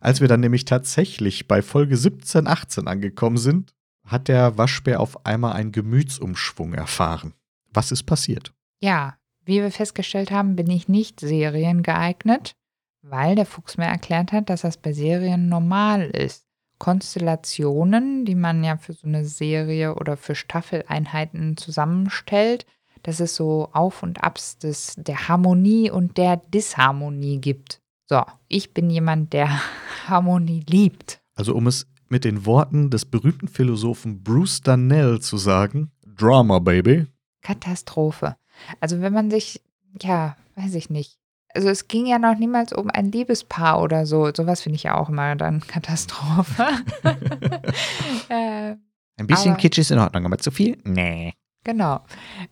Als 0.00 0.20
wir 0.20 0.28
dann 0.28 0.40
nämlich 0.40 0.66
tatsächlich 0.66 1.48
bei 1.48 1.62
Folge 1.62 1.96
17, 1.96 2.46
18 2.46 2.88
angekommen 2.88 3.38
sind, 3.38 3.74
hat 4.04 4.28
der 4.28 4.58
Waschbär 4.58 5.00
auf 5.00 5.24
einmal 5.24 5.54
einen 5.54 5.72
Gemütsumschwung 5.72 6.74
erfahren. 6.74 7.32
Was 7.72 7.90
ist 7.90 8.02
passiert? 8.02 8.52
Ja, 8.80 9.16
wie 9.44 9.60
wir 9.60 9.70
festgestellt 9.70 10.30
haben, 10.30 10.56
bin 10.56 10.70
ich 10.70 10.88
nicht 10.88 11.20
seriengeeignet, 11.20 12.54
weil 13.02 13.34
der 13.34 13.46
Fuchs 13.46 13.76
mir 13.76 13.86
erklärt 13.86 14.32
hat, 14.32 14.50
dass 14.50 14.62
das 14.62 14.76
bei 14.76 14.92
Serien 14.92 15.48
normal 15.48 16.02
ist. 16.10 16.46
Konstellationen, 16.78 18.24
die 18.24 18.34
man 18.34 18.64
ja 18.64 18.76
für 18.76 18.92
so 18.92 19.06
eine 19.06 19.24
Serie 19.24 19.94
oder 19.94 20.16
für 20.16 20.34
Staffeleinheiten 20.34 21.56
zusammenstellt, 21.56 22.66
dass 23.04 23.20
es 23.20 23.36
so 23.36 23.68
Auf 23.72 24.02
und 24.02 24.22
Abs 24.24 24.58
des, 24.58 24.94
der 24.96 25.28
Harmonie 25.28 25.90
und 25.90 26.18
der 26.18 26.36
Disharmonie 26.38 27.38
gibt. 27.38 27.80
So, 28.06 28.22
ich 28.48 28.74
bin 28.74 28.90
jemand, 28.90 29.32
der 29.32 29.48
Harmonie 30.08 30.64
liebt. 30.68 31.20
Also, 31.36 31.54
um 31.54 31.66
es 31.68 31.86
mit 32.08 32.24
den 32.24 32.44
Worten 32.44 32.90
des 32.90 33.04
berühmten 33.06 33.48
Philosophen 33.48 34.22
Bruce 34.22 34.60
Darnell 34.60 35.20
zu 35.20 35.36
sagen: 35.38 35.90
Drama, 36.16 36.58
Baby. 36.58 37.06
Katastrophe. 37.42 38.36
Also 38.80 39.00
wenn 39.00 39.12
man 39.12 39.30
sich, 39.30 39.60
ja, 40.00 40.36
weiß 40.56 40.74
ich 40.74 40.90
nicht. 40.90 41.18
Also 41.54 41.68
es 41.68 41.88
ging 41.88 42.06
ja 42.06 42.18
noch 42.18 42.36
niemals 42.38 42.72
um 42.72 42.88
ein 42.90 43.12
Liebespaar 43.12 43.80
oder 43.80 44.06
so. 44.06 44.30
Sowas 44.34 44.60
finde 44.62 44.76
ich 44.76 44.82
ja 44.84 44.96
auch 44.96 45.08
immer 45.08 45.34
dann 45.36 45.60
Katastrophe. 45.66 46.66
äh, 48.28 48.76
Ein 49.16 49.26
bisschen 49.26 49.52
Aber- 49.52 49.60
Kitsch 49.60 49.78
ist 49.78 49.90
in 49.90 49.98
Ordnung, 49.98 50.26
aber 50.26 50.38
zu 50.38 50.50
viel? 50.50 50.78
Nee. 50.84 51.34
Genau. 51.64 52.00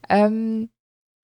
Ähm, 0.08 0.70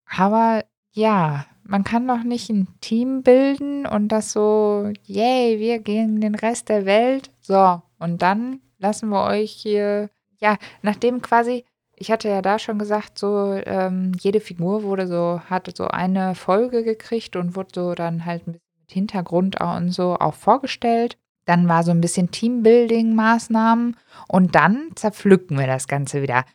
aber 0.05 0.63
ja, 0.91 1.45
man 1.63 1.83
kann 1.83 2.07
doch 2.07 2.23
nicht 2.23 2.49
ein 2.49 2.67
Team 2.81 3.23
bilden 3.23 3.85
und 3.85 4.09
das 4.09 4.31
so, 4.31 4.91
yay, 5.05 5.59
wir 5.59 5.79
gegen 5.79 6.21
den 6.21 6.35
Rest 6.35 6.69
der 6.69 6.85
Welt. 6.85 7.31
So, 7.41 7.81
und 7.99 8.21
dann 8.21 8.59
lassen 8.79 9.09
wir 9.09 9.23
euch 9.23 9.51
hier, 9.51 10.09
ja, 10.39 10.57
nachdem 10.81 11.21
quasi, 11.21 11.65
ich 11.95 12.11
hatte 12.11 12.27
ja 12.29 12.41
da 12.41 12.59
schon 12.59 12.79
gesagt, 12.79 13.17
so 13.17 13.53
ähm, 13.65 14.11
jede 14.19 14.39
Figur 14.41 14.83
wurde 14.83 15.07
so, 15.07 15.41
hatte 15.49 15.71
so 15.75 15.87
eine 15.87 16.35
Folge 16.35 16.83
gekriegt 16.83 17.35
und 17.35 17.55
wurde 17.55 17.69
so 17.73 17.95
dann 17.95 18.25
halt 18.25 18.45
mit 18.45 18.61
Hintergrund 18.89 19.59
und 19.61 19.91
so 19.91 20.15
auch 20.15 20.35
vorgestellt. 20.35 21.17
Dann 21.45 21.67
war 21.67 21.83
so 21.83 21.91
ein 21.91 22.01
bisschen 22.01 22.31
Teambuilding-Maßnahmen 22.31 23.95
und 24.27 24.55
dann 24.55 24.91
zerpflücken 24.95 25.57
wir 25.57 25.67
das 25.67 25.87
Ganze 25.87 26.21
wieder. 26.21 26.45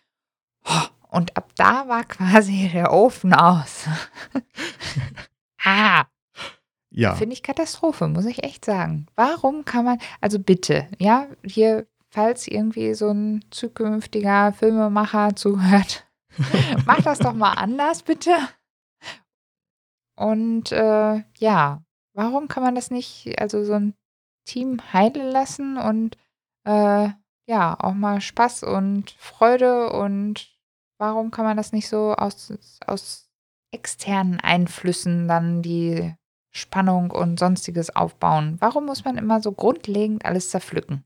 Und 1.11 1.37
ab 1.37 1.53
da 1.57 1.89
war 1.89 2.05
quasi 2.05 2.71
der 2.73 2.93
Ofen 2.93 3.33
aus. 3.33 3.87
ah. 5.65 6.05
Ja. 6.91 7.15
Finde 7.15 7.35
ich 7.35 7.43
Katastrophe, 7.43 8.09
muss 8.09 8.25
ich 8.25 8.45
echt 8.45 8.65
sagen. 8.65 9.07
Warum 9.15 9.65
kann 9.65 9.85
man, 9.85 9.99
also 10.21 10.39
bitte, 10.39 10.89
ja, 10.99 11.29
hier, 11.45 11.87
falls 12.09 12.49
irgendwie 12.49 12.95
so 12.95 13.11
ein 13.11 13.45
zukünftiger 13.51 14.53
Filmemacher 14.53 15.37
zuhört, 15.37 16.07
mach 16.87 17.03
das 17.03 17.19
doch 17.19 17.35
mal 17.35 17.53
anders, 17.53 18.03
bitte. 18.03 18.35
Und 20.17 20.73
äh, 20.73 21.23
ja, 21.39 21.83
warum 22.15 22.49
kann 22.49 22.63
man 22.63 22.75
das 22.75 22.91
nicht, 22.91 23.39
also 23.39 23.65
so 23.65 23.75
ein 23.75 23.95
Team 24.45 24.81
heilen 24.93 25.31
lassen 25.31 25.77
und 25.77 26.17
äh, 26.65 27.11
ja, 27.47 27.77
auch 27.79 27.95
mal 27.95 28.21
Spaß 28.21 28.65
und 28.65 29.11
Freude 29.13 29.91
und 29.93 30.58
warum 30.99 31.31
kann 31.31 31.45
man 31.45 31.57
das 31.57 31.73
nicht 31.73 31.89
so 31.89 32.15
aus, 32.15 32.53
aus 32.87 33.29
externen 33.73 34.41
Einflüssen 34.41 35.29
dann 35.29 35.63
die 35.63 36.15
Spannung 36.51 37.11
und 37.11 37.39
sonstiges 37.39 37.95
aufbauen? 37.95 38.57
Warum 38.61 38.87
muss 38.87 39.05
man 39.05 39.17
immer 39.17 39.41
so 39.41 39.53
grundlegend 39.53 40.25
alles 40.25 40.51
zerpflücken? 40.51 41.05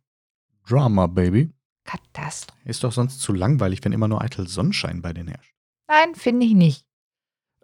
Drama, 0.67 1.07
Baby. 1.07 1.51
Katastrophe. 1.85 2.61
Ist 2.65 2.85
doch 2.85 2.93
sonst 2.93 3.21
zu 3.21 3.33
langweilig, 3.33 3.81
wenn 3.83 3.93
immer 3.93 4.09
nur 4.09 4.23
eitel 4.23 4.47
Sonnenschein 4.47 5.03
bei 5.03 5.13
denen 5.13 5.29
herrscht. 5.29 5.53
Nein, 5.89 6.15
finde 6.15 6.47
ich 6.47 6.55
nicht. 6.55 6.87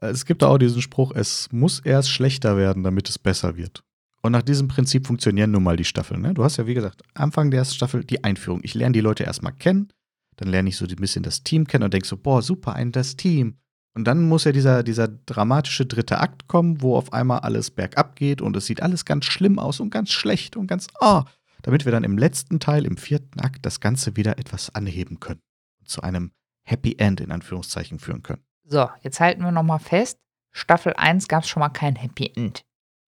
Äh, 0.00 0.08
es 0.08 0.24
gibt 0.24 0.42
auch 0.42 0.58
diesen 0.58 0.82
Spruch, 0.82 1.12
es 1.14 1.50
muss 1.52 1.80
erst 1.80 2.10
schlechter 2.10 2.56
werden, 2.56 2.82
damit 2.82 3.08
es 3.08 3.18
besser 3.18 3.56
wird. 3.56 3.84
Und 4.20 4.32
nach 4.32 4.42
diesem 4.42 4.66
Prinzip 4.66 5.06
funktionieren 5.06 5.52
nun 5.52 5.62
mal 5.62 5.76
die 5.76 5.84
Staffeln. 5.84 6.20
Ne? 6.20 6.34
Du 6.34 6.42
hast 6.42 6.56
ja, 6.56 6.66
wie 6.66 6.74
gesagt, 6.74 7.02
Anfang 7.14 7.50
der 7.50 7.60
ersten 7.60 7.76
Staffel 7.76 8.04
die 8.04 8.24
Einführung. 8.24 8.60
Ich 8.64 8.74
lerne 8.74 8.92
die 8.92 9.00
Leute 9.00 9.22
erstmal 9.22 9.52
kennen, 9.52 9.92
dann 10.38 10.48
lerne 10.48 10.68
ich 10.68 10.76
so 10.76 10.86
ein 10.86 10.96
bisschen 10.96 11.22
das 11.22 11.42
Team 11.42 11.66
kennen 11.66 11.84
und 11.84 11.92
denke 11.92 12.06
so, 12.06 12.16
boah, 12.16 12.42
super, 12.42 12.74
ein 12.74 12.92
das 12.92 13.16
Team. 13.16 13.58
Und 13.94 14.04
dann 14.04 14.28
muss 14.28 14.44
ja 14.44 14.52
dieser, 14.52 14.84
dieser 14.84 15.08
dramatische 15.08 15.84
dritte 15.84 16.20
Akt 16.20 16.46
kommen, 16.46 16.80
wo 16.80 16.96
auf 16.96 17.12
einmal 17.12 17.40
alles 17.40 17.70
bergab 17.70 18.14
geht 18.14 18.40
und 18.40 18.56
es 18.56 18.66
sieht 18.66 18.80
alles 18.80 19.04
ganz 19.04 19.24
schlimm 19.24 19.58
aus 19.58 19.80
und 19.80 19.90
ganz 19.90 20.12
schlecht 20.12 20.56
und 20.56 20.68
ganz, 20.68 20.86
oh, 21.00 21.22
damit 21.62 21.84
wir 21.84 21.92
dann 21.92 22.04
im 22.04 22.16
letzten 22.16 22.60
Teil, 22.60 22.86
im 22.86 22.96
vierten 22.96 23.40
Akt, 23.40 23.66
das 23.66 23.80
Ganze 23.80 24.16
wieder 24.16 24.38
etwas 24.38 24.72
anheben 24.74 25.18
können 25.18 25.42
und 25.80 25.88
zu 25.88 26.02
einem 26.02 26.30
Happy 26.62 26.94
End 26.98 27.20
in 27.20 27.32
Anführungszeichen 27.32 27.98
führen 27.98 28.22
können. 28.22 28.44
So, 28.62 28.88
jetzt 29.02 29.18
halten 29.18 29.42
wir 29.42 29.50
nochmal 29.50 29.80
fest. 29.80 30.20
Staffel 30.52 30.92
1 30.94 31.26
gab 31.26 31.42
es 31.42 31.48
schon 31.48 31.60
mal 31.60 31.70
kein 31.70 31.96
Happy 31.96 32.30
End. 32.36 32.64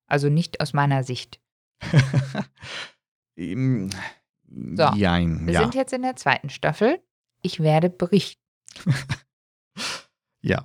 Also 0.06 0.28
nicht 0.28 0.60
aus 0.60 0.72
meiner 0.72 1.04
Sicht. 1.04 1.40
So, 4.52 4.82
Jein, 4.94 5.46
Wir 5.46 5.54
ja. 5.54 5.60
sind 5.60 5.74
jetzt 5.74 5.92
in 5.92 6.02
der 6.02 6.16
zweiten 6.16 6.50
Staffel. 6.50 7.00
Ich 7.42 7.60
werde 7.60 7.90
berichten. 7.90 8.40
ja. 10.42 10.62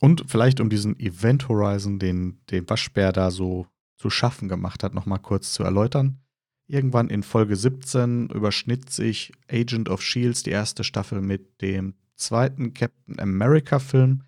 Und 0.00 0.24
vielleicht 0.26 0.60
um 0.60 0.68
diesen 0.68 0.98
Event 0.98 1.48
Horizon, 1.48 1.98
den, 1.98 2.40
den 2.50 2.68
Waschbär 2.68 3.12
da 3.12 3.30
so 3.30 3.66
zu 3.96 4.10
schaffen 4.10 4.48
gemacht 4.48 4.82
hat, 4.82 4.94
nochmal 4.94 5.20
kurz 5.20 5.52
zu 5.52 5.62
erläutern. 5.62 6.18
Irgendwann 6.66 7.10
in 7.10 7.22
Folge 7.22 7.56
17 7.56 8.30
überschnitt 8.30 8.90
sich 8.90 9.32
Agent 9.50 9.88
of 9.88 10.02
Shields, 10.02 10.42
die 10.42 10.50
erste 10.50 10.82
Staffel, 10.82 11.20
mit 11.20 11.60
dem 11.60 11.94
zweiten 12.16 12.72
Captain 12.74 13.18
America-Film, 13.18 14.24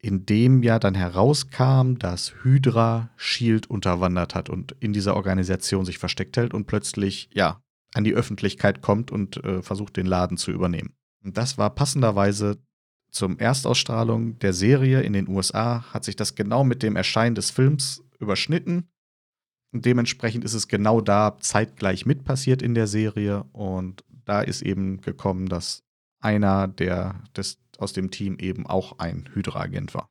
in 0.00 0.26
dem 0.26 0.62
ja 0.62 0.78
dann 0.78 0.94
herauskam, 0.94 1.94
dass 1.98 2.34
Hydra 2.42 3.10
Shield 3.16 3.68
unterwandert 3.68 4.34
hat 4.34 4.48
und 4.48 4.72
in 4.80 4.92
dieser 4.92 5.16
Organisation 5.16 5.84
sich 5.84 5.98
versteckt 5.98 6.36
hält 6.36 6.54
und 6.54 6.66
plötzlich, 6.66 7.28
ja, 7.32 7.62
an 7.94 8.04
die 8.04 8.14
Öffentlichkeit 8.14 8.82
kommt 8.82 9.10
und 9.10 9.42
äh, 9.44 9.62
versucht, 9.62 9.96
den 9.96 10.06
Laden 10.06 10.36
zu 10.36 10.50
übernehmen. 10.50 10.97
Und 11.24 11.36
das 11.36 11.58
war 11.58 11.74
passenderweise 11.74 12.58
zum 13.10 13.38
Erstausstrahlung 13.38 14.38
der 14.38 14.52
Serie 14.52 15.00
in 15.00 15.12
den 15.12 15.28
USA, 15.28 15.84
hat 15.92 16.04
sich 16.04 16.16
das 16.16 16.34
genau 16.34 16.64
mit 16.64 16.82
dem 16.82 16.96
Erscheinen 16.96 17.34
des 17.34 17.50
Films 17.50 18.02
überschnitten. 18.18 18.88
Und 19.72 19.84
dementsprechend 19.84 20.44
ist 20.44 20.54
es 20.54 20.68
genau 20.68 21.00
da 21.00 21.36
zeitgleich 21.40 22.06
mit 22.06 22.24
passiert 22.24 22.62
in 22.62 22.74
der 22.74 22.86
Serie. 22.86 23.44
Und 23.52 24.04
da 24.24 24.42
ist 24.42 24.62
eben 24.62 25.00
gekommen, 25.00 25.48
dass 25.48 25.82
einer 26.20 26.68
der 26.68 27.22
des, 27.36 27.58
aus 27.78 27.92
dem 27.92 28.10
Team 28.10 28.38
eben 28.38 28.66
auch 28.66 28.98
ein 28.98 29.28
Hydra-Agent 29.32 29.94
war. 29.94 30.08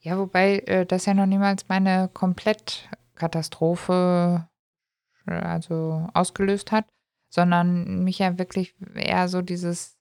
Ja, 0.00 0.18
wobei 0.18 0.58
äh, 0.60 0.84
das 0.84 1.06
ja 1.06 1.14
noch 1.14 1.26
niemals 1.26 1.68
meine 1.68 2.10
Komplettkatastrophe 2.12 4.48
äh, 5.26 5.32
also 5.32 6.08
ausgelöst 6.12 6.72
hat, 6.72 6.86
sondern 7.28 8.02
mich 8.04 8.18
ja 8.18 8.36
wirklich 8.38 8.74
eher 8.94 9.28
so 9.28 9.42
dieses, 9.42 9.96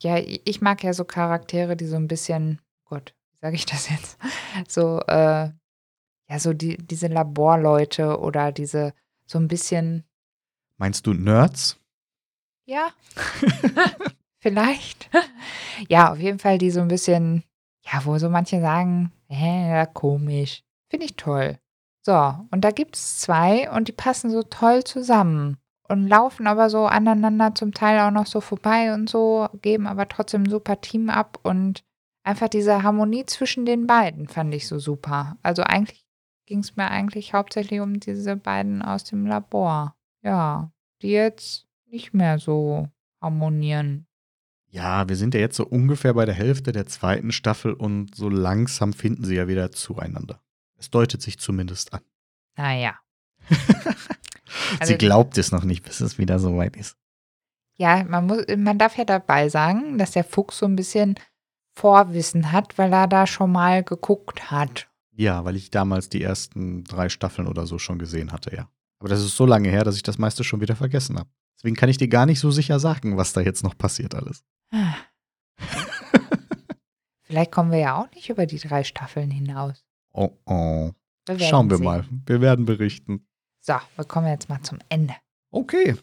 ja, 0.00 0.16
ich 0.18 0.60
mag 0.60 0.82
ja 0.82 0.92
so 0.92 1.04
Charaktere, 1.04 1.76
die 1.76 1.86
so 1.86 1.96
ein 1.96 2.08
bisschen, 2.08 2.60
Gott, 2.84 3.14
wie 3.32 3.38
sage 3.40 3.56
ich 3.56 3.66
das 3.66 3.88
jetzt, 3.88 4.18
so, 4.68 5.00
äh, 5.06 5.50
ja, 6.28 6.38
so 6.38 6.52
die, 6.52 6.76
diese 6.78 7.08
Laborleute 7.08 8.18
oder 8.20 8.52
diese, 8.52 8.94
so 9.26 9.38
ein 9.38 9.48
bisschen, 9.48 10.04
Meinst 10.78 11.06
du 11.06 11.12
Nerds? 11.12 11.78
ja, 12.64 12.90
vielleicht. 14.38 15.10
ja, 15.88 16.12
auf 16.12 16.18
jeden 16.18 16.38
Fall 16.38 16.58
die 16.58 16.70
so 16.70 16.80
ein 16.80 16.88
bisschen, 16.88 17.44
ja, 17.82 18.04
wo 18.04 18.18
so 18.18 18.30
manche 18.30 18.60
sagen, 18.60 19.12
hä, 19.28 19.86
komisch. 19.92 20.62
Finde 20.88 21.06
ich 21.06 21.16
toll. 21.16 21.58
So, 22.02 22.14
und 22.50 22.62
da 22.62 22.70
gibt 22.70 22.96
es 22.96 23.18
zwei 23.18 23.70
und 23.70 23.88
die 23.88 23.92
passen 23.92 24.30
so 24.30 24.42
toll 24.42 24.84
zusammen 24.84 25.58
und 25.90 26.06
laufen 26.06 26.46
aber 26.46 26.70
so 26.70 26.86
aneinander 26.86 27.54
zum 27.54 27.74
Teil 27.74 27.98
auch 28.00 28.12
noch 28.12 28.26
so 28.26 28.40
vorbei 28.40 28.94
und 28.94 29.10
so, 29.10 29.48
geben 29.60 29.86
aber 29.86 30.08
trotzdem 30.08 30.44
ein 30.44 30.50
super 30.50 30.80
Team 30.80 31.10
ab 31.10 31.38
und 31.42 31.82
einfach 32.22 32.48
diese 32.48 32.82
Harmonie 32.82 33.26
zwischen 33.26 33.66
den 33.66 33.86
beiden 33.86 34.28
fand 34.28 34.54
ich 34.54 34.68
so 34.68 34.78
super. 34.78 35.36
Also 35.42 35.62
eigentlich 35.62 36.06
ging 36.46 36.60
es 36.60 36.76
mir 36.76 36.88
eigentlich 36.90 37.34
hauptsächlich 37.34 37.80
um 37.80 37.98
diese 37.98 38.36
beiden 38.36 38.82
aus 38.82 39.04
dem 39.04 39.26
Labor. 39.26 39.96
Ja, 40.22 40.70
die 41.02 41.10
jetzt 41.10 41.66
nicht 41.86 42.14
mehr 42.14 42.38
so 42.38 42.88
harmonieren. 43.20 44.06
Ja, 44.68 45.08
wir 45.08 45.16
sind 45.16 45.34
ja 45.34 45.40
jetzt 45.40 45.56
so 45.56 45.66
ungefähr 45.66 46.14
bei 46.14 46.24
der 46.24 46.34
Hälfte 46.34 46.70
der 46.70 46.86
zweiten 46.86 47.32
Staffel 47.32 47.72
und 47.72 48.14
so 48.14 48.28
langsam 48.28 48.92
finden 48.92 49.24
sie 49.24 49.34
ja 49.34 49.48
wieder 49.48 49.72
zueinander. 49.72 50.40
Es 50.76 50.90
deutet 50.90 51.20
sich 51.20 51.40
zumindest 51.40 51.92
an. 51.92 52.02
Naja. 52.56 52.94
sie 54.82 54.96
glaubt 54.96 55.38
es 55.38 55.52
noch 55.52 55.64
nicht, 55.64 55.84
bis 55.84 56.00
es 56.00 56.18
wieder 56.18 56.38
soweit 56.38 56.76
ist. 56.76 56.96
Ja, 57.76 58.04
man 58.04 58.26
muss, 58.26 58.44
man 58.56 58.78
darf 58.78 58.96
ja 58.98 59.04
dabei 59.04 59.48
sagen, 59.48 59.96
dass 59.96 60.10
der 60.10 60.24
Fuchs 60.24 60.58
so 60.58 60.66
ein 60.66 60.76
bisschen 60.76 61.14
Vorwissen 61.72 62.52
hat, 62.52 62.76
weil 62.76 62.92
er 62.92 63.08
da 63.08 63.26
schon 63.26 63.52
mal 63.52 63.82
geguckt 63.82 64.50
hat. 64.50 64.88
Ja, 65.12 65.44
weil 65.44 65.56
ich 65.56 65.70
damals 65.70 66.08
die 66.08 66.22
ersten 66.22 66.84
drei 66.84 67.08
Staffeln 67.08 67.48
oder 67.48 67.66
so 67.66 67.78
schon 67.78 67.98
gesehen 67.98 68.32
hatte, 68.32 68.54
ja. 68.54 68.68
Aber 68.98 69.08
das 69.08 69.20
ist 69.20 69.36
so 69.36 69.46
lange 69.46 69.70
her, 69.70 69.84
dass 69.84 69.96
ich 69.96 70.02
das 70.02 70.18
meiste 70.18 70.44
schon 70.44 70.60
wieder 70.60 70.76
vergessen 70.76 71.18
habe. 71.18 71.30
Deswegen 71.56 71.76
kann 71.76 71.88
ich 71.88 71.96
dir 71.96 72.08
gar 72.08 72.26
nicht 72.26 72.40
so 72.40 72.50
sicher 72.50 72.78
sagen, 72.78 73.16
was 73.16 73.32
da 73.32 73.40
jetzt 73.40 73.64
noch 73.64 73.76
passiert 73.76 74.14
alles. 74.14 74.44
Vielleicht 77.22 77.52
kommen 77.52 77.70
wir 77.70 77.78
ja 77.78 77.96
auch 77.96 78.10
nicht 78.10 78.28
über 78.28 78.44
die 78.46 78.58
drei 78.58 78.82
Staffeln 78.82 79.30
hinaus. 79.30 79.84
Oh 80.12 80.30
oh. 80.46 80.90
Wir 81.26 81.38
Schauen 81.38 81.70
wir 81.70 81.76
sehen. 81.76 81.84
mal. 81.84 82.04
Wir 82.26 82.40
werden 82.40 82.64
berichten. 82.64 83.26
So, 83.60 83.74
wir 83.96 84.04
kommen 84.04 84.26
jetzt 84.28 84.48
mal 84.48 84.60
zum 84.62 84.78
Ende. 84.88 85.14
Okay. 85.50 85.96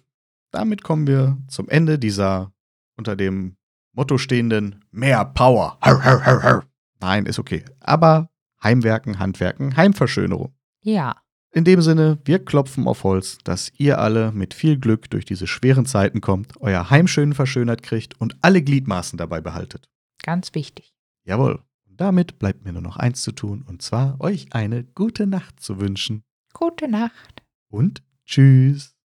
Damit 0.52 0.84
kommen 0.84 1.08
wir 1.08 1.38
zum 1.48 1.68
Ende 1.70 2.00
dieser 2.00 2.52
unter 2.98 3.16
dem 3.16 3.58
Motto 3.94 4.18
stehenden 4.18 4.86
Mehr 4.92 5.26
Power. 5.26 5.78
Har, 5.82 6.04
har, 6.04 6.26
har, 6.26 6.44
har. 6.44 6.64
Nein, 7.00 7.26
ist 7.26 7.40
okay. 7.40 7.64
Aber 7.80 8.30
Heimwerken, 8.64 9.20
Handwerken, 9.20 9.76
Heimverschönerung. 9.76 10.54
Ja, 10.82 11.16
In 11.52 11.64
dem 11.64 11.82
Sinne, 11.82 12.20
wir 12.26 12.44
klopfen 12.44 12.88
auf 12.88 13.04
Holz, 13.04 13.40
dass 13.44 13.72
ihr 13.78 14.00
alle 14.00 14.32
mit 14.32 14.54
viel 14.54 14.78
Glück 14.80 15.10
durch 15.10 15.26
diese 15.26 15.48
schweren 15.48 15.86
Zeiten 15.86 16.22
kommt, 16.22 16.54
euer 16.60 16.90
Heim 16.90 17.08
schön 17.08 17.34
verschönert 17.34 17.82
kriegt 17.84 18.20
und 18.22 18.36
alle 18.42 18.62
Gliedmaßen 18.62 19.18
dabei 19.18 19.42
behaltet. 19.42 19.90
ganz 20.24 20.54
wichtig. 20.54 20.94
Jawohl. 21.24 21.62
Und 21.90 22.00
damit 22.02 22.38
bleibt 22.40 22.64
mir 22.66 22.74
nur 22.74 22.82
noch 22.82 22.98
eins 22.98 23.22
zu 23.24 23.32
tun, 23.32 23.64
und 23.68 23.82
zwar 23.82 24.20
euch 24.22 24.48
eine 24.54 24.84
gute 24.84 25.26
Nacht 25.28 25.60
zu 25.60 25.80
wünschen. 25.80 26.24
Gute 26.54 26.88
Nacht. 26.88 27.44
Und 27.70 28.02
tschüss. 28.26 28.96